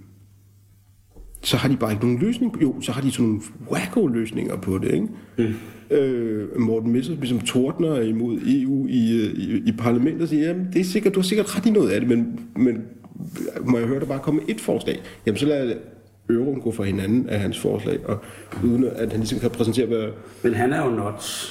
så 1.43 1.57
har 1.57 1.69
de 1.69 1.77
bare 1.77 1.93
ikke 1.93 2.05
nogen 2.05 2.19
løsning. 2.19 2.63
Jo, 2.63 2.81
så 2.81 2.93
har 2.93 3.01
de 3.01 3.11
sådan 3.11 3.27
nogle 3.27 3.43
wacko-løsninger 3.71 4.57
på 4.57 4.79
det, 4.79 4.93
ikke? 4.93 5.09
Mm. 5.39 5.55
Øh, 5.91 6.61
Morten 6.61 6.93
Messersmith 6.93 7.29
som 7.29 7.41
tordner 7.41 8.01
imod 8.01 8.39
EU 8.47 8.87
i, 8.87 9.31
i, 9.37 9.63
i 9.67 9.73
parlamentet 9.79 10.23
og 10.23 10.29
siger, 10.29 10.47
jamen, 10.47 10.69
det 10.73 10.81
er 10.81 10.85
sikkert, 10.85 11.15
du 11.15 11.21
har 11.21 11.25
sikkert 11.25 11.57
ret 11.57 11.67
i 11.67 11.71
noget 11.71 11.91
af 11.91 12.01
det, 12.01 12.09
men, 12.09 12.41
men 12.57 12.83
må 13.65 13.79
jeg 13.79 13.87
høre 13.87 14.01
dig 14.01 14.09
bare 14.09 14.19
komme 14.19 14.41
med 14.41 14.55
et 14.55 14.61
forslag? 14.61 15.03
Jamen, 15.27 15.39
så 15.39 15.47
lader 15.47 15.75
euroen 16.31 16.61
gå 16.61 16.71
for 16.71 16.85
hinanden 16.85 17.29
af 17.29 17.41
hans 17.41 17.59
forslag, 17.59 18.07
og 18.07 18.19
uden 18.65 18.85
at 18.85 19.11
han 19.11 19.21
ligesom 19.21 19.39
kan 19.39 19.51
præsentere, 19.51 19.87
hvad... 19.87 20.09
Men 20.43 20.55
han 20.55 20.73
er 20.73 20.85
jo 20.85 20.91
not 20.91 21.51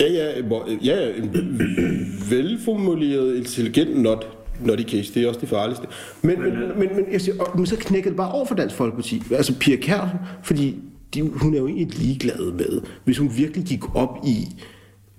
Ja, 0.00 0.12
ja, 0.12 0.40
ja, 0.84 1.08
en 1.16 1.30
velformuleret, 2.30 3.36
intelligent 3.36 4.02
not, 4.02 4.28
not 4.64 4.80
i 4.80 4.82
case, 4.82 5.14
det 5.14 5.24
er 5.24 5.28
også 5.28 5.40
det 5.40 5.48
farligste. 5.48 5.86
Men, 6.22 6.42
men, 6.42 6.52
men, 6.78 6.88
men, 6.96 7.04
jeg 7.12 7.20
siger, 7.20 7.56
men 7.56 7.66
så 7.66 7.76
knækker 7.76 8.10
det 8.10 8.16
bare 8.16 8.32
over 8.32 8.44
for 8.44 8.54
Dansk 8.54 8.74
Folkeparti. 8.74 9.22
Altså 9.30 9.58
Pia 9.58 9.76
Kjær, 9.76 10.18
fordi 10.42 10.76
de, 11.16 11.22
hun 11.22 11.54
er 11.54 11.58
jo 11.58 11.66
egentlig 11.66 11.98
ligeglad 11.98 12.52
med, 12.52 12.80
hvis 13.04 13.18
hun 13.18 13.30
virkelig 13.36 13.64
gik 13.64 13.94
op 13.94 14.18
i, 14.26 14.48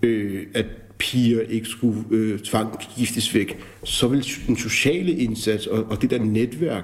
øh, 0.01 0.43
at 0.53 0.65
piger 0.97 1.41
ikke 1.41 1.67
skulle 1.67 2.03
øh, 2.11 2.39
tvangsgiftes 2.39 3.33
væk, 3.33 3.57
så 3.83 4.07
vil 4.07 4.25
den 4.47 4.57
sociale 4.57 5.11
indsats 5.11 5.67
og, 5.67 5.83
og 5.83 6.01
det 6.01 6.09
der 6.09 6.23
netværk 6.23 6.83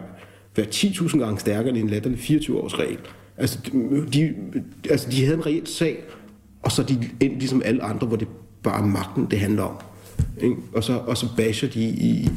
være 0.56 0.66
10.000 0.66 1.18
gange 1.18 1.40
stærkere 1.40 1.70
end 1.70 1.78
en 1.78 1.90
latterlig 1.90 2.20
24-års 2.20 2.80
regel. 2.80 2.98
Altså 3.38 3.60
de, 4.14 4.34
altså, 4.90 5.10
de 5.10 5.24
havde 5.24 5.38
en 5.38 5.46
reelt 5.46 5.70
sag, 5.70 6.04
og 6.62 6.72
så 6.72 6.84
de 6.84 6.94
endte 6.94 7.40
ligesom 7.40 7.62
alle 7.66 7.84
andre, 7.84 8.08
hvor 8.08 8.18
det 8.18 8.28
bare 8.64 8.82
er 8.82 8.86
magten, 8.86 9.28
det 9.32 9.40
handler 9.40 9.64
om. 9.64 9.76
Ikke? 10.42 10.56
Og, 10.74 10.84
så, 10.84 10.94
og 10.98 11.18
så 11.18 11.28
basher 11.38 11.70
de 11.70 11.84
i, 11.84 12.30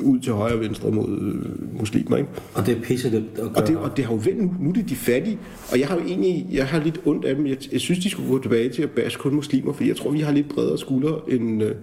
ud 0.00 0.20
til 0.20 0.32
højre 0.32 0.54
og 0.54 0.60
venstre 0.60 0.90
mod 0.90 1.08
øh, 1.08 1.78
muslimer. 1.78 2.16
Ikke? 2.16 2.28
Og 2.54 2.66
det 2.66 2.76
er 2.76 2.80
pisse 2.80 3.10
det 3.10 3.16
at 3.16 3.24
gøre. 3.36 3.50
Og 3.54 3.68
det, 3.68 3.76
og 3.76 3.96
det 3.96 4.04
har 4.04 4.12
jo 4.12 4.20
vendt 4.24 4.42
nu. 4.42 4.54
Nu 4.60 4.68
er 4.68 4.72
det 4.72 4.88
de 4.88 4.96
fattige. 4.96 5.38
Og 5.72 5.80
jeg 5.80 5.88
har 5.88 5.94
jo 5.94 6.02
egentlig 6.02 6.46
jeg 6.52 6.66
har 6.66 6.80
lidt 6.80 7.00
ondt 7.04 7.24
af 7.24 7.34
dem. 7.34 7.46
Jeg, 7.46 7.56
jeg 7.72 7.80
synes, 7.80 7.98
de 7.98 8.10
skulle 8.10 8.28
gå 8.28 8.42
tilbage 8.42 8.68
til 8.68 8.82
at 8.82 8.90
bashe 8.90 9.18
kun 9.18 9.34
muslimer, 9.34 9.72
for 9.72 9.84
jeg 9.84 9.96
tror, 9.96 10.10
vi 10.10 10.20
har 10.20 10.32
lidt 10.32 10.48
bredere 10.48 10.78
skuldre, 10.78 11.20
end, 11.28 11.62
øh, 11.62 11.74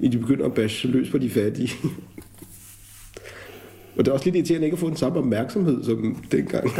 end 0.00 0.12
de 0.12 0.18
begynder 0.18 0.46
at 0.46 0.54
bashe 0.54 0.88
løs 0.88 1.10
på 1.10 1.18
de 1.18 1.30
fattige. 1.30 1.70
og 3.96 4.04
det 4.04 4.08
er 4.08 4.12
også 4.12 4.24
lidt 4.24 4.36
irriterende 4.36 4.66
ikke 4.66 4.74
at 4.74 4.80
få 4.80 4.88
den 4.88 4.96
samme 4.96 5.18
opmærksomhed 5.18 5.84
som 5.84 6.24
dengang. 6.32 6.70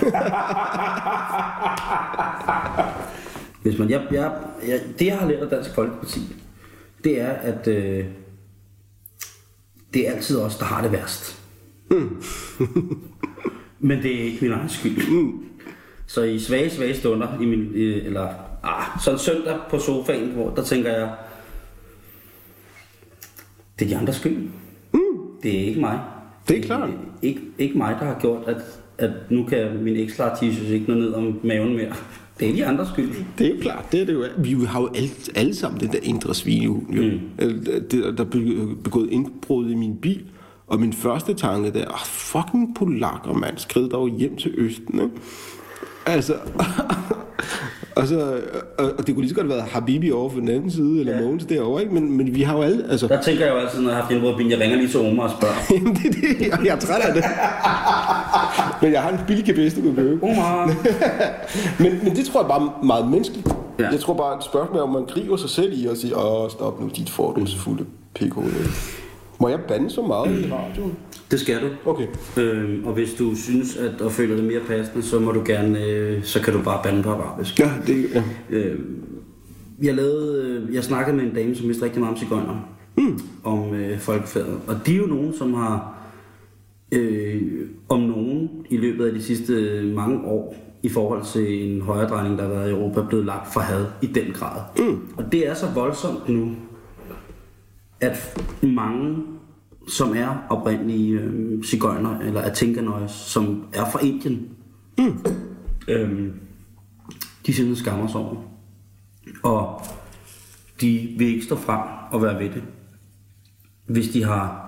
Hvis 3.62 3.78
man, 3.78 3.90
jeg, 3.90 4.02
jeg, 4.12 4.32
jeg, 4.68 4.80
det 4.98 5.06
jeg 5.06 5.18
har 5.18 5.28
lært 5.28 5.42
af 5.42 5.48
Dansk 5.48 5.74
Folkeparti, 5.74 6.20
det 7.04 7.20
er, 7.20 7.28
at 7.28 7.68
øh, 7.68 8.04
det 9.94 10.08
er 10.08 10.12
altid 10.12 10.38
os, 10.38 10.56
der 10.56 10.64
har 10.64 10.82
det 10.82 10.92
værst. 10.92 11.42
Mm. 11.90 12.22
Men 13.88 14.02
det 14.02 14.20
er 14.20 14.24
ikke 14.24 14.38
min 14.42 14.52
egen 14.52 14.68
skyld. 14.68 15.10
Mm. 15.10 15.44
Så 16.06 16.22
i 16.22 16.38
svage, 16.38 16.70
svage 16.70 16.96
stunder, 16.96 17.40
i 17.40 17.44
min, 17.44 17.70
øh, 17.74 18.06
eller 18.06 18.28
ah, 18.62 19.00
sådan 19.04 19.18
søndag 19.18 19.58
på 19.70 19.78
sofaen, 19.78 20.30
hvor 20.30 20.50
der 20.50 20.62
tænker 20.64 20.92
jeg, 20.92 21.14
det 23.78 23.84
er 23.84 23.88
de 23.88 23.96
andres 23.96 24.16
skyld. 24.16 24.36
Mm. 24.92 25.00
Det 25.42 25.60
er 25.60 25.64
ikke 25.64 25.80
mig. 25.80 26.00
Det 26.48 26.58
er 26.58 26.62
klart. 26.62 26.90
Ikke, 27.22 27.40
ikke 27.58 27.78
mig, 27.78 27.96
der 28.00 28.06
har 28.06 28.18
gjort, 28.20 28.48
at, 28.48 28.56
at 28.98 29.10
nu 29.30 29.44
kan 29.44 29.82
min 29.82 29.96
ekstra 29.96 30.34
t-shirt 30.34 30.72
ikke 30.72 30.86
nå 30.88 30.94
ned 30.94 31.12
om 31.12 31.40
maven 31.44 31.76
mere. 31.76 31.94
Det 32.40 32.48
er 32.48 32.52
de 32.52 32.66
andres 32.66 32.88
skyld. 32.88 33.10
Det 33.38 33.46
er 33.46 33.50
jo 33.50 33.60
klart, 33.60 33.92
det 33.92 34.00
er 34.00 34.06
det 34.06 34.12
jo. 34.12 34.24
Vi 34.38 34.64
har 34.64 34.80
jo 34.80 34.88
alle, 34.94 35.10
alle 35.34 35.54
sammen 35.54 35.80
den 35.80 35.92
der 35.92 35.98
indre 36.02 36.34
svinehund. 36.34 36.94
Jo. 36.94 37.02
Mm. 37.02 37.64
Der, 37.90 38.10
der 38.10 38.24
blev 38.24 38.76
begået 38.84 39.10
indbrud 39.10 39.70
i 39.70 39.74
min 39.74 39.96
bil, 39.96 40.24
og 40.66 40.80
min 40.80 40.92
første 40.92 41.34
tanke 41.34 41.72
der, 41.72 41.84
oh, 41.86 42.04
fucking 42.04 42.76
polakker, 42.76 43.32
mand, 43.32 43.58
skrid 43.58 43.88
dog 43.88 44.08
hjem 44.08 44.36
til 44.36 44.54
Østen, 44.56 44.94
ikke? 44.94 45.14
Altså, 46.06 46.34
og, 47.96 48.06
så, 48.06 48.40
og 48.78 49.06
det 49.06 49.14
kunne 49.14 49.20
lige 49.22 49.28
så 49.28 49.34
godt 49.34 49.46
have 49.46 49.56
været 49.56 49.70
Habibi 49.70 50.10
over 50.10 50.30
for 50.30 50.40
den 50.40 50.48
anden 50.48 50.70
side, 50.70 51.00
eller 51.00 51.16
ja. 51.16 51.20
Mogens 51.20 51.44
derovre, 51.44 51.82
ikke? 51.82 51.94
Men, 51.94 52.16
men 52.16 52.34
vi 52.34 52.42
har 52.42 52.56
jo 52.56 52.62
alle, 52.62 52.90
altså... 52.90 53.08
Der 53.08 53.22
tænker 53.22 53.44
jeg 53.44 53.54
jo 53.54 53.58
altid, 53.58 53.80
når 53.80 53.88
jeg 53.88 53.96
har 53.96 54.02
haft 54.02 54.36
bilen, 54.36 54.50
jeg 54.52 54.60
ringer 54.60 54.76
lige 54.76 54.88
til 54.88 55.00
Omar 55.00 55.24
og 55.24 55.30
spørger. 55.30 55.54
Jamen, 55.74 55.94
det 55.94 56.06
er 56.06 56.10
det, 56.10 56.40
jeg, 56.40 56.58
jeg 56.64 56.74
er 56.74 56.80
træt 56.80 57.00
af 57.00 57.14
det. 57.14 57.24
men 58.82 58.92
jeg 58.92 59.02
har 59.02 59.10
en 59.10 59.18
billig 59.26 59.44
gebæs, 59.44 59.74
du 59.74 59.80
kan 59.82 59.94
købe. 59.94 60.22
Omar! 60.22 60.66
men, 61.82 62.00
men 62.04 62.16
det 62.16 62.26
tror 62.26 62.40
jeg 62.40 62.48
bare 62.48 62.62
er 62.62 62.84
meget 62.84 63.10
menneskeligt. 63.10 63.48
Ja. 63.78 63.88
Jeg 63.90 64.00
tror 64.00 64.14
bare, 64.14 64.36
et 64.36 64.44
spørgsmål 64.44 64.82
om 64.82 64.88
man 64.88 65.04
griber 65.04 65.36
sig 65.36 65.50
selv 65.50 65.72
i 65.82 65.86
og 65.86 65.96
siger, 65.96 66.16
åh, 66.16 66.50
stop 66.50 66.80
nu, 66.80 66.90
dit 66.96 67.10
fordomsfulde 67.10 67.84
pikhoved. 68.14 68.52
Må 69.40 69.48
jeg 69.48 69.58
bande 69.68 69.90
så 69.90 70.02
meget 70.02 70.40
i 70.40 70.52
radioen? 70.52 70.96
Det 71.30 71.40
skal 71.40 71.60
du. 71.62 71.90
Okay. 71.90 72.06
Øhm, 72.36 72.86
og 72.86 72.92
hvis 72.92 73.14
du 73.14 73.34
synes, 73.34 73.76
at 73.76 74.00
og 74.00 74.12
føler 74.12 74.36
det 74.36 74.44
mere 74.44 74.60
passende, 74.68 75.02
så 75.02 75.18
må 75.18 75.32
du 75.32 75.42
gerne, 75.46 75.84
øh, 75.84 76.24
så 76.24 76.42
kan 76.42 76.52
du 76.52 76.62
bare 76.62 76.80
bande 76.82 77.02
på 77.02 77.10
arabisk. 77.10 77.60
Ja, 77.60 77.70
det 77.86 78.06
ja. 78.14 78.22
Øhm, 78.50 79.04
jeg, 79.82 79.94
lavede, 79.94 80.44
øh, 80.44 80.74
jeg 80.74 80.84
snakkede 80.84 81.16
med 81.16 81.24
en 81.24 81.34
dame, 81.34 81.56
som 81.56 81.66
vidste 81.66 81.84
rigtig 81.84 82.00
meget 82.00 82.14
om 82.14 82.18
cigøjner. 82.18 82.68
Mm. 82.96 83.20
Om 83.44 83.74
øh, 83.74 83.98
folkefærdet. 83.98 84.58
Og 84.66 84.76
de 84.86 84.94
er 84.94 84.98
jo 84.98 85.06
nogen, 85.06 85.34
som 85.38 85.54
har 85.54 85.97
øh, 86.92 87.68
om 87.88 88.00
nogen 88.00 88.66
i 88.70 88.76
løbet 88.76 89.06
af 89.06 89.12
de 89.12 89.22
sidste 89.22 89.82
mange 89.94 90.24
år 90.24 90.68
i 90.82 90.88
forhold 90.88 91.24
til 91.24 91.72
en 91.72 91.80
højredrejning, 91.80 92.38
der 92.38 92.44
har 92.44 92.50
været 92.50 92.68
i 92.68 92.72
Europa, 92.72 93.02
blevet 93.08 93.26
lagt 93.26 93.52
for 93.52 93.60
had 93.60 93.86
i 94.02 94.06
den 94.06 94.32
grad. 94.32 94.62
Mm. 94.78 95.08
Og 95.16 95.32
det 95.32 95.48
er 95.48 95.54
så 95.54 95.66
voldsomt 95.74 96.28
nu, 96.28 96.56
at 98.00 98.40
mange, 98.62 99.16
som 99.88 100.16
er 100.16 100.46
oprindelige 100.50 101.20
øh, 101.20 101.64
cigøjner, 101.64 102.18
eller 102.18 102.40
atinkanøjes, 102.40 103.10
som 103.10 103.64
er 103.72 103.90
fra 103.92 104.04
Indien, 104.04 104.48
mm. 104.98 105.18
øh, 105.88 106.32
de 107.46 107.52
simpelthen 107.52 107.76
skammer 107.76 108.06
sig 108.06 108.20
over. 108.20 108.36
Og 109.42 109.82
de 110.80 111.14
vil 111.18 111.26
ikke 111.26 111.44
stå 111.44 111.56
frem 111.56 111.80
og 112.10 112.22
være 112.22 112.38
ved 112.38 112.50
det. 112.50 112.62
Hvis 113.86 114.08
de 114.08 114.24
har 114.24 114.67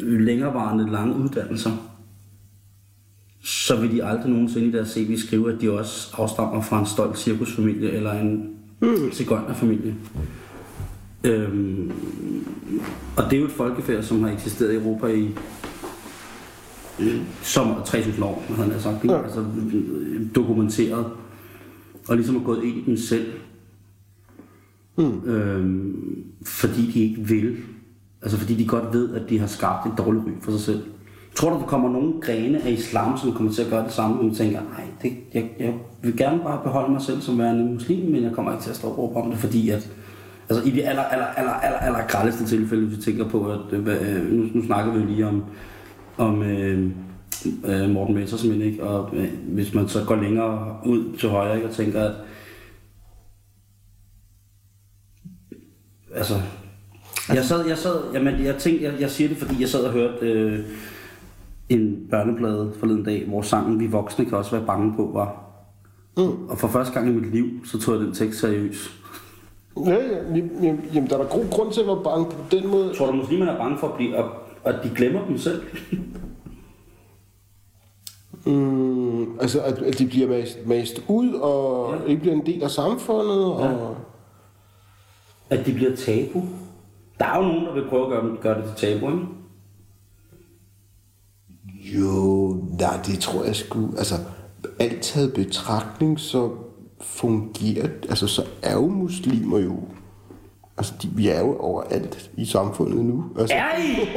længerevarende 0.00 0.90
lange 0.90 1.16
uddannelser, 1.16 1.70
så 3.42 3.80
vil 3.80 3.92
de 3.92 4.04
aldrig 4.04 4.30
nogensinde 4.30 4.66
i 4.66 4.70
deres 4.70 4.88
CV 4.88 5.16
skrive, 5.16 5.52
at 5.52 5.60
de 5.60 5.70
også 5.70 6.14
afstammer 6.18 6.62
fra 6.62 6.80
en 6.80 6.86
stolt 6.86 7.18
cirkusfamilie 7.18 7.90
eller 7.90 8.12
en 8.12 8.56
mm. 8.80 9.12
cigøjnerfamilie. 9.12 9.94
Øhm, 11.24 11.92
og 13.16 13.24
det 13.24 13.36
er 13.36 13.40
jo 13.40 13.46
et 13.46 13.52
folkefærd, 13.52 14.02
som 14.02 14.22
har 14.22 14.30
eksisteret 14.30 14.72
i 14.72 14.76
Europa 14.76 15.06
i 15.06 15.28
som 17.42 17.72
3.000 17.72 18.24
år, 18.24 18.44
havde 18.48 18.70
han 18.70 18.80
sagt. 18.80 19.04
Ikke? 19.04 19.14
Ja. 19.14 19.22
Altså 19.22 19.44
dokumenteret. 20.34 21.06
Og 22.08 22.16
ligesom 22.16 22.36
har 22.36 22.42
gået 22.42 22.64
ind 22.64 22.76
i 22.76 22.84
den 22.84 22.98
selv. 22.98 23.32
Mm. 24.96 25.24
Øhm, 25.24 26.24
fordi 26.46 26.90
de 26.90 27.00
ikke 27.00 27.28
vil. 27.28 27.56
Altså 28.22 28.38
fordi 28.38 28.54
de 28.54 28.66
godt 28.66 28.92
ved, 28.92 29.14
at 29.14 29.22
de 29.28 29.38
har 29.38 29.46
skabt 29.46 29.86
et 29.86 29.92
dårligt 29.98 30.24
ry 30.24 30.30
for 30.42 30.50
sig 30.50 30.60
selv. 30.60 30.82
Tror 31.34 31.50
du, 31.50 31.60
der 31.60 31.66
kommer 31.66 31.90
nogle 31.90 32.20
grene 32.20 32.62
af 32.62 32.70
islam, 32.70 33.18
som 33.18 33.32
kommer 33.32 33.52
til 33.52 33.62
at 33.62 33.70
gøre 33.70 33.84
det 33.84 33.92
samme, 33.92 34.18
og 34.18 34.24
man 34.24 34.34
tænker, 34.34 34.60
nej, 34.60 34.84
det, 35.02 35.12
jeg, 35.34 35.50
jeg 35.58 35.74
vil 36.02 36.16
gerne 36.16 36.40
bare 36.42 36.60
beholde 36.64 36.92
mig 36.92 37.02
selv 37.02 37.20
som 37.20 37.38
værende 37.38 37.64
muslim, 37.64 38.10
men 38.10 38.22
jeg 38.22 38.32
kommer 38.32 38.52
ikke 38.52 38.62
til 38.62 38.70
at 38.70 38.76
stå 38.76 38.88
og 38.88 38.98
råbe 38.98 39.16
om 39.16 39.30
det, 39.30 39.38
fordi 39.38 39.70
at 39.70 39.90
Altså 40.50 40.68
i 40.68 40.70
de 40.70 40.86
aller, 40.86 41.02
aller, 41.02 41.26
aller, 41.26 41.52
aller, 41.52 41.78
aller 41.78 42.06
grældeste 42.08 42.46
tilfælde, 42.46 42.86
hvis 42.86 42.98
vi 42.98 43.02
tænker 43.02 43.28
på, 43.28 43.52
at 43.52 43.72
øh, 43.72 43.86
øh, 43.86 44.32
nu, 44.32 44.46
nu 44.54 44.66
snakker 44.66 44.92
vi 44.92 45.00
jo 45.00 45.06
lige 45.06 45.26
om, 45.26 45.44
om 46.18 46.42
øh, 46.42 46.90
øh, 47.64 47.90
Morten 47.90 48.14
Messersmith, 48.14 48.66
ikke? 48.66 48.84
og 48.84 49.16
øh, 49.16 49.28
hvis 49.48 49.74
man 49.74 49.88
så 49.88 50.04
går 50.04 50.16
længere 50.16 50.76
ud 50.86 51.16
til 51.18 51.28
højre 51.28 51.56
ikke? 51.56 51.68
og 51.68 51.74
tænker, 51.74 52.00
at 52.00 52.14
altså, 56.14 56.34
jeg 57.34 57.44
sad, 57.44 57.66
jeg 57.66 57.78
sad, 57.78 58.00
jamen, 58.14 58.44
jeg 58.44 58.56
tænkte, 58.56 58.84
jeg, 58.84 58.94
jeg 59.00 59.10
siger 59.10 59.28
det, 59.28 59.36
fordi 59.36 59.60
jeg 59.60 59.68
sad 59.68 59.84
og 59.84 59.92
hørte 59.92 60.26
øh, 60.26 60.58
en 61.68 62.06
børneplade 62.10 62.72
forleden 62.78 63.04
dag, 63.04 63.24
hvor 63.28 63.42
sangen 63.42 63.80
Vi 63.80 63.86
Voksne 63.86 64.24
kan 64.24 64.38
også 64.38 64.50
være 64.50 64.66
bange 64.66 64.94
på 64.96 65.10
var. 65.12 65.44
Mm. 66.16 66.48
Og 66.48 66.58
for 66.58 66.68
første 66.68 66.94
gang 66.94 67.08
i 67.08 67.12
mit 67.12 67.32
liv, 67.32 67.46
så 67.64 67.80
tog 67.80 67.94
jeg 67.94 68.02
den 68.02 68.14
tekst 68.14 68.40
seriøst. 68.40 68.90
Ja, 69.86 69.90
ja, 69.90 70.16
jamen, 70.34 70.80
jamen, 70.94 71.10
der 71.10 71.18
er 71.18 71.22
der 71.22 71.28
god 71.28 71.50
grund 71.50 71.72
til 71.72 71.80
at 71.80 71.86
være 71.86 72.00
bange 72.04 72.24
på 72.24 72.36
den 72.50 72.66
måde. 72.66 72.94
Tror 72.94 73.06
du, 73.06 73.12
muslimerne 73.12 73.50
er 73.50 73.58
bange 73.58 73.78
for 73.78 73.88
at, 73.88 73.94
blive, 73.94 74.16
at, 74.16 74.24
at 74.64 74.74
de 74.84 74.90
glemmer 74.96 75.26
dem 75.26 75.38
selv? 75.38 75.62
Mm, 78.46 79.38
altså, 79.40 79.60
at, 79.60 79.78
at 79.78 79.98
de 79.98 80.06
bliver 80.06 80.28
mast, 80.28 80.58
mast 80.66 81.02
ud 81.08 81.32
og 81.32 81.94
ja. 81.94 82.10
ikke 82.10 82.20
bliver 82.20 82.34
en 82.34 82.46
del 82.46 82.62
af 82.62 82.70
samfundet. 82.70 83.44
Og... 83.44 83.96
Ja. 85.50 85.56
At 85.56 85.66
de 85.66 85.72
bliver 85.72 85.96
tabu. 85.96 86.42
Der 87.20 87.26
er 87.26 87.36
jo 87.36 87.42
nogen, 87.42 87.64
der 87.66 87.72
vil 87.72 87.88
prøve 87.88 88.04
at 88.04 88.22
gøre, 88.22 88.36
gøre 88.40 88.62
det 88.62 88.76
til 88.76 88.88
tabu, 88.88 89.06
ikke? 89.06 89.26
Jo, 91.98 92.48
nej, 92.78 93.00
det 93.06 93.18
tror 93.18 93.44
jeg 93.44 93.56
sgu... 93.56 93.88
Altså, 93.98 94.14
alt 94.78 95.02
taget 95.02 95.34
betragtning, 95.34 96.20
så 96.20 96.50
fungerer... 97.00 97.88
Altså, 98.08 98.26
så 98.26 98.44
er 98.62 98.74
jo 98.74 98.86
muslimer 98.86 99.58
jo... 99.58 99.80
Altså, 100.76 100.94
de, 101.02 101.08
vi 101.08 101.28
er 101.28 101.40
jo 101.40 101.56
overalt 101.58 102.30
i 102.36 102.44
samfundet 102.44 103.04
nu. 103.04 103.24
Altså, 103.38 103.54
Er 103.54 103.78
I? 103.78 104.08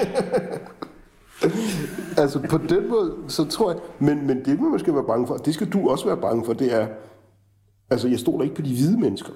altså, 2.22 2.40
på 2.50 2.58
den 2.58 2.90
måde, 2.90 3.16
så 3.28 3.46
tror 3.46 3.72
jeg... 3.72 3.80
Men, 4.00 4.28
men 4.28 4.46
det, 4.46 4.62
man 4.62 4.72
måske 4.72 4.96
være 4.96 5.08
bange 5.08 5.28
for, 5.28 5.38
det 5.38 5.54
skal 5.54 5.70
du 5.70 5.90
også 5.90 6.06
være 6.06 6.18
bange 6.18 6.46
for, 6.46 6.54
det 6.54 6.74
er... 6.74 6.88
Altså, 7.90 8.08
jeg 8.08 8.20
stoler 8.20 8.44
ikke 8.44 8.56
på 8.56 8.62
de 8.62 8.74
hvide 8.74 9.00
mennesker. 9.00 9.34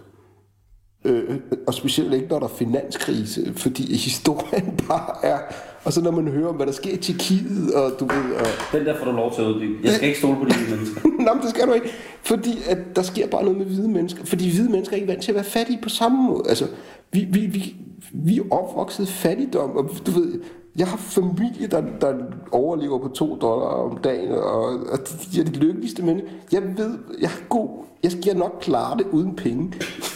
Øh, 1.06 1.40
og 1.68 1.74
specielt 1.74 2.14
ikke, 2.14 2.28
når 2.28 2.40
der 2.40 2.46
er 2.46 2.52
finanskrise, 2.58 3.54
fordi 3.56 3.96
historien 4.08 4.80
bare 4.88 5.26
er... 5.26 5.38
Og 5.84 5.94
så 5.94 6.02
når 6.02 6.12
man 6.12 6.28
hører 6.28 6.48
om, 6.48 6.56
hvad 6.56 6.66
der 6.66 6.72
sker 6.72 6.94
i 6.94 6.98
Tjekkiet, 6.98 7.74
og 7.74 7.92
du 8.00 8.06
ved... 8.06 8.36
Og, 8.36 8.46
Den 8.74 8.86
der 8.86 8.98
får 8.98 9.06
du 9.06 9.12
lov 9.12 9.36
til 9.36 9.42
at 9.42 9.48
uddybe. 9.48 9.74
Jeg 9.84 9.94
skal 9.94 10.08
ikke 10.08 10.20
stole 10.20 10.38
på 10.38 10.46
de 10.46 10.54
hvide 10.54 10.76
mennesker. 10.76 11.02
Nå, 11.26 11.34
men 11.34 11.42
det 11.42 11.50
skal 11.50 11.68
du 11.68 11.74
ikke. 11.74 11.88
Fordi 12.24 12.58
at 12.70 12.78
der 12.96 13.02
sker 13.02 13.28
bare 13.28 13.44
noget 13.44 13.58
med 13.58 13.66
hvide 13.66 13.88
mennesker. 13.88 14.26
Fordi 14.26 14.50
hvide 14.50 14.72
mennesker 14.72 14.96
er 14.96 14.98
ikke 14.98 15.08
vant 15.08 15.24
til 15.24 15.32
at 15.32 15.36
være 15.36 15.44
fattige 15.44 15.80
på 15.82 15.90
samme 15.90 16.24
måde. 16.24 16.44
Altså, 16.50 16.68
vi, 17.12 17.28
vi, 17.32 17.40
vi, 17.40 17.76
vi 18.14 18.38
er 18.38 18.44
opvokset 18.52 19.08
fattigdom, 19.08 19.70
og 19.70 19.90
du 20.06 20.12
ved, 20.12 20.42
jeg 20.78 20.88
har 20.88 20.98
familie, 20.98 21.68
der, 21.72 21.82
der 22.02 22.14
overlever 22.52 23.00
på 23.00 23.08
to 23.08 23.38
dollar 23.42 23.68
om 23.68 23.98
dagen, 23.98 24.32
og, 24.32 24.64
og 24.66 25.00
de 25.34 25.40
er 25.40 25.44
de 25.44 25.52
lykkeligste 25.52 26.04
mennesker. 26.04 26.30
Jeg 26.52 26.64
ved, 26.78 26.98
jeg 27.20 27.26
er 27.28 27.48
god, 27.50 27.70
jeg 28.04 28.12
skal 28.12 28.38
nok 28.38 28.58
klare 28.62 28.98
det 28.98 29.06
uden 29.12 29.36
penge. 29.36 29.74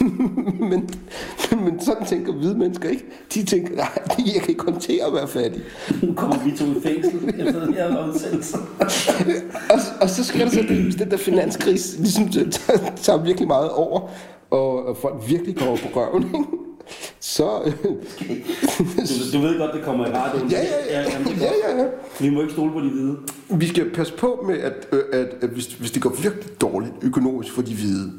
men, 0.72 0.89
men 1.51 1.80
sådan 1.80 2.05
tænker 2.05 2.34
hvide 2.34 2.57
mennesker 2.57 2.89
ikke. 2.89 3.05
De 3.34 3.45
tænker, 3.45 3.76
nej, 3.76 3.89
jeg 4.18 4.41
kan 4.41 4.49
ikke 4.49 4.64
håndtere 4.64 5.05
at 5.05 5.14
være 5.14 5.28
fattig. 5.28 5.62
Nu 6.03 6.14
kommer 6.14 6.43
vi 6.43 6.51
to 6.57 6.66
i 6.66 6.82
fængsel 6.84 7.34
efter 7.39 7.66
den 7.66 7.74
her 7.74 8.07
udsendelse. 8.07 8.57
og, 9.70 9.80
og 10.01 10.09
så 10.09 10.24
sker 10.24 10.45
der 10.45 10.51
så, 10.51 10.62
det, 10.62 10.99
den 10.99 11.12
der 11.12 11.18
finanskris 11.18 11.95
ligesom 11.99 12.28
tager, 12.30 12.95
tager 12.95 13.24
virkelig 13.24 13.47
meget 13.47 13.70
over, 13.70 14.09
og, 14.51 14.86
og 14.86 14.97
folk 14.97 15.16
virkelig 15.30 15.55
kommer 15.55 15.78
på 15.78 15.99
røven, 15.99 16.24
ikke? 16.24 16.71
Så... 17.20 17.50
Du, 19.32 19.38
du 19.38 19.42
ved 19.42 19.58
godt, 19.58 19.74
det 19.74 19.84
kommer 19.84 20.08
i 20.08 20.12
radioen. 20.12 20.52
ja, 20.52 20.60
ja, 20.60 21.00
ja, 21.00 21.20
det 21.20 21.42
ja, 21.42 21.52
ja, 21.70 21.82
ja. 21.82 21.88
Vi 22.20 22.30
må 22.30 22.42
ikke 22.42 22.54
stole 22.54 22.72
på 22.72 22.80
de 22.80 22.89
hvide. 22.89 23.18
Vi 23.50 23.68
skal 23.68 23.89
passe 23.89 24.14
på 24.14 24.46
med, 24.48 24.58
at, 24.58 24.88
øh, 24.92 25.04
at, 25.14 25.28
at 25.42 25.50
hvis, 25.50 25.66
hvis 25.66 25.92
det 25.92 26.02
går 26.02 26.10
virkelig 26.10 26.62
dårligt 26.62 26.94
økonomisk 27.02 27.54
for 27.54 27.62
de 27.62 27.74
hvide, 27.74 28.12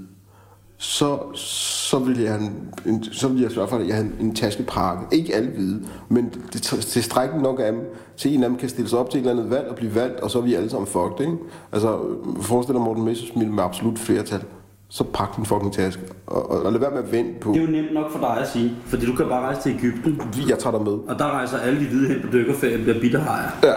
så, 0.83 1.18
så 1.35 1.99
vil 1.99 2.20
jeg, 2.20 2.41
en, 2.41 2.75
en, 2.87 3.05
så 3.05 3.29
vil 3.29 3.43
jeg 3.43 3.51
sørge 3.51 3.68
for, 3.68 3.77
at 3.77 3.87
jeg 3.87 3.97
har 3.97 4.03
en, 4.03 4.14
en 4.20 4.35
taskepakke. 4.35 5.16
Ikke 5.16 5.35
alle 5.35 5.51
hvide, 5.51 5.83
men 6.09 6.25
det 6.53 6.73
er 6.73 6.77
tilstrækkeligt 6.77 7.43
nok 7.43 7.61
af 7.61 7.73
dem, 7.73 7.81
til 8.16 8.35
en 8.35 8.43
af 8.43 8.49
dem 8.49 8.59
kan 8.59 8.68
stille 8.68 8.89
sig 8.89 8.99
op 8.99 9.11
til 9.11 9.18
et 9.18 9.27
eller 9.27 9.43
andet 9.43 9.51
valg 9.51 9.68
og 9.68 9.77
blive 9.77 9.95
valgt, 9.95 10.20
og 10.20 10.31
så 10.31 10.39
er 10.39 10.43
vi 10.43 10.55
alle 10.55 10.70
sammen 10.70 10.87
fucked, 10.87 11.20
ikke? 11.20 11.33
Altså, 11.73 11.99
forestil 12.41 12.75
dig 12.75 12.83
Morten 12.83 13.05
Messersmith 13.05 13.51
med 13.51 13.64
absolut 13.64 13.99
flertal. 13.99 14.45
Så 14.95 15.05
pak 15.05 15.36
din 15.36 15.45
fucking 15.45 15.72
taske, 15.72 16.03
og, 16.26 16.51
og, 16.51 16.62
og 16.62 16.72
lad 16.72 16.80
være 16.80 16.90
med 16.90 16.99
at 16.99 17.12
vente 17.12 17.40
på, 17.40 17.53
Det 17.53 17.62
er 17.62 17.66
jo 17.66 17.70
nemt 17.70 17.95
nok 17.95 18.11
for 18.11 18.18
dig 18.18 18.36
at 18.40 18.49
sige, 18.49 18.72
fordi 18.86 19.07
du 19.07 19.12
kan 19.16 19.26
bare 19.26 19.40
rejse 19.40 19.61
til 19.61 19.76
Ægypten, 19.78 20.20
jeg 20.49 20.59
tager 20.59 20.76
dig 20.76 20.86
med. 20.86 20.93
og 20.93 21.18
der 21.18 21.24
rejser 21.30 21.59
alle 21.59 21.80
de 21.80 21.84
hvide 21.84 22.09
hen 22.09 22.20
på 22.20 22.28
dykkerferie 22.32 22.76
og 22.76 22.82
bliver 22.82 23.01
bitterhajer. 23.01 23.51
Ja. 23.62 23.72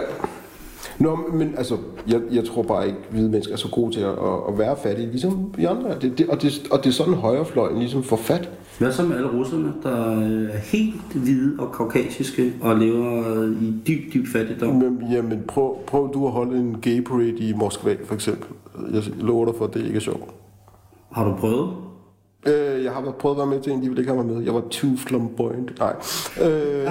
Nå, 0.98 1.18
men 1.32 1.54
altså, 1.56 1.76
jeg, 2.08 2.20
jeg 2.32 2.44
tror 2.44 2.62
bare 2.62 2.86
ikke, 2.86 2.98
at 2.98 3.04
hvide 3.10 3.30
mennesker 3.30 3.54
er 3.54 3.58
så 3.58 3.68
gode 3.68 3.92
til 3.94 4.00
at, 4.00 4.10
at, 4.10 4.38
at 4.48 4.58
være 4.58 4.76
fattige, 4.82 5.10
ligesom 5.10 5.52
vi 5.56 5.64
andre. 5.64 5.90
Det, 6.00 6.18
det, 6.18 6.28
og, 6.28 6.42
det, 6.42 6.68
og 6.70 6.78
det 6.84 6.88
er 6.88 6.92
sådan, 6.92 7.14
højrefløjen 7.14 7.78
ligesom 7.78 8.02
får 8.02 8.16
fat. 8.16 8.50
Hvad 8.78 8.92
så 8.92 9.02
med 9.02 9.16
alle 9.16 9.28
russerne, 9.28 9.72
der 9.82 10.12
er 10.20 10.58
helt 10.58 11.12
hvide 11.14 11.56
og 11.58 11.72
kaukasiske 11.72 12.52
og 12.60 12.76
lever 12.76 13.44
i 13.62 13.74
dyb, 13.86 14.14
dyb 14.14 14.26
fattigdom? 14.32 14.74
Men, 14.74 14.98
jamen, 15.12 15.42
prøv, 15.48 15.76
prøv 15.86 16.14
du 16.14 16.26
at 16.26 16.32
holde 16.32 16.58
en 16.58 16.76
gay 16.82 17.04
parade 17.04 17.38
i 17.38 17.52
Moskva, 17.52 17.96
for 18.04 18.14
eksempel. 18.14 18.48
Jeg 18.92 19.02
lover 19.20 19.44
dig 19.44 19.54
for, 19.58 19.64
at 19.64 19.74
det 19.74 19.84
ikke 19.84 19.96
er 19.96 20.00
sjovt. 20.00 20.30
Har 21.16 21.24
du 21.24 21.36
prøvet? 21.36 21.76
Øh, 22.46 22.84
jeg 22.84 22.92
har 22.92 23.14
prøvet 23.18 23.34
at 23.34 23.38
være 23.38 23.46
med 23.46 23.60
til 23.60 23.72
en, 23.72 23.82
de 23.82 23.88
ville 23.88 24.02
ikke 24.02 24.12
have 24.12 24.24
mig 24.24 24.34
med. 24.34 24.44
Jeg 24.44 24.54
var 24.54 24.62
too 24.70 24.90
flamboyant. 24.96 25.78
Nej. 25.78 25.94
Øh. 26.42 26.90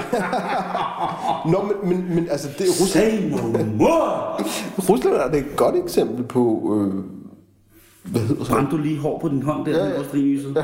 Nå, 1.51 1.61
men, 1.61 1.89
men, 1.89 2.15
men 2.15 2.27
altså, 2.31 2.47
det, 2.57 2.67
Rusland, 2.81 3.29
no 3.29 3.63
more! 3.77 4.43
Rusland 4.89 5.15
er 5.15 5.31
det 5.31 5.39
et 5.39 5.55
godt 5.55 5.75
eksempel 5.75 6.23
på... 6.23 6.73
Øh, 6.75 7.03
hvad 8.11 8.21
hedder 8.21 8.43
det? 8.43 8.51
Brændte 8.51 8.71
du 8.71 8.77
lige 8.77 8.99
hår 8.99 9.19
på 9.19 9.29
din 9.29 9.43
hånd 9.43 9.65
der, 9.65 9.71
Ja, 9.71 9.85
ja, 9.85 10.63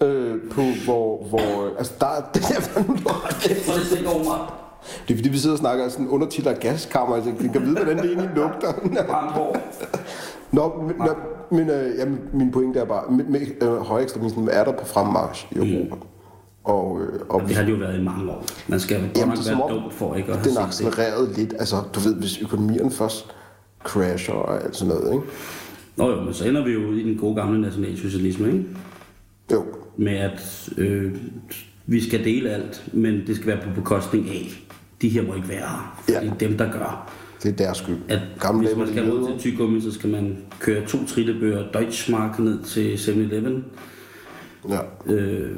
ja. 0.00 0.06
Øh, 0.06 0.50
på 0.50 0.62
hvor, 0.84 1.26
hvor... 1.28 1.76
Altså, 1.78 1.92
der 2.00 2.06
er... 2.06 2.20
Det 2.34 2.42
er, 2.42 2.46
Kæft, 3.40 3.64
hvor 3.64 3.74
er 3.74 3.98
det 3.98 4.06
over 4.06 4.24
mig. 4.24 4.38
Det 5.08 5.14
er 5.14 5.18
fordi, 5.18 5.28
vi 5.28 5.38
sidder 5.38 5.54
og 5.54 5.58
snakker 5.58 5.88
sådan 5.88 6.08
undertitel 6.08 6.48
af 6.48 6.58
gaskammer. 6.60 7.14
Altså, 7.16 7.30
jeg 7.42 7.50
kan 7.52 7.62
vide, 7.62 7.74
hvordan 7.74 7.96
det 7.96 8.04
egentlig 8.04 8.30
lugter. 8.36 8.72
Nå, 10.52 10.82
men, 10.86 10.96
nå, 10.98 11.14
men 11.50 11.70
øh, 11.70 11.98
jamen, 11.98 12.20
min 12.32 12.50
pointe 12.52 12.78
er 12.80 12.84
bare, 12.84 13.10
med, 13.10 13.24
med 13.24 13.40
øh, 13.62 13.68
højekstremismen 13.76 14.48
er 14.48 14.64
der 14.64 14.72
på 14.72 14.86
fremmarch 14.86 15.46
i 15.52 15.56
Europa. 15.58 15.96
Og, 16.64 17.00
øh, 17.02 17.20
og 17.28 17.42
Det 17.48 17.56
har 17.56 17.64
det 17.64 17.70
jo 17.72 17.76
været 17.76 18.00
i 18.00 18.02
mange 18.02 18.30
år. 18.30 18.44
Man 18.68 18.80
skal 18.80 18.96
jo 18.96 19.02
godt 19.20 19.28
nok 19.28 19.36
det 19.36 19.46
være 19.46 19.68
dum 19.74 19.90
for 19.90 20.14
ikke 20.14 20.32
at 20.32 20.38
have 20.38 20.44
den 20.44 20.52
set 20.52 20.60
det. 20.60 20.66
accelererede 20.66 21.32
lidt. 21.36 21.54
Altså, 21.58 21.76
du 21.94 22.00
ved, 22.00 22.14
hvis 22.14 22.42
økonomien 22.42 22.90
først 22.90 23.26
crasher 23.84 24.34
og 24.34 24.64
alt 24.64 24.76
sådan 24.76 24.94
noget, 24.94 25.12
ikke? 25.12 25.24
Nå 25.96 26.10
jo, 26.10 26.20
men 26.20 26.34
så 26.34 26.48
ender 26.48 26.64
vi 26.64 26.70
jo 26.72 26.92
i 26.92 27.02
den 27.02 27.18
gode 27.18 27.34
gamle 27.34 27.60
nationalsocialisme, 27.60 28.46
ikke? 28.46 28.64
Jo. 29.52 29.64
Med 29.96 30.16
at 30.16 30.68
øh, 30.76 31.14
vi 31.86 32.00
skal 32.08 32.24
dele 32.24 32.50
alt, 32.50 32.84
men 32.92 33.26
det 33.26 33.36
skal 33.36 33.46
være 33.46 33.60
på 33.62 33.68
bekostning 33.74 34.28
af. 34.28 34.63
De 35.04 35.08
her 35.08 35.22
må 35.22 35.34
ikke 35.34 35.48
være 35.48 35.58
her. 35.58 36.14
Ja. 36.14 36.20
Det 36.20 36.30
er 36.30 36.34
dem, 36.34 36.58
der 36.58 36.72
gør. 36.72 37.12
Det 37.42 37.52
er 37.52 37.56
deres 37.56 37.78
skyld. 37.78 37.96
At 38.08 38.20
Gamle 38.40 38.66
hvis 38.66 38.76
man 38.76 38.88
skal 38.88 39.04
jøder. 39.04 39.26
til 39.26 39.38
tyggegummi, 39.38 39.80
så 39.80 39.92
skal 39.92 40.10
man 40.10 40.36
køre 40.60 40.86
to 40.86 40.98
trillebøger 41.06 41.72
Deutschmark 41.72 42.38
ned 42.38 42.62
til 42.62 42.94
7-Eleven. 42.94 43.64
Ja. 44.68 44.78
Øh, 45.12 45.50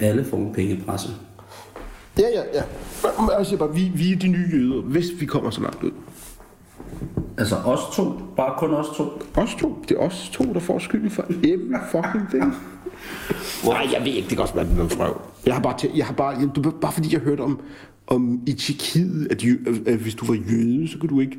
alle 0.00 0.24
får 0.24 0.52
pengepresse. 0.54 1.08
Ja, 2.18 2.24
ja, 2.34 2.42
ja. 2.54 2.62
Jeg 3.38 3.46
siger 3.46 3.58
bare, 3.58 3.74
vi, 3.74 3.92
vi 3.94 4.12
er 4.12 4.16
de 4.18 4.28
nye 4.28 4.48
jøder, 4.52 4.82
hvis 4.82 5.06
vi 5.18 5.26
kommer 5.26 5.50
så 5.50 5.60
langt 5.60 5.82
ud. 5.82 5.90
Altså 7.38 7.56
os 7.56 7.80
to, 7.96 8.12
bare 8.36 8.54
kun 8.58 8.74
os 8.74 8.86
to. 8.96 9.22
Os 9.34 9.54
to. 9.54 9.84
Det 9.88 9.96
er 9.96 10.00
os 10.00 10.30
to, 10.32 10.44
der 10.44 10.60
får 10.60 10.78
skylden 10.78 11.10
for 11.10 11.22
every 11.22 11.76
fucking 11.90 12.28
thing. 12.28 12.54
Nej, 13.64 13.88
jeg 13.92 14.00
ved 14.00 14.12
ikke, 14.12 14.28
det 14.28 14.36
kan 14.36 14.42
også 14.42 14.54
være 14.54 14.74
noget 14.76 14.92
frøv. 14.92 15.20
Jeg 15.46 15.54
har 15.54 15.62
bare, 15.62 15.76
jeg 15.96 16.06
har 16.06 16.14
bare, 16.14 16.28
jeg, 16.28 16.48
du, 16.56 16.70
bare 16.70 16.92
fordi 16.92 17.12
jeg 17.12 17.20
hørte 17.20 17.40
om, 17.40 17.60
om 18.06 18.40
i 18.46 18.52
Tjekkiet, 18.52 19.28
at, 19.30 19.44
at 19.86 19.98
hvis 19.98 20.14
du 20.14 20.26
var 20.26 20.34
jøde, 20.50 20.88
så 20.88 20.98
kunne 20.98 21.08
du 21.10 21.20
ikke 21.20 21.38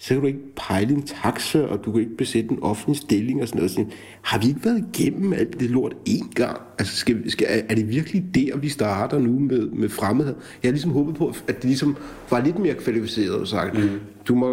så 0.00 0.08
kan 0.08 0.20
du 0.20 0.26
ikke 0.26 0.54
pejle 0.68 0.94
en 0.94 1.02
taxa, 1.02 1.60
og 1.62 1.84
du 1.84 1.92
kan 1.92 2.00
ikke 2.00 2.16
besætte 2.16 2.50
en 2.50 2.58
offentlig 2.62 2.96
stilling 2.96 3.42
og 3.42 3.48
sådan 3.48 3.58
noget. 3.58 3.70
Så, 3.70 3.84
har 4.22 4.38
vi 4.40 4.46
ikke 4.48 4.60
været 4.64 4.84
igennem 4.94 5.32
alt 5.32 5.60
det 5.60 5.70
lort 5.70 5.94
én 6.08 6.30
gang? 6.34 6.56
Altså, 6.78 6.96
skal, 6.96 7.30
skal, 7.30 7.46
er- 7.68 7.74
det 7.74 7.88
virkelig 7.90 8.24
der, 8.34 8.56
vi 8.56 8.68
starter 8.68 9.18
nu 9.18 9.38
med, 9.38 9.68
med 9.70 9.88
fremmedhed? 9.88 10.34
Jeg 10.62 10.68
har 10.68 10.72
ligesom 10.72 10.90
håbet 10.90 11.14
på, 11.14 11.28
at 11.48 11.56
det 11.56 11.64
ligesom 11.64 11.96
var 12.30 12.44
lidt 12.44 12.58
mere 12.58 12.74
kvalificeret 12.74 13.34
og 13.34 13.48
sagt, 13.48 13.74
mm. 13.74 13.88
du 14.28 14.34
må 14.34 14.52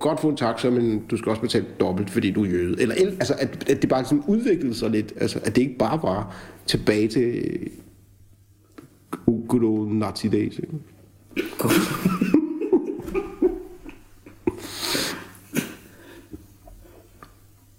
godt 0.00 0.20
få 0.20 0.28
en 0.28 0.36
taxa, 0.36 0.70
men 0.70 1.02
du 1.10 1.16
skal 1.16 1.30
også 1.30 1.42
betale 1.42 1.64
dobbelt, 1.80 2.10
fordi 2.10 2.30
du 2.30 2.44
er 2.44 2.48
jøde. 2.48 2.80
Eller, 2.82 2.94
el- 2.94 3.06
altså, 3.20 3.34
at, 3.38 3.64
at 3.70 3.82
det 3.82 3.90
bare 3.90 4.00
ligesom 4.00 4.24
udviklede 4.26 4.74
sig 4.74 4.90
lidt. 4.90 5.12
Altså, 5.20 5.38
at 5.44 5.56
det 5.56 5.62
ikke 5.62 5.78
bare 5.78 5.98
var 6.02 6.36
tilbage 6.66 7.08
til 7.08 7.42
good 9.48 9.62
old 9.64 9.92
Nazi 9.92 10.28
days. 10.28 10.58
Ikke? 10.58 10.72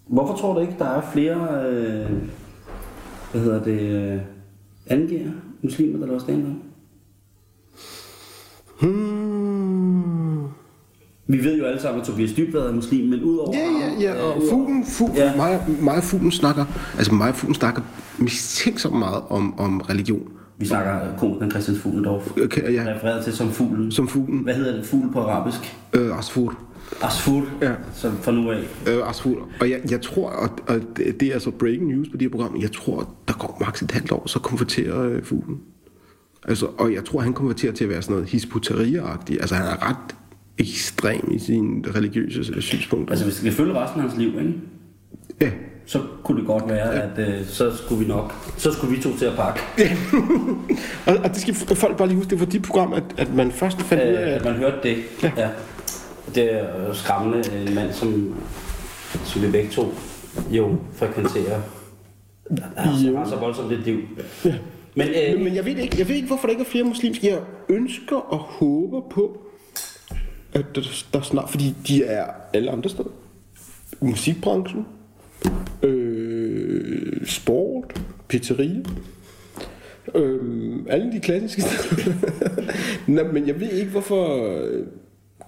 Hvorfor 0.07 0.35
tror 0.37 0.53
du 0.53 0.59
ikke, 0.59 0.75
der 0.79 0.85
er 0.85 1.01
flere, 1.13 1.69
øh, 1.69 2.11
hvad 3.31 3.41
hedder 3.41 3.63
det, 3.63 3.81
øh, 3.81 4.21
angiver 4.87 5.29
muslimer, 5.61 5.99
der 5.99 6.05
laver 6.05 6.19
stand 6.19 6.45
Hmm. 8.79 10.43
Vi 11.27 11.43
ved 11.43 11.57
jo 11.57 11.65
alle 11.65 11.81
sammen, 11.81 12.01
at 12.01 12.07
Tobias 12.07 12.31
Dybvad 12.33 12.61
er 12.61 12.73
muslim, 12.73 13.09
men 13.09 13.23
udover 13.23 13.57
Ja, 13.57 13.69
ja, 14.01 14.13
ja, 14.13 14.21
og 14.23 14.41
øh, 14.41 14.49
fuglen, 14.49 14.85
fuglen 14.85 15.17
Ja. 15.17 15.35
mig, 15.35 15.65
mig 15.81 16.03
fuglen 16.03 16.31
snakker, 16.31 16.65
altså 16.97 17.13
mig 17.13 17.35
fuglen 17.35 17.55
snakker 17.55 17.81
mistænksomt 18.19 18.99
meget 18.99 19.23
om, 19.29 19.59
om 19.59 19.81
religion. 19.81 20.27
Vi 20.57 20.65
snakker 20.65 20.95
øh, 21.11 21.17
komikeren 21.19 21.51
Christian 21.51 21.77
Fuglendorf, 21.77 22.31
Okay, 22.43 22.73
ja, 22.73 22.93
refereret 22.95 23.23
til 23.23 23.33
som 23.33 23.51
fuglen. 23.51 23.91
som 23.91 24.07
fuglen. 24.07 24.39
Hvad 24.43 24.53
hedder 24.53 24.75
det? 24.75 24.85
Fugl 24.85 25.11
på 25.13 25.19
arabisk? 25.19 25.77
Øh, 25.93 26.17
Asfur. 26.17 26.59
Asfur, 27.01 27.45
Ja. 27.61 27.71
som 27.93 28.17
fra 28.17 28.31
nu 28.31 28.51
af. 28.51 28.59
Øh, 28.87 29.09
Asfur. 29.09 29.47
Og 29.61 29.69
jeg, 29.69 29.79
jeg 29.91 30.01
tror, 30.01 30.29
og, 30.29 30.49
og 30.67 30.75
det, 30.97 31.19
det 31.19 31.27
er 31.27 31.33
altså 31.33 31.51
breaking 31.51 31.87
news 31.87 32.09
på 32.09 32.17
de 32.17 32.25
her 32.25 32.29
programmer, 32.29 32.59
jeg 32.61 32.71
tror, 32.71 33.09
der 33.27 33.33
går 33.33 33.57
maks 33.59 33.81
et 33.81 33.91
halvt 33.91 34.11
år, 34.11 34.23
så 34.27 34.39
konverterer 34.39 35.01
øh, 35.09 35.23
fuglen. 35.23 35.57
Altså, 36.47 36.65
og 36.77 36.93
jeg 36.93 37.05
tror, 37.05 37.19
han 37.19 37.33
konverterer 37.33 37.71
til 37.71 37.83
at 37.83 37.89
være 37.89 38.01
sådan 38.01 38.13
noget 38.15 38.29
hisputeria-agtig. 38.29 39.39
Altså, 39.41 39.55
han 39.55 39.65
er 39.67 39.89
ret 39.89 40.15
ekstrem 40.57 41.31
i 41.31 41.39
sine 41.39 41.83
religiøse 41.95 42.61
synspunkter. 42.61 43.11
Altså 43.11 43.25
hvis 43.25 43.35
det 43.35 43.43
kan 43.43 43.53
følge 43.53 43.73
resten 43.73 44.01
af 44.01 44.09
hans 44.09 44.19
liv, 44.19 44.27
ikke? 44.39 44.53
ja. 45.41 45.51
Så 45.85 46.01
kunne 46.23 46.37
det 46.39 46.47
godt 46.47 46.67
være, 46.69 46.93
at 47.03 47.19
øh, 47.19 47.45
så 47.47 47.77
skulle 47.77 48.01
vi 48.05 48.07
nok, 48.07 48.33
så 48.57 48.71
skulle 48.71 48.95
vi 48.95 49.01
to 49.01 49.17
til 49.17 49.25
at 49.25 49.33
pakke. 49.35 49.59
og, 51.07 51.15
og 51.23 51.29
det 51.29 51.37
skal 51.37 51.55
folk 51.55 51.97
bare 51.97 52.07
lige 52.07 52.17
huske, 52.17 52.29
det 52.29 52.39
var 52.39 52.45
de 52.45 52.59
programmer, 52.59 52.95
at, 52.95 53.03
at 53.17 53.33
man 53.33 53.51
først 53.51 53.81
fandt 53.81 54.03
ud 54.03 54.07
af, 54.07 54.27
Øh, 54.29 54.35
at 54.35 54.43
man 54.45 54.53
hørte 54.53 54.77
det. 54.83 54.97
Ja. 55.23 55.31
ja. 55.37 55.49
Det 56.35 56.53
er 56.53 56.87
jo 56.87 56.93
skræmmende 56.93 57.65
en 57.67 57.75
mand, 57.75 57.93
som, 57.93 58.35
som 59.25 59.41
vi 59.41 59.51
begge 59.51 59.69
to 59.69 59.93
jo 60.51 60.75
frekventerer. 60.93 61.61
Altså, 62.77 63.07
Jo. 63.07 63.17
har 63.17 63.25
så 63.29 63.35
voldsomt 63.35 63.71
et 63.71 63.79
liv. 63.79 63.99
Men 64.95 65.07
øh, 65.07 65.35
Men, 65.35 65.43
men 65.43 65.55
jeg 65.55 65.65
ved 65.65 65.75
ikke, 65.77 65.95
jeg 65.99 66.07
ved 66.07 66.15
ikke, 66.15 66.27
hvorfor 66.27 66.47
der 66.47 66.51
ikke 66.51 66.61
er 66.63 66.69
flere 66.69 66.83
muslimske. 66.83 67.27
Jeg 67.27 67.39
ønsker 67.69 68.15
og 68.15 68.37
håber 68.39 69.01
på, 69.11 69.37
at 70.53 70.65
der, 70.75 70.81
der 71.13 71.21
snart, 71.21 71.49
fordi 71.49 71.75
de 71.87 72.03
er 72.03 72.25
alle 72.53 72.71
andre 72.71 72.89
steder. 72.89 73.09
Musikbranchen, 74.01 74.85
øh, 75.83 77.25
sport, 77.25 78.01
pizzeria, 78.27 78.81
øh, 80.15 80.39
alle 80.89 81.11
de 81.11 81.19
klassiske 81.19 81.61
steder. 81.61 82.13
Nå, 83.07 83.21
men 83.33 83.47
jeg 83.47 83.59
ved 83.59 83.69
ikke, 83.71 83.91
hvorfor... 83.91 84.45
øh, 84.71 84.85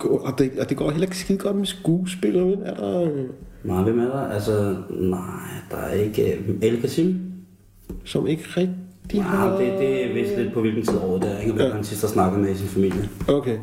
Og 0.04 0.40
det, 0.40 0.52
og 0.60 0.70
det 0.70 0.78
går 0.78 0.90
heller 0.92 1.08
ikke 1.08 1.18
skide 1.18 1.38
godt 1.38 1.56
med 1.56 1.66
skuespillere, 1.66 2.58
er 2.66 2.74
der... 2.76 3.02
øh, 3.02 3.24
nej, 3.64 3.84
hvem 3.84 4.00
er 4.00 4.06
der? 4.06 4.28
Altså, 4.28 4.76
nej, 4.90 5.50
der 5.72 5.78
er 5.78 5.94
ikke... 5.94 6.34
Øh, 6.34 6.56
El 6.62 6.82
Kasim? 6.82 7.22
Som 8.04 8.28
ikke 8.28 8.44
rigtig 8.58 9.24
har... 9.24 9.50
Nej, 9.50 9.62
det, 9.64 9.80
det 9.80 10.06
er 10.10 10.14
vist 10.14 10.38
lidt 10.38 10.54
på 10.54 10.62
hvilken 10.62 10.86
tid 10.86 10.98
året 10.98 11.22
det 11.22 11.32
er, 11.32 11.40
ikke? 11.40 11.54
Hvor 11.54 11.70
han 11.70 11.84
sidst 11.84 12.02
har 12.02 12.10
snakket 12.10 12.40
med 12.40 12.50
i 12.52 12.56
sin 12.56 12.68
familie. 12.68 13.10
Okay. 13.28 13.58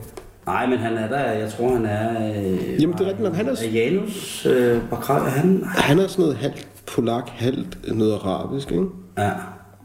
Nej, 0.47 0.67
men 0.67 0.79
han 0.79 0.93
er 0.97 1.09
der, 1.09 1.21
jeg 1.33 1.51
tror 1.51 1.69
han 1.75 1.85
er... 1.87 2.29
Øh, 2.39 2.83
Jamen, 2.83 2.93
det 2.99 3.01
er 3.01 3.07
rigtigt 3.09 3.21
nok, 3.21 3.35
han 3.35 3.49
er- 3.49 3.71
Janus 3.75 4.47
øh, 4.47 4.81
Bakray, 4.91 5.15
er 5.21 5.31
han... 5.31 5.63
Han 5.65 5.99
er 5.99 6.07
sådan 6.07 6.23
noget 6.23 6.37
halvt 6.37 6.69
polak, 6.87 7.29
halvt 7.29 7.79
noget 7.97 8.13
arabisk, 8.13 8.71
ikke? 8.73 8.85
Ja. 9.19 9.31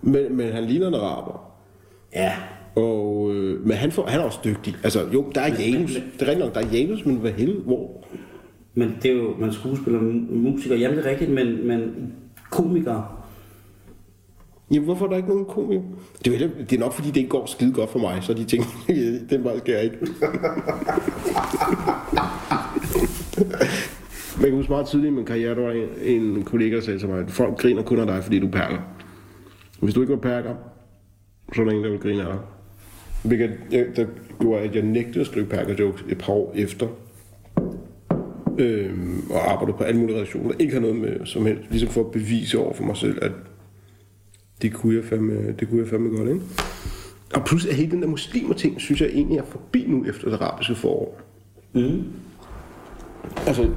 Men, 0.02 0.38
men 0.38 0.52
han 0.54 0.64
ligner 0.64 0.88
en 0.88 0.94
araber. 0.94 1.52
Ja. 2.16 2.32
Og, 2.76 3.32
øh, 3.36 3.68
men 3.68 3.78
han, 3.78 3.92
får, 3.92 4.06
han 4.08 4.20
er 4.20 4.24
også 4.24 4.40
dygtig. 4.44 4.76
Altså, 4.84 5.00
jo, 5.14 5.26
der 5.36 5.42
er 5.42 5.48
Janus. 5.60 5.94
Det 5.94 6.04
er 6.22 6.28
rigtigt 6.28 6.40
nok, 6.40 6.54
der 6.56 6.62
er 6.62 6.68
Janus, 6.74 7.06
men 7.06 7.16
hvad 7.16 7.32
helvede, 7.32 7.62
hvor? 7.66 8.04
Men 8.74 8.96
det 9.04 9.12
er 9.12 9.16
jo, 9.16 9.36
man 9.40 9.50
er 9.50 9.54
skuespiller, 9.54 10.00
mu- 10.00 10.34
musiker, 10.36 10.76
jamen 10.76 10.98
det 10.98 11.06
er 11.06 11.10
rigtigt, 11.10 11.32
men, 11.32 11.68
men 11.68 12.14
komiker. 12.52 13.14
Jamen, 14.72 14.86
hvorfor 14.86 15.06
er 15.06 15.10
der 15.10 15.18
ikke 15.18 15.30
nogen 15.30 15.46
komiker? 15.46 15.82
Det 16.26 16.42
er, 16.42 16.48
det 16.70 16.74
er 16.76 16.80
nok, 16.80 16.94
fordi 16.94 17.08
det 17.08 17.18
ikke 17.18 17.30
går 17.30 17.46
skide 17.46 17.74
godt 17.74 17.90
for 17.90 18.00
mig, 18.00 18.18
så 18.22 18.34
de 18.34 18.44
tænker, 18.44 18.68
den 19.30 19.44
vej 19.44 19.58
skal 19.58 19.74
jeg 19.74 19.84
ikke. 19.84 19.98
Men 24.38 24.42
jeg 24.42 24.50
kan 24.50 24.56
huske 24.58 24.72
meget 24.72 24.88
tidligt 24.88 25.12
i 25.12 25.16
min 25.16 25.26
karriere, 25.26 25.56
der 25.56 25.62
var 25.62 25.72
en, 25.72 25.90
en 26.02 26.44
kollega, 26.44 26.76
der 26.76 26.82
sagde 26.82 27.00
til 27.00 27.10
mig, 27.10 27.20
at 27.20 27.32
folk 27.32 27.58
griner 27.58 27.84
kun 27.84 28.00
af 28.00 28.06
dig, 28.06 28.24
fordi 28.24 28.40
du 28.40 28.48
perker. 28.48 28.78
Hvis 29.80 29.94
du 29.94 30.02
ikke 30.02 30.14
var 30.14 30.20
perker, 30.20 30.56
så 31.56 31.62
er 31.62 31.66
der 31.66 31.72
ingen, 31.72 31.84
der 31.86 31.92
vil 31.92 32.00
grine 32.00 32.22
af 32.22 32.28
dig. 32.28 32.40
Hvilket 33.24 33.52
jeg, 33.72 33.86
der 33.96 34.06
gjorde, 34.40 34.62
at 34.62 34.76
jeg 34.76 34.84
nægtede 34.84 35.20
at 35.20 35.28
skrive 35.28 35.46
perker 35.46 35.76
jokes 35.80 36.06
et 36.10 36.18
par 36.18 36.34
år 36.34 36.54
efter. 36.56 36.88
Øhm, 38.60 39.24
og 39.30 39.52
arbejdede 39.52 39.78
på 39.78 39.84
alle 39.84 40.00
mulige 40.00 40.16
relationer, 40.16 40.52
der 40.52 40.58
ikke 40.60 40.74
har 40.74 40.82
noget 40.82 40.96
med 40.96 41.26
som 41.26 41.46
helst, 41.46 41.64
ligesom 41.70 41.90
for 41.90 42.02
at 42.02 42.12
bevise 42.12 42.60
over 42.60 42.74
for 42.74 42.84
mig 42.84 42.98
selv, 42.98 43.18
at 43.22 43.32
det 44.62 44.74
kunne 44.74 44.96
jeg 44.96 45.04
fandme, 45.04 45.52
det 45.52 45.70
kunne 45.70 45.80
jeg 45.80 45.88
fandme 45.88 46.18
godt, 46.18 46.30
ikke? 46.30 46.42
Og 47.34 47.46
pludselig 47.46 47.72
er 47.72 47.76
hele 47.76 47.92
den 47.92 48.02
der 48.02 48.08
muslimer 48.08 48.54
ting, 48.54 48.82
synes 48.82 49.02
jeg 49.02 49.10
egentlig 49.10 49.38
er 49.38 49.46
forbi 49.46 49.86
nu 49.88 50.06
efter 50.06 50.30
det 50.30 50.42
arabiske 50.42 50.76
forår. 50.76 51.20
Mm. 51.74 52.04
Altså, 53.48 53.70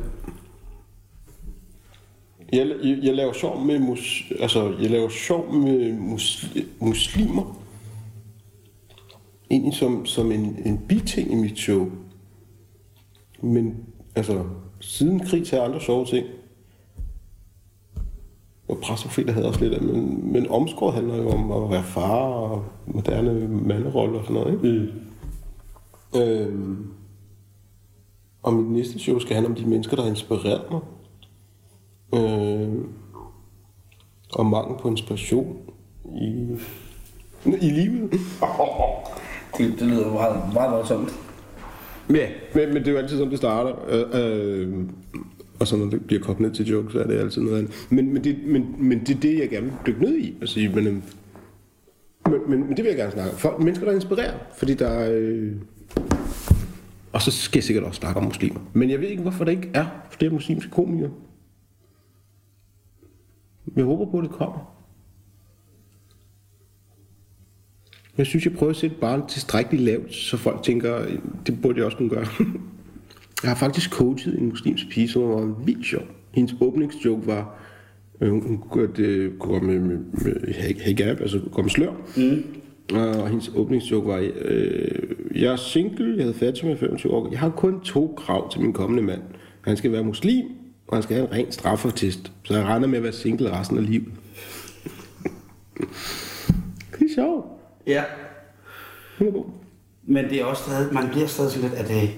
jeg, 2.53 2.67
jeg, 2.85 2.99
jeg 3.03 3.15
laver 3.15 3.33
sjov 3.33 3.65
med 3.65 3.79
mus, 3.79 4.33
altså, 4.41 4.75
jeg 4.81 4.91
laver 4.91 5.09
sjov 5.09 5.53
med 5.53 5.93
mus, 5.93 6.47
muslimer. 6.81 7.61
Egentlig 9.51 9.75
som, 9.75 10.07
som 10.07 10.33
en, 10.33 10.59
en 10.65 10.79
biting 10.89 11.33
i 11.33 11.35
mit 11.35 11.59
show. 11.59 11.91
Men 13.43 13.77
altså, 14.15 14.45
siden 14.81 15.21
krig 15.21 15.47
til 15.47 15.57
andre 15.57 15.81
sjove 15.81 16.07
ting. 16.07 16.27
Og 18.71 18.79
præstprofeter 18.83 19.33
havde 19.33 19.49
også 19.49 19.61
lidt 19.61 19.75
af, 19.75 19.83
men, 19.83 20.33
men 20.33 20.51
omskåret 20.51 20.95
handler 20.95 21.17
jo 21.17 21.29
om 21.29 21.53
at 21.53 21.71
være 21.71 21.83
far 21.83 22.25
og 22.25 22.65
moderne 22.87 23.49
manderolle 23.49 24.19
og 24.19 24.25
sådan 24.25 24.43
noget, 24.43 24.53
ikke? 24.53 24.93
Mm. 26.15 26.21
Øhm, 26.21 26.87
og 28.43 28.53
mit 28.53 28.71
næste 28.71 28.99
show 28.99 29.19
skal 29.19 29.35
handle 29.35 29.51
om 29.51 29.57
de 29.57 29.67
mennesker, 29.67 29.97
der 29.97 30.03
har 30.03 30.11
inspireret 30.11 30.63
mig. 30.71 30.81
Øhm, 32.15 32.89
og 34.33 34.47
mangel 34.47 34.79
på 34.79 34.89
inspiration 34.89 35.57
i, 36.05 36.57
i 37.45 37.71
livet. 37.71 38.11
Det, 39.59 39.79
det 39.79 39.87
lyder 39.87 40.13
meget, 40.13 40.53
meget 40.55 40.73
voldsomt. 40.73 41.11
Ja, 42.11 42.29
men, 42.55 42.69
men 42.69 42.77
det 42.77 42.89
er 42.89 42.93
jo 42.93 42.99
altid 42.99 43.17
sådan, 43.17 43.31
det 43.31 43.39
starter. 43.39 43.75
Øh, 43.89 44.05
øh, 44.15 44.89
og 45.61 45.67
så 45.67 45.77
når 45.77 45.87
det 45.87 46.05
bliver 46.05 46.23
kogt 46.23 46.41
ned 46.41 46.51
til 46.51 46.67
jokes, 46.67 46.93
så 46.93 47.01
er 47.01 47.07
det 47.07 47.19
altid 47.19 47.43
noget 47.43 47.59
andet. 47.59 47.87
Men, 47.91 48.13
men, 48.13 48.25
det, 48.25 48.39
men, 48.47 48.75
men 48.79 49.01
det 49.01 49.17
er 49.17 49.21
det, 49.21 49.39
jeg 49.39 49.51
gerne 49.51 49.67
vil 49.67 49.75
dykke 49.87 50.01
ned 50.01 50.19
i. 50.19 50.35
Og 50.43 50.49
sige, 50.49 50.69
men, 50.69 50.87
øhm, 50.87 51.03
men, 52.27 52.41
men, 52.51 52.61
men 52.61 52.77
det 52.77 52.79
vil 52.79 52.87
jeg 52.87 52.97
gerne 52.97 53.13
snakke 53.13 53.49
om. 53.49 53.63
Mennesker, 53.63 53.87
der 53.87 53.95
inspirerer. 53.95 54.39
Fordi 54.57 54.75
der 54.75 54.89
er... 54.89 55.13
Øh, 55.15 55.53
og 57.13 57.23
så 57.23 57.31
skal 57.31 57.59
jeg 57.59 57.65
sikkert 57.65 57.85
også 57.85 57.99
snakke 57.99 58.21
om 58.21 58.25
muslimer. 58.25 58.61
Men 58.73 58.91
jeg 58.91 59.01
ved 59.01 59.09
ikke, 59.09 59.23
hvorfor 59.23 59.45
der 59.45 59.51
ikke 59.51 59.71
er 59.75 59.87
flere 60.11 60.33
muslimske 60.33 60.71
komikere. 60.71 61.11
Jeg 63.77 63.85
håber 63.85 64.11
på, 64.11 64.19
at 64.19 64.25
det 64.25 64.33
kommer. 64.33 64.77
Jeg 68.19 68.27
synes, 68.27 68.45
jeg 68.45 68.55
prøver 68.55 68.71
at 68.71 68.77
sætte 68.77 68.97
barnet 69.01 69.29
tilstrækkeligt 69.29 69.83
lavt, 69.83 70.15
så 70.15 70.37
folk 70.37 70.63
tænker, 70.63 71.07
det 71.47 71.63
burde 71.63 71.79
jeg 71.79 71.87
også 71.87 71.97
kunne 71.97 72.11
gøre. 72.11 72.27
Jeg 73.43 73.51
har 73.51 73.57
faktisk 73.57 73.91
coachet 73.91 74.39
en 74.39 74.49
muslimsk 74.49 74.89
pige, 74.91 75.09
som 75.09 75.23
var 75.23 75.55
vildt 75.65 75.87
sjov. 75.87 76.03
Hendes 76.35 76.55
åbningsjoke 76.61 77.27
var, 77.27 77.61
øh, 78.21 78.31
hun 78.31 78.41
kunne 78.41 78.87
godt, 78.87 78.99
øh, 78.99 79.39
gå 79.39 79.61
med, 79.61 79.79
med, 79.79 79.97
med 79.97 80.55
hijab, 80.85 81.21
altså 81.21 81.41
gå 81.53 81.63
med 81.63 81.71
slør. 81.71 81.93
Mm. 82.17 82.45
Og 82.95 83.29
hendes 83.29 83.51
åbningsjoke 83.55 84.09
var, 84.09 84.31
øh, 84.41 84.99
jeg 85.35 85.53
er 85.53 85.57
single, 85.57 86.17
jeg 86.17 86.25
havde 86.25 86.35
fat 86.35 86.61
med 86.65 86.77
25 86.77 87.13
år. 87.13 87.29
Jeg 87.31 87.39
har 87.39 87.51
kun 87.51 87.81
to 87.81 88.15
krav 88.17 88.53
til 88.53 88.61
min 88.61 88.73
kommende 88.73 89.03
mand. 89.03 89.23
Han 89.61 89.77
skal 89.77 89.93
være 89.93 90.05
muslim, 90.05 90.45
og 90.89 90.97
han 90.97 91.03
skal 91.03 91.17
have 91.17 91.29
en 91.29 91.33
ren 91.33 91.53
straffertest. 91.53 92.33
Så 92.43 92.55
jeg 92.55 92.65
regner 92.65 92.87
med 92.87 92.97
at 92.97 93.03
være 93.03 93.13
single 93.13 93.59
resten 93.59 93.79
af 93.79 93.87
livet. 93.87 94.09
det 96.99 97.11
er 97.11 97.15
sjovt. 97.15 97.47
Ja. 97.87 98.03
Hun 99.19 99.29
er 99.29 99.33
god. 99.33 99.45
Men 100.05 100.25
det 100.25 100.41
er 100.41 100.45
også 100.45 100.63
stadig, 100.63 100.95
man 100.95 101.09
bliver 101.11 101.27
stadig 101.27 101.51
sådan 101.51 101.71
lidt, 101.71 101.81
at 101.81 101.89
det, 101.89 102.11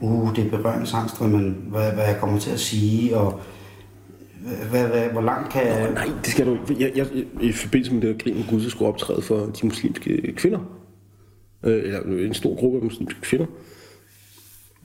uh, 0.00 0.36
det 0.36 0.46
er 0.46 0.50
berøringsangst, 0.50 1.20
men 1.20 1.56
hvad, 1.68 1.92
hvad 1.92 2.04
jeg 2.04 2.16
kommer 2.20 2.38
til 2.40 2.50
at 2.50 2.60
sige, 2.60 3.16
og 3.16 3.40
hvad, 4.70 4.86
hvad, 4.88 5.08
hvor 5.08 5.20
langt 5.20 5.52
kan 5.52 5.66
jeg... 5.66 5.88
Nå, 5.88 5.94
nej, 5.94 6.08
det 6.24 6.26
skal 6.26 6.46
du 6.46 6.52
ikke. 6.70 6.82
Jeg, 6.84 6.92
jeg, 6.96 7.06
jeg, 7.14 7.24
I 7.42 7.52
forbindelse 7.52 7.94
med 7.94 8.02
det 8.02 8.10
her 8.10 8.18
krig 8.18 8.36
med 8.36 8.44
Gud, 8.50 8.60
så 8.60 8.70
skulle 8.70 8.88
optræde 8.88 9.22
for 9.22 9.36
de 9.38 9.66
muslimske 9.66 10.32
kvinder. 10.36 10.58
Øh, 11.64 11.82
eller 11.84 12.00
en 12.26 12.34
stor 12.34 12.56
gruppe 12.56 12.78
af 12.78 12.84
muslimske 12.84 13.20
kvinder. 13.20 13.46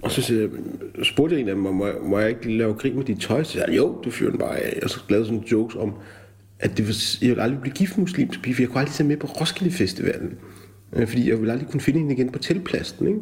Og 0.01 0.11
så 0.11 0.21
siger 0.21 0.41
jeg, 0.41 0.49
spurgte 1.05 1.35
jeg 1.35 1.41
en 1.41 1.49
af 1.49 1.55
dem, 1.55 1.63
må, 1.63 1.85
jeg- 1.85 1.95
må 2.03 2.19
jeg 2.19 2.29
ikke 2.29 2.57
lave 2.57 2.73
krig 2.75 2.95
med 2.95 3.03
dit 3.03 3.19
tøj? 3.21 3.43
Så 3.43 3.59
jeg, 3.67 3.77
jo, 3.77 4.01
det 4.03 4.13
fyrer 4.13 4.29
den 4.29 4.39
bare 4.39 4.57
af. 4.57 4.79
Og 4.83 4.89
så 4.89 4.99
lavede 5.09 5.25
sådan 5.25 5.41
jokes 5.51 5.75
om, 5.75 5.93
at 6.59 6.77
det 6.77 6.87
var, 6.87 6.93
jeg 7.21 7.29
ville 7.29 7.43
aldrig 7.43 7.61
blive 7.61 7.73
gift 7.73 7.97
med 7.97 8.01
muslimsk 8.01 8.41
pige, 8.41 8.55
for 8.55 8.61
jeg 8.61 8.69
kunne 8.69 8.79
aldrig 8.79 8.93
tage 8.93 9.07
med 9.07 9.17
på 9.17 9.27
Roskilde 9.27 9.73
Festivalen. 9.73 10.33
Øh, 10.93 11.07
fordi 11.07 11.29
jeg 11.29 11.39
ville 11.39 11.51
aldrig 11.51 11.69
kunne 11.69 11.81
finde 11.81 11.99
hende 11.99 12.13
igen 12.13 12.31
på 12.31 12.39
tilpladsen, 12.39 13.07
ikke? 13.07 13.19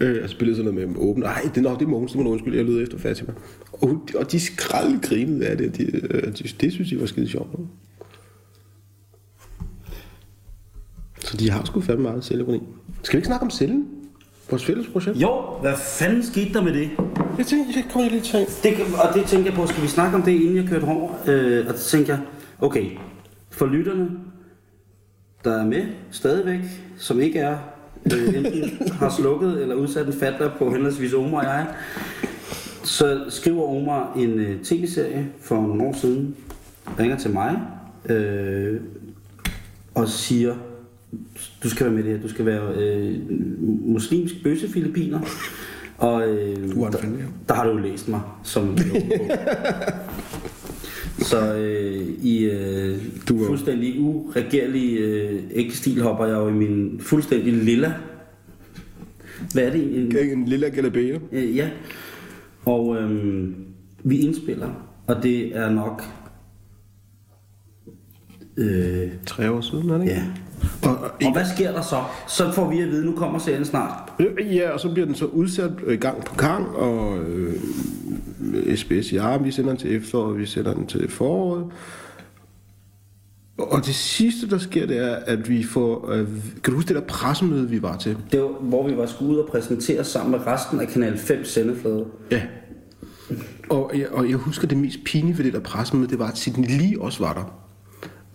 Øh, 0.00 0.22
og 0.24 0.30
spillede 0.30 0.56
sådan 0.56 0.74
noget 0.74 0.88
med 0.88 0.94
dem 0.94 1.02
åbent. 1.08 1.24
Nej, 1.24 1.42
det 1.54 1.62
nok 1.62 1.78
det 1.78 1.84
er 1.84 1.88
Mogens, 1.88 2.12
det 2.12 2.18
må 2.18 2.24
du 2.24 2.30
undskylde, 2.30 2.56
jeg 2.56 2.64
lød 2.64 2.82
efter 2.82 2.98
Fatima. 2.98 3.32
Og, 3.72 4.08
og 4.14 4.32
de 4.32 4.40
skrald 4.40 5.00
grinede 5.02 5.46
af 5.46 5.56
det, 5.56 5.76
de, 5.76 5.82
øh, 5.84 6.22
de, 6.22 6.48
det 6.60 6.72
synes 6.72 6.92
jeg 6.92 7.00
var 7.00 7.06
skide 7.06 7.28
sjovt. 7.28 7.48
Så 11.18 11.36
de 11.36 11.50
har 11.50 11.64
sgu 11.64 11.80
fandme 11.80 12.02
meget 12.02 12.24
selvironi. 12.24 12.62
Skal 13.02 13.16
vi 13.16 13.18
ikke 13.18 13.26
snakke 13.26 13.44
om 13.44 13.50
cellen? 13.50 13.86
Vores 14.50 14.64
fælles 14.64 14.86
projekt? 14.86 15.16
Jo, 15.16 15.30
hvad 15.60 15.74
fanden 15.76 16.22
skete 16.22 16.52
der 16.52 16.62
med 16.62 16.72
det? 16.74 16.90
Jeg 17.38 17.46
tænkte, 17.46 17.72
jeg 17.76 17.84
kommer 17.92 18.10
lige 18.10 18.20
til. 18.20 18.46
det 18.62 18.72
og 19.08 19.14
det 19.14 19.24
tænker 19.26 19.46
jeg 19.46 19.54
på, 19.54 19.66
skal 19.66 19.82
vi 19.82 19.88
snakke 19.88 20.16
om 20.16 20.22
det, 20.22 20.32
inden 20.32 20.56
jeg 20.56 20.64
kørte 20.68 20.84
over? 20.84 21.12
Øh, 21.26 21.66
og 21.68 21.78
så 21.78 21.90
tænker 21.90 22.12
jeg, 22.12 22.22
okay, 22.60 22.90
for 23.50 23.66
lytterne, 23.66 24.10
der 25.44 25.60
er 25.60 25.66
med 25.66 25.84
stadigvæk, 26.10 26.60
som 26.98 27.20
ikke 27.20 27.38
er, 27.38 27.58
øh, 28.14 28.34
enten 28.34 28.88
har 28.92 29.14
slukket 29.18 29.62
eller 29.62 29.74
udsat 29.74 30.06
en 30.06 30.12
fatter 30.12 30.50
på 30.58 30.70
henholdsvis 30.70 31.12
Omar 31.12 31.38
og 31.38 31.44
jeg, 31.44 31.66
så 32.84 33.20
skriver 33.28 33.62
Omar 33.62 34.12
en 34.16 34.30
øh, 34.38 34.62
tv-serie 34.62 35.28
for 35.40 35.54
nogle 35.54 35.84
år 35.84 35.92
siden, 35.92 36.36
ringer 36.98 37.18
til 37.18 37.30
mig, 37.30 37.60
øh, 38.08 38.80
og 39.94 40.08
siger, 40.08 40.54
du 41.62 41.70
skal 41.70 41.86
være 41.86 41.94
med 41.94 42.02
det 42.02 42.12
her, 42.12 42.22
du 42.22 42.28
skal 42.28 42.46
være 42.46 42.74
øh, 42.76 43.20
muslimsk 43.86 44.34
bøssefilipiner, 44.42 45.20
og 45.98 46.28
øh, 46.28 46.76
der, 46.76 46.98
der 47.48 47.54
har 47.54 47.64
du 47.64 47.70
jo 47.70 47.76
læst 47.76 48.08
mig 48.08 48.20
som 48.42 48.78
Så 51.18 51.54
øh, 51.56 52.08
i 52.22 52.44
øh, 52.44 52.98
Du 53.28 53.42
er- 53.42 53.46
fuldstændig 53.46 54.00
uregerlig 54.00 54.98
øh, 54.98 55.42
ægtestil 55.50 56.02
hopper 56.02 56.26
jeg 56.26 56.34
jo 56.34 56.48
i 56.48 56.52
min 56.52 57.00
fuldstændig 57.00 57.52
lilla. 57.52 57.92
Hvad 59.52 59.62
er 59.66 59.70
det? 59.72 59.82
En, 59.98 60.16
En 60.38 60.44
lille 60.48 60.70
galabære. 60.70 61.20
øh, 61.32 61.56
ja. 61.56 61.70
Og 62.64 62.96
øh, 62.96 63.48
vi 64.04 64.18
indspiller, 64.18 64.70
og 65.06 65.22
det 65.22 65.56
er 65.56 65.70
nok... 65.70 66.02
Øh, 68.56 69.08
Tre 69.26 69.50
år 69.50 69.60
siden, 69.60 69.90
er 69.90 69.94
det 69.98 70.02
ikke? 70.04 70.14
ja. 70.14 70.24
Og, 70.82 70.98
og, 71.26 71.32
hvad 71.32 71.44
sker 71.54 71.72
der 71.72 71.82
så? 71.82 72.02
Så 72.28 72.52
får 72.52 72.70
vi 72.70 72.80
at 72.80 72.88
vide, 72.88 73.06
nu 73.06 73.12
kommer 73.16 73.38
serien 73.38 73.64
snart. 73.64 74.12
Ja, 74.50 74.70
og 74.70 74.80
så 74.80 74.92
bliver 74.92 75.06
den 75.06 75.14
så 75.14 75.24
udsat 75.24 75.70
øh, 75.86 76.00
gang 76.00 76.24
på 76.24 76.34
gang, 76.34 76.68
og 76.76 77.18
øh, 77.18 77.54
SBS, 78.76 79.12
ja, 79.12 79.36
vi 79.36 79.50
sender 79.50 79.70
den 79.70 79.78
til 79.78 79.96
efteråret, 79.96 80.38
vi 80.38 80.46
sender 80.46 80.74
den 80.74 80.86
til 80.86 81.10
foråret. 81.10 81.64
Og 83.58 83.86
det 83.86 83.94
sidste, 83.94 84.50
der 84.50 84.58
sker, 84.58 84.86
det 84.86 84.98
er, 84.98 85.16
at 85.16 85.48
vi 85.48 85.62
får... 85.62 86.10
Øh, 86.10 86.26
kan 86.64 86.72
du 86.72 86.74
huske 86.74 86.88
det 86.88 86.96
der 86.96 87.02
pressemøde, 87.08 87.70
vi 87.70 87.82
var 87.82 87.96
til? 87.96 88.16
Det 88.32 88.40
var, 88.40 88.48
hvor 88.60 88.88
vi 88.88 88.96
var 88.96 89.06
skulle 89.06 89.32
ud 89.32 89.38
og 89.38 89.48
præsentere 89.48 90.04
sammen 90.04 90.30
med 90.30 90.46
resten 90.46 90.80
af 90.80 90.88
Kanal 90.88 91.18
5 91.18 91.44
sendeflade. 91.44 92.04
Ja. 92.30 92.42
Og 93.68 93.92
jeg, 93.94 94.08
og 94.12 94.28
jeg 94.30 94.36
husker 94.36 94.68
det 94.68 94.78
mest 94.78 94.98
pinlige 95.04 95.38
ved 95.38 95.44
det 95.44 95.52
der 95.52 95.60
pressemøde, 95.60 96.08
det 96.08 96.18
var, 96.18 96.28
at 96.28 96.38
Sidney 96.38 96.68
Lee 96.68 97.00
også 97.00 97.24
var 97.24 97.32
der. 97.32 97.65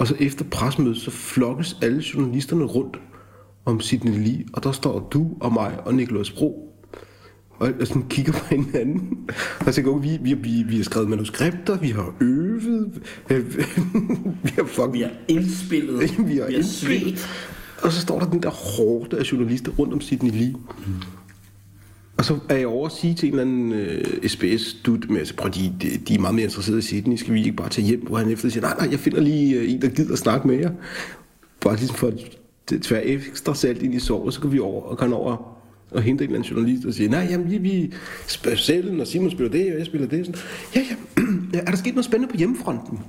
Og 0.02 0.08
så 0.08 0.16
efter 0.20 0.46
pressemødet, 0.52 0.98
så 0.98 1.12
flokkes 1.12 1.78
alle 1.82 2.04
journalisterne 2.14 2.64
rundt 2.66 3.00
om 3.66 3.80
Sidney 3.80 4.24
Lee, 4.24 4.46
og 4.54 4.64
der 4.64 4.72
står 4.72 5.10
du 5.14 5.38
og 5.40 5.54
mig 5.54 5.78
og 5.86 5.96
Nicolas 5.96 6.32
Bro 6.32 6.68
og, 7.60 7.72
og 7.82 7.88
sådan 7.88 8.06
kigger 8.10 8.32
på 8.32 8.46
hinanden. 8.46 9.30
Og 9.66 9.74
så 9.74 9.82
går 9.82 9.98
vi, 9.98 10.18
vi, 10.22 10.34
vi, 10.34 10.64
vi 10.64 10.78
har 10.78 10.84
skrevet 10.84 11.10
manuskripter, 11.10 11.78
vi 11.78 11.90
har 11.90 12.16
øvet, 12.22 13.02
øh, 13.30 13.56
vi 14.44 14.52
har 14.56 14.64
fucking... 14.64 14.94
Vi 14.94 15.02
har 15.02 15.12
indspillet, 15.28 16.02
vi 16.02 16.08
har, 16.08 16.24
vi 16.24 16.38
har 16.38 16.48
indspillet. 16.48 17.20
svedt. 17.20 17.30
Og 17.84 17.92
så 17.92 18.02
står 18.02 18.20
der 18.20 18.30
den 18.30 18.44
der 18.44 18.50
hårde 18.50 19.20
af 19.20 19.32
journalister 19.32 19.72
rundt 19.72 19.94
om 19.94 20.02
Sidney 20.02 20.32
Lee. 20.32 20.56
Og 22.22 22.26
så 22.26 22.40
er 22.50 22.56
jeg 22.56 22.68
over 22.68 22.86
at 22.86 22.92
sige 22.92 23.14
til 23.14 23.28
en 23.28 23.40
eller 23.40 23.42
anden 23.42 23.72
øh, 23.72 24.30
SBS-dut 24.30 25.10
med, 25.10 25.20
altså, 25.20 25.36
prøv, 25.36 25.52
de, 25.52 25.74
de, 26.08 26.16
er 26.16 26.20
meget 26.20 26.36
mere 26.36 26.44
interesserede 26.44 26.80
i 26.80 26.82
Sydney, 26.82 27.18
skal 27.18 27.34
vi 27.34 27.40
ikke 27.40 27.52
bare 27.54 27.70
tage 27.70 27.88
hjem? 27.88 28.08
Hvor 28.08 28.18
han 28.18 28.32
efter 28.32 28.50
siger, 28.50 28.62
nej, 28.62 28.76
nej, 28.80 28.88
jeg 28.92 29.00
finder 29.00 29.22
lige 29.22 29.56
øh, 29.56 29.72
en, 29.72 29.82
der 29.82 29.90
gider 29.90 30.14
at 30.14 30.20
snakke 30.20 30.48
med 30.48 30.56
jer. 30.60 30.72
Bare 31.62 31.76
ligesom 31.76 31.96
for 31.96 32.08
at 32.08 32.82
tvære 32.82 33.06
ekstra 33.06 33.56
salt 33.56 33.82
ind 33.82 33.94
i 33.94 34.00
sovet, 34.00 34.34
så 34.34 34.42
går 34.42 34.50
vi 34.50 34.60
over 34.60 34.82
og 34.84 34.98
kan 34.98 35.14
over 35.14 35.58
og 35.92 36.02
hente 36.02 36.24
en 36.24 36.30
eller 36.30 36.40
anden 36.40 36.56
journalist 36.56 36.86
og 36.86 36.94
sige, 36.94 37.10
nej, 37.10 37.28
jamen, 37.30 37.52
vi, 37.52 37.58
vi 37.58 37.94
selv, 38.56 39.02
og 39.02 39.08
Simon 39.08 39.32
spiller 39.32 39.52
det, 39.52 39.72
og 39.72 39.78
jeg 39.78 39.86
spiller 39.86 40.08
det. 40.08 40.26
Sådan, 40.26 40.42
ja, 40.76 40.82
ja, 40.82 40.96
ja, 41.54 41.60
er 41.68 41.72
der 41.72 41.78
sket 41.78 41.94
noget 41.94 42.06
spændende 42.06 42.32
på 42.32 42.38
hjemmefronten? 42.38 43.00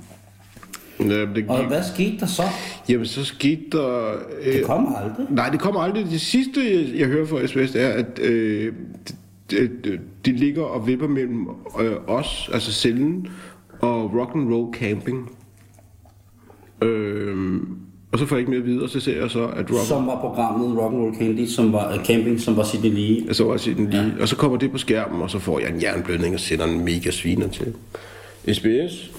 Ja, 1.01 1.05
det 1.05 1.45
Og 1.49 1.67
hvad 1.67 1.83
skete 1.95 2.19
der 2.21 2.27
så? 2.27 2.43
Jamen, 2.89 3.07
så 3.07 3.25
skete 3.25 3.63
der... 3.73 4.13
Øh, 4.43 4.53
Det 4.53 4.65
kommer 4.65 4.97
aldrig. 4.97 5.27
Nej, 5.31 5.49
det 5.49 5.61
kommer 5.61 5.81
aldrig. 5.81 6.07
Det 6.11 6.21
sidste, 6.21 6.61
jeg, 6.61 7.01
jeg 7.01 7.07
hører 7.09 7.27
fra 7.27 7.47
SBS, 7.47 7.75
er, 7.75 7.89
at 7.89 8.19
øh, 8.23 8.73
de, 9.51 9.71
de, 9.85 9.99
de 10.27 10.33
ligger 10.33 10.63
og 10.63 10.87
vipper 10.87 11.09
mellem 11.09 11.47
øh, 11.81 11.97
os, 12.07 12.51
altså 12.53 12.73
cellen, 12.73 13.29
og 13.81 14.15
rock 14.15 14.35
and 14.35 14.53
roll 14.55 14.75
camping. 14.75 15.31
Øh, 16.83 17.61
og 18.13 18.19
så 18.19 18.27
får 18.27 18.37
jeg 18.37 18.41
ikke 18.41 18.51
mere 18.51 18.61
at 18.61 18.67
vide, 18.67 18.83
og 18.83 18.89
så 18.89 19.01
ser 19.01 19.21
jeg 19.21 19.31
så, 19.31 19.47
at 19.47 19.71
rock 19.71 19.87
Som 19.89 20.07
var 20.07 20.21
programmet 20.21 20.79
Rock'n'Roll 20.79 21.19
Candy, 21.19 21.47
som 21.47 21.73
var 21.73 21.95
uh, 21.99 22.05
camping, 22.05 22.41
som 22.41 22.57
var 22.57 22.65
Sydney 22.65 22.91
Lee. 22.91 23.29
og 23.29 23.35
så 23.35 23.45
var 23.45 23.57
den 23.57 23.91
lige, 23.91 24.03
ja. 24.17 24.23
og 24.23 24.29
så 24.29 24.37
kommer 24.37 24.59
det 24.59 24.71
på 24.71 24.79
skærmen, 24.79 25.23
og 25.23 25.31
så 25.31 25.39
får 25.39 25.59
jeg 25.61 25.71
en 25.71 25.83
jernblødning 25.83 26.35
og 26.35 26.41
sender 26.41 26.65
en 26.65 26.85
mega 26.85 27.11
sviner 27.11 27.49
til 27.49 27.75
SBS. 28.55 29.11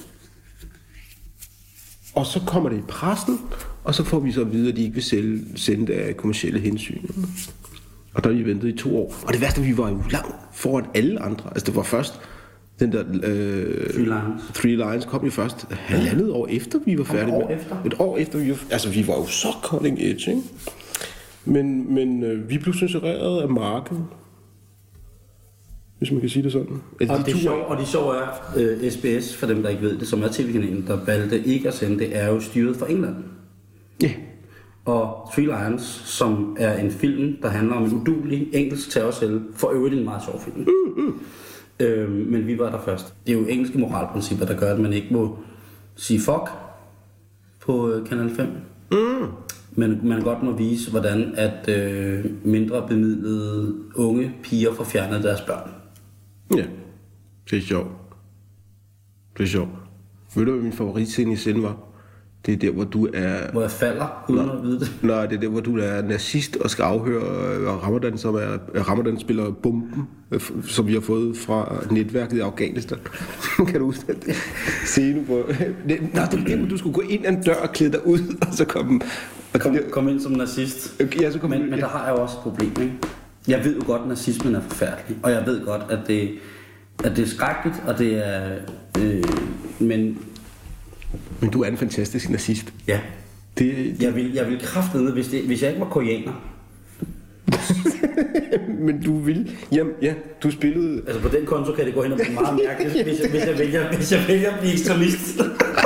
Og 2.15 2.25
så 2.25 2.39
kommer 2.47 2.69
det 2.69 2.77
i 2.77 2.81
pressen, 2.87 3.39
og 3.83 3.95
så 3.95 4.03
får 4.03 4.19
vi 4.19 4.31
så 4.31 4.41
at 4.41 4.53
vide, 4.53 4.69
at 4.69 4.75
de 4.75 4.81
ikke 4.81 4.93
vil 4.93 5.03
sælge, 5.03 5.39
sende 5.55 5.87
det 5.87 5.93
af 5.93 6.17
kommersielle 6.17 6.59
hensyn. 6.59 7.01
Og 8.13 8.23
der 8.23 8.29
har 8.29 8.37
vi 8.37 8.45
ventet 8.45 8.67
i 8.67 8.77
to 8.77 8.97
år. 8.97 9.15
Og 9.27 9.33
det 9.33 9.41
værste, 9.41 9.61
vi 9.61 9.77
var 9.77 9.89
jo 9.89 10.01
langt 10.11 10.35
foran 10.53 10.85
alle 10.93 11.21
andre. 11.21 11.49
Altså 11.49 11.65
det 11.65 11.75
var 11.75 11.83
først, 11.83 12.21
den 12.79 12.91
der... 12.91 13.03
Øh, 13.23 13.89
Three 13.89 14.03
Lions. 14.03 14.41
Three 14.53 14.75
Lions 14.75 15.05
kom 15.05 15.25
jo 15.25 15.31
først 15.31 15.65
halvandet 15.71 16.31
år 16.31 16.47
efter, 16.47 16.79
vi 16.85 16.97
var 16.97 17.03
færdige 17.03 17.37
med. 17.37 17.57
efter? 17.59 17.75
Et 17.85 17.93
år 17.99 18.17
efter, 18.17 18.39
vi 18.39 18.49
var, 18.49 18.57
altså 18.71 18.89
vi 18.89 19.07
var 19.07 19.13
jo 19.13 19.25
så 19.27 19.47
cutting 19.63 19.97
edge, 20.01 20.31
ikke? 20.31 20.41
Men, 21.45 21.93
men 21.93 22.23
øh, 22.23 22.49
vi 22.49 22.57
blev 22.57 22.73
censureret 22.73 23.41
af 23.41 23.49
markedet. 23.49 24.05
Hvis 25.97 26.11
man 26.11 26.19
kan 26.19 26.29
sige 26.29 26.43
det 26.43 26.51
sådan. 26.51 26.81
Altså, 26.99 27.15
Og 27.15 27.25
de 27.25 27.31
det, 27.31 27.41
sjove, 27.41 27.65
og 27.65 27.77
det 27.77 27.87
sjove 27.87 28.15
er, 28.15 28.53
øh, 28.57 28.91
SBS, 28.91 29.35
for 29.35 29.47
dem 29.47 29.63
der 29.63 29.69
ikke 29.69 29.81
ved 29.81 29.97
det, 29.97 30.07
som 30.07 30.23
er 30.23 30.27
tv-kanalen, 30.31 30.87
der 30.87 31.05
valgte 31.05 31.43
ikke 31.43 31.67
at 31.67 31.73
sende 31.73 31.99
det, 31.99 32.17
er 32.17 32.27
jo 32.27 32.39
styret 32.39 32.75
fra 32.77 32.91
England. 32.91 33.15
Ja. 34.03 34.11
Og 34.85 35.29
Three 35.33 35.45
Lions, 35.45 35.83
som 36.05 36.57
er 36.59 36.77
en 36.77 36.91
film, 36.91 37.37
der 37.41 37.49
handler 37.49 37.75
om 37.75 37.83
en 37.83 37.93
udulig 37.93 38.49
engelsk 38.53 38.89
terrorcelle, 38.89 39.41
for 39.55 39.71
øvrigt 39.71 39.95
en 39.95 40.03
meget 40.03 40.23
sjov 40.23 40.41
film. 40.41 40.57
Mm, 40.57 41.03
mm. 41.03 41.13
Øh, 41.79 42.09
men 42.09 42.47
vi 42.47 42.59
var 42.59 42.69
der 42.69 42.79
først. 42.85 43.13
Det 43.27 43.35
er 43.35 43.39
jo 43.39 43.45
engelske 43.45 43.77
moralprincipper, 43.77 44.45
der 44.45 44.57
gør, 44.57 44.73
at 44.73 44.79
man 44.79 44.93
ikke 44.93 45.07
må 45.11 45.37
sige 45.95 46.19
fuck 46.19 46.49
på 47.65 47.89
øh, 47.89 48.07
Kanal 48.07 48.29
5. 48.35 48.47
Mm. 48.91 49.27
Men 49.71 49.99
man 50.03 50.21
godt 50.21 50.43
må 50.43 50.51
vise, 50.51 50.91
hvordan 50.91 51.33
at 51.35 51.69
øh, 51.69 52.25
mindre 52.43 52.87
bemidlede 52.87 53.75
unge 53.95 54.33
piger 54.43 54.73
får 54.73 54.83
fjernet 54.83 55.23
deres 55.23 55.41
børn. 55.41 55.69
Ja. 56.55 56.63
Det 57.49 57.57
er 57.57 57.61
sjovt. 57.61 57.87
Det 59.37 59.43
er 59.43 59.47
sjovt. 59.47 59.69
Ved 60.35 60.45
du, 60.45 60.51
hvad 60.51 60.63
min 60.63 60.73
favoritscene 60.73 61.33
i 61.33 61.35
scenen 61.35 61.63
var? 61.63 61.77
Det 62.45 62.53
er 62.53 62.57
der, 62.57 62.71
hvor 62.71 62.83
du 62.83 63.07
er... 63.13 63.51
Hvor 63.51 63.61
jeg 63.61 63.71
falder, 63.71 64.25
uden 64.29 64.49
at 64.49 64.63
vide 64.63 64.79
det. 64.79 64.91
Nej, 65.01 65.25
det 65.25 65.35
er 65.35 65.39
der, 65.41 65.47
hvor 65.47 65.59
du 65.59 65.77
er 65.77 66.01
nazist 66.01 66.55
og 66.57 66.69
skal 66.69 66.83
afhøre 66.83 67.55
øh, 67.55 67.83
Ramadan, 67.83 68.17
som 68.17 68.35
er... 68.35 68.57
øh, 68.73 68.89
Ramadan 68.89 69.19
spiller 69.19 69.51
bomben, 69.51 70.07
øh, 70.31 70.41
som 70.67 70.87
vi 70.87 70.93
har 70.93 70.99
fået 71.01 71.37
fra 71.37 71.83
netværket 71.91 72.37
i 72.37 72.39
Afghanistan. 72.39 72.97
kan 73.67 73.79
du 73.79 73.85
huske 73.85 74.13
det? 74.25 74.35
Scene 74.85 75.25
på... 75.25 75.43
Det- 75.87 76.01
Nå, 76.13 76.21
det 76.31 76.39
er 76.39 76.43
der, 76.45 76.57
hvor 76.57 76.67
du 76.67 76.77
skulle 76.77 76.93
gå 76.93 77.01
ind 77.01 77.25
ad 77.25 77.31
en 77.33 77.43
dør 77.43 77.55
og 77.55 77.71
klæde 77.71 77.91
dig 77.91 78.07
ud, 78.07 78.19
og 78.41 78.53
så 78.53 78.65
komme... 78.65 79.01
Og 79.53 79.59
Kom, 79.59 79.77
kom, 79.91 80.07
ind 80.07 80.19
som 80.19 80.31
nazist. 80.31 81.01
ja, 81.21 81.31
så 81.31 81.39
kom 81.39 81.49
Men, 81.49 81.69
men 81.69 81.79
der 81.79 81.87
har 81.87 82.05
jeg 82.07 82.15
jo 82.17 82.21
også 82.21 82.35
et 82.37 82.41
problem, 82.43 82.69
ikke? 82.81 82.93
Jeg 83.47 83.63
ved 83.65 83.75
jo 83.75 83.81
godt, 83.85 84.01
at 84.01 84.07
nazismen 84.07 84.55
er 84.55 84.61
forfærdelig, 84.61 85.17
og 85.23 85.31
jeg 85.31 85.43
ved 85.45 85.65
godt, 85.65 85.81
at 85.89 85.99
det, 86.07 86.31
at 87.03 87.15
det 87.15 87.23
er 87.23 87.27
skrækkeligt, 87.27 87.83
og 87.87 87.97
det 87.97 88.27
er... 88.27 88.51
Øh, 88.99 89.23
men 89.79 90.17
Men 91.41 91.49
du 91.49 91.61
er 91.63 91.67
en 91.67 91.77
fantastisk 91.77 92.29
nazist. 92.29 92.73
ja, 92.87 92.99
Det, 93.57 93.95
jeg 94.01 94.15
vil, 94.15 94.33
jeg 94.33 94.47
vil 94.49 94.59
kraftedeme, 94.61 95.11
hvis, 95.11 95.27
det, 95.27 95.41
hvis 95.41 95.61
jeg 95.61 95.69
ikke 95.69 95.81
var 95.81 95.89
koreaner, 95.89 96.33
men 98.85 99.01
du 99.03 99.17
vil... 99.19 99.51
Jamen, 99.71 99.93
ja, 100.01 100.13
du 100.43 100.51
spillede... 100.51 101.01
altså 101.07 101.21
på 101.21 101.27
den 101.37 101.45
konto 101.45 101.71
kan 101.71 101.85
det 101.85 101.93
gå 101.93 102.03
hen 102.03 102.11
og 102.11 102.17
blive 102.17 102.33
meget 102.33 102.59
mærkeligt, 102.67 103.05
hvis 103.05 103.19
jeg, 103.19 103.29
hvis 103.29 103.45
jeg, 103.45 103.57
vælger, 103.59 103.95
hvis 103.95 104.11
jeg 104.11 104.25
vælger 104.27 104.51
at 104.51 104.59
blive 104.59 104.73
ekstremist. 104.73 105.37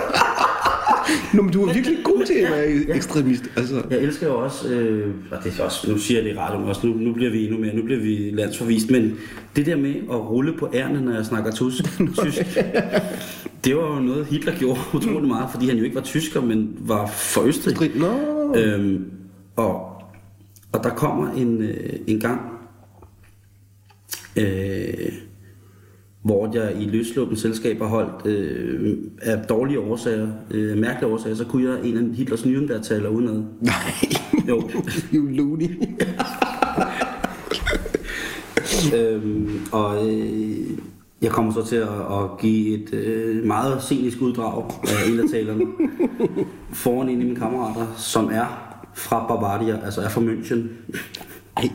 Nå, 1.34 1.42
men 1.42 1.52
du 1.52 1.64
er 1.66 1.74
virkelig 1.74 1.98
god 2.04 2.26
til 2.26 2.34
at 2.34 2.52
være 2.52 2.96
ekstremist. 2.96 3.44
Altså, 3.56 3.84
Jeg 3.90 4.00
elsker 4.00 4.28
jo 4.28 4.44
også, 4.44 4.70
øh, 4.70 5.14
og 5.32 5.44
det 5.44 5.60
er 5.60 5.64
også, 5.64 5.92
nu 5.92 5.98
siger 5.98 6.18
jeg 6.18 6.26
det 6.26 6.36
i 6.36 6.38
radioen 6.38 6.64
også, 6.64 6.88
nu, 6.88 6.94
nu 6.94 7.14
bliver 7.14 7.32
vi 7.32 7.46
endnu 7.46 7.60
mere, 7.60 7.76
nu 7.76 7.84
bliver 7.84 8.00
vi 8.00 8.32
landsforvist, 8.34 8.92
men 8.92 9.16
det 9.56 9.66
der 9.66 9.76
med 9.76 9.96
at 9.96 10.30
rulle 10.30 10.54
på 10.60 10.70
ærne, 10.74 11.02
når 11.02 11.14
jeg 11.14 11.26
snakker 11.26 11.52
tysk, 11.52 11.84
tysk 12.24 12.58
det 13.64 13.76
var 13.76 13.96
jo 13.96 14.00
noget, 14.00 14.26
Hitler 14.26 14.56
gjorde 14.56 14.80
utrolig 14.98 15.28
meget, 15.28 15.52
fordi 15.52 15.68
han 15.68 15.78
jo 15.78 15.84
ikke 15.84 15.96
var 15.96 16.02
tysker, 16.02 16.42
men 16.42 16.78
var 16.80 17.08
for 17.08 17.42
Østrig. 17.42 17.92
Nå. 17.96 18.56
Øhm, 18.56 19.12
og, 19.56 20.02
og 20.72 20.84
der 20.84 20.90
kommer 20.90 21.32
en, 21.32 21.62
øh, 21.62 22.00
en 22.08 22.20
gang, 22.20 22.42
øh, 24.36 25.12
hvor 26.28 26.52
jeg 26.54 26.82
i 26.82 26.86
løsluppens 26.86 27.40
selskab 27.40 27.78
har 27.78 27.86
holdt 27.86 28.26
øh, 28.26 28.98
af 29.22 29.38
dårlige 29.38 29.80
årsager, 29.80 30.28
øh, 30.52 30.78
mærkelige 30.78 31.14
årsager, 31.14 31.36
så 31.36 31.46
kunne 31.46 31.70
jeg 31.70 31.86
en 31.90 31.98
af 31.98 32.16
Hitlers 32.16 32.44
Nürnberg 32.44 32.82
taler 32.82 33.10
udenad. 33.10 33.44
Nej. 33.62 33.74
Jo. 34.48 34.70
You 35.14 35.26
loony. 35.26 35.70
øhm, 38.96 39.60
og 39.72 40.10
øh, 40.10 40.70
jeg 41.22 41.32
kommer 41.32 41.54
så 41.54 41.66
til 41.66 41.76
at, 41.76 41.88
at 41.88 42.38
give 42.40 42.78
et 42.78 42.94
øh, 42.94 43.46
meget 43.46 43.82
scenisk 43.82 44.22
uddrag 44.22 44.64
af 44.84 45.12
en 45.12 45.20
af 45.20 45.30
talerne 45.32 45.66
foran 46.74 47.10
en 47.10 47.20
af 47.20 47.26
mine 47.26 47.40
kammerater, 47.40 47.94
som 47.98 48.30
er 48.34 48.78
fra 48.96 49.28
Bavaria, 49.28 49.80
altså 49.86 50.02
er 50.02 50.10
fra 50.10 50.22
München. 50.22 50.58
Ej. 51.58 51.70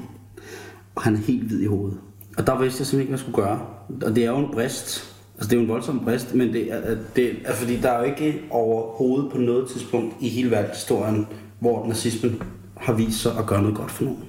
Og 0.94 1.02
han 1.02 1.14
er 1.14 1.18
helt 1.18 1.42
hvid 1.42 1.60
i 1.60 1.66
hovedet. 1.66 1.98
Og 2.38 2.46
der 2.46 2.58
vidste 2.58 2.80
jeg 2.80 2.86
simpelthen 2.86 3.00
ikke, 3.00 3.10
hvad 3.10 3.18
jeg 3.18 3.18
skulle 3.18 3.36
gøre. 3.36 3.60
Og 4.02 4.16
det 4.16 4.24
er 4.24 4.30
jo 4.30 4.38
en 4.38 4.52
brist. 4.52 5.14
Altså 5.36 5.50
det 5.50 5.52
er 5.52 5.56
jo 5.56 5.62
en 5.62 5.68
voldsom 5.68 6.00
brist, 6.04 6.34
men 6.34 6.52
det 6.52 6.72
er, 6.72 6.96
det 7.16 7.36
er 7.44 7.54
fordi 7.54 7.76
der 7.76 7.90
er 7.90 7.98
jo 7.98 8.04
ikke 8.04 8.42
overhovedet 8.50 9.32
på 9.32 9.38
noget 9.38 9.68
tidspunkt 9.68 10.14
i 10.20 10.28
hele 10.28 10.50
verdenshistorien, 10.50 11.26
hvor 11.60 11.86
nazismen 11.86 12.42
har 12.76 12.92
vist 12.92 13.22
sig 13.22 13.32
at 13.38 13.46
gøre 13.46 13.62
noget 13.62 13.76
godt 13.76 13.90
for 13.90 14.04
nogen. 14.04 14.24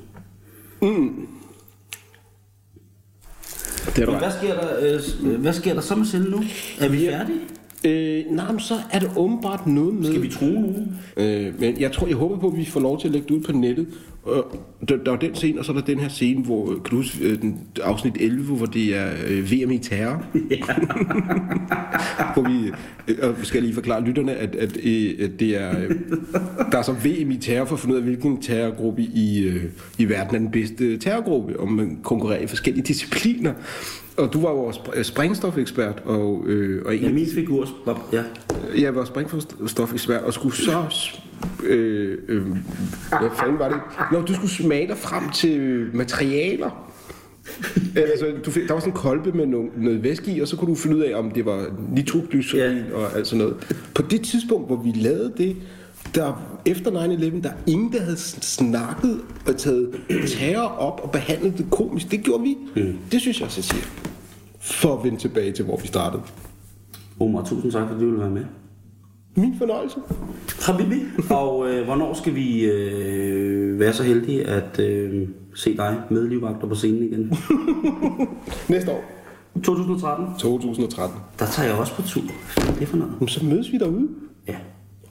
Det 3.96 4.04
er 4.04 4.12
Men 4.12 4.20
hvad 4.20 4.32
sker 4.32 4.54
der, 4.54 4.70
øh, 5.24 5.42
hvad 5.42 5.54
sker 5.54 5.74
der 5.74 5.82
så 5.82 5.96
med 5.96 6.06
Sille 6.06 6.32
nu? 6.32 6.38
Er 6.80 6.90
vi 6.90 7.06
færdige? 7.06 7.40
Øh, 7.86 8.26
nej, 8.32 8.52
men 8.52 8.60
så 8.60 8.74
er 8.92 9.00
det 9.00 9.12
åbenbart 9.18 9.68
noget 9.68 9.94
med... 9.94 10.06
Skal 10.06 10.22
vi 10.22 10.30
tro 10.30 10.46
nogen? 10.46 11.00
Øh, 11.18 11.60
men 11.60 11.80
jeg 11.80 11.92
tror, 11.92 12.08
jeg 12.08 12.16
håber 12.16 12.38
på, 12.38 12.48
at 12.48 12.58
vi 12.58 12.66
får 12.66 12.80
lov 12.80 13.00
til 13.00 13.08
at 13.08 13.12
lægge 13.12 13.28
det 13.28 13.36
ud 13.36 13.42
på 13.42 13.52
nettet. 13.52 13.88
Og 14.24 14.60
der, 14.90 14.98
der 14.98 15.12
er 15.12 15.16
den 15.16 15.36
scene, 15.36 15.60
og 15.60 15.66
så 15.66 15.72
er 15.72 15.76
der 15.76 15.86
den 15.86 16.00
her 16.00 16.10
scene, 16.10 16.44
hvor, 16.44 16.80
huske, 16.92 17.26
øh, 17.26 17.42
den, 17.42 17.60
afsnit 17.84 18.18
11, 18.20 18.56
hvor 18.56 18.66
det 18.66 18.96
er 18.96 19.10
øh, 19.28 19.52
VM 19.52 19.72
i 19.72 19.78
terror. 19.78 20.26
hvor 22.34 22.50
vi, 22.50 22.72
øh, 23.08 23.30
og 23.30 23.36
skal 23.44 23.64
lige 23.64 23.74
forklare 23.74 24.04
lytterne, 24.04 24.36
at, 24.36 24.56
at, 24.56 24.78
øh, 24.84 25.16
at 25.20 25.40
det 25.40 25.62
er, 25.62 25.80
øh, 25.80 25.96
der 26.72 26.78
er 26.78 26.82
så 26.82 26.94
VM 26.94 27.32
i 27.32 27.38
terror 27.38 27.66
for 27.66 27.76
at 27.76 27.80
finde 27.80 27.96
ud 27.96 28.00
af, 28.00 28.06
hvilken 28.06 28.42
terrorgruppe 28.42 29.02
i, 29.02 29.44
øh, 29.44 29.64
i 29.98 30.10
verden 30.10 30.36
er 30.36 30.40
den 30.40 30.52
bedste 30.52 30.98
terrorgruppe, 30.98 31.60
om 31.60 31.72
man 31.72 32.00
konkurrerer 32.04 32.42
i 32.42 32.48
forskellige 32.48 32.84
discipliner. 32.84 33.54
Og 34.18 34.34
du 34.34 34.42
var 34.42 34.50
jo 34.50 34.56
vores 34.56 34.78
spr- 34.78 35.04
sprængstofekspert, 35.04 36.02
og, 36.06 36.44
øh, 36.48 36.82
og 36.86 36.96
en 36.96 37.02
Ja, 37.02 37.12
min 37.12 37.28
figur... 37.36 37.68
var- 37.86 38.02
Ja. 38.14 38.24
jeg 38.82 38.96
var 38.96 39.06
sprængstofekspert 39.06 40.22
og 40.24 40.34
skulle 40.34 40.56
så... 40.56 40.84
Øh, 41.64 42.18
øh, 42.28 42.42
hvad 43.10 43.30
fanden 43.40 43.60
var 43.60 43.70
det? 43.70 43.78
Nå, 44.12 44.22
du 44.22 44.34
skulle 44.34 44.52
smage 44.52 44.88
dig 44.88 44.98
frem 44.98 45.24
til 45.34 45.88
materialer. 45.94 46.90
altså, 47.96 48.26
du 48.46 48.52
fik, 48.52 48.68
der 48.68 48.74
var 48.74 48.80
sådan 48.80 48.94
en 48.94 48.98
kolbe 48.98 49.32
med 49.32 49.46
noget, 49.46 49.70
noget 49.78 50.04
væske 50.04 50.32
i, 50.36 50.40
og 50.40 50.48
så 50.48 50.56
kunne 50.58 50.70
du 50.70 50.76
finde 50.76 50.96
ud 50.98 51.02
af, 51.02 51.16
om 51.20 51.32
det 51.32 51.46
var 51.46 51.66
nitroglycerin 51.92 52.78
Ja. 52.78 52.96
og 52.96 53.18
alt 53.18 53.28
sådan 53.28 53.38
noget. 53.46 53.56
På 53.96 54.02
det 54.02 54.22
tidspunkt, 54.22 54.68
hvor 54.68 54.76
vi 54.84 54.92
lavede 54.96 55.34
det, 55.38 55.56
der, 56.16 56.60
efter 56.66 56.92
9-11, 56.92 57.42
der 57.42 57.50
er 57.50 57.54
ingen, 57.68 57.94
der 57.94 58.02
havde 58.02 58.18
snakket 58.18 59.22
og 59.48 59.58
taget 59.58 59.92
terror 60.28 60.68
op 60.68 61.00
og 61.04 61.12
behandlet 61.12 61.58
det 61.58 61.66
komisk. 61.72 62.12
Det 62.12 62.24
gjorde 62.24 62.44
vi. 62.44 62.58
Mm. 62.76 62.98
Det 63.12 63.22
synes 63.22 63.42
jeg, 63.42 63.52
så 63.52 63.62
siger. 63.62 63.84
For 64.60 64.98
at 64.98 65.04
vende 65.04 65.18
tilbage 65.18 65.52
til, 65.52 65.66
hvor 65.66 65.78
vi 65.78 65.88
startede. 65.88 66.22
Omar, 67.20 67.44
tusind 67.44 67.72
tak, 67.72 67.88
fordi 67.88 68.02
du 68.02 68.06
ville 68.06 68.22
være 68.22 68.30
med. 68.30 68.46
Min 69.36 69.56
fornøjelse. 69.58 69.98
Habibi. 70.62 70.96
Og 71.30 71.70
øh, 71.70 71.86
hvornår 71.86 72.14
skal 72.14 72.36
vi 72.36 72.66
øh, 72.66 73.80
være 73.80 73.94
så 73.94 74.04
heldige 74.04 74.48
at 74.48 74.80
øh, 74.80 75.28
se 75.56 75.78
dig 75.78 76.02
med 76.10 76.28
livvagter 76.28 76.68
på 76.68 76.76
scenen 76.76 77.04
igen? 77.04 77.34
Næste 78.70 78.92
år. 78.92 79.04
2013. 79.64 80.28
2013. 80.40 81.18
Der 81.40 81.46
tager 81.46 81.70
jeg 81.70 81.78
også 81.78 81.96
på 81.96 82.02
tur. 82.02 82.22
Hvad 82.56 82.76
er 82.76 82.80
det 82.80 82.88
for 82.88 82.98
noget? 82.98 83.32
Så 83.32 83.46
mødes 83.46 83.72
vi 83.72 83.78
derude. 83.78 84.08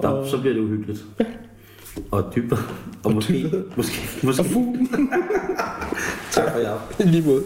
Ja, 0.02 0.08
der, 0.08 0.26
så 0.26 0.40
bliver 0.40 0.54
det 0.54 0.60
uhyggeligt. 0.62 1.04
Og 2.10 2.32
dybere. 2.36 2.58
Og, 3.04 3.12
måske, 3.14 3.32
dybere. 3.32 3.62
måske, 3.76 4.26
måske. 4.26 4.42
Og 4.42 4.46
fuglen. 4.46 4.88
Tak 6.32 6.52
for 6.52 6.58
jer. 6.58 6.78
I 7.00 7.02
lige 7.02 7.26
måde. 7.26 7.42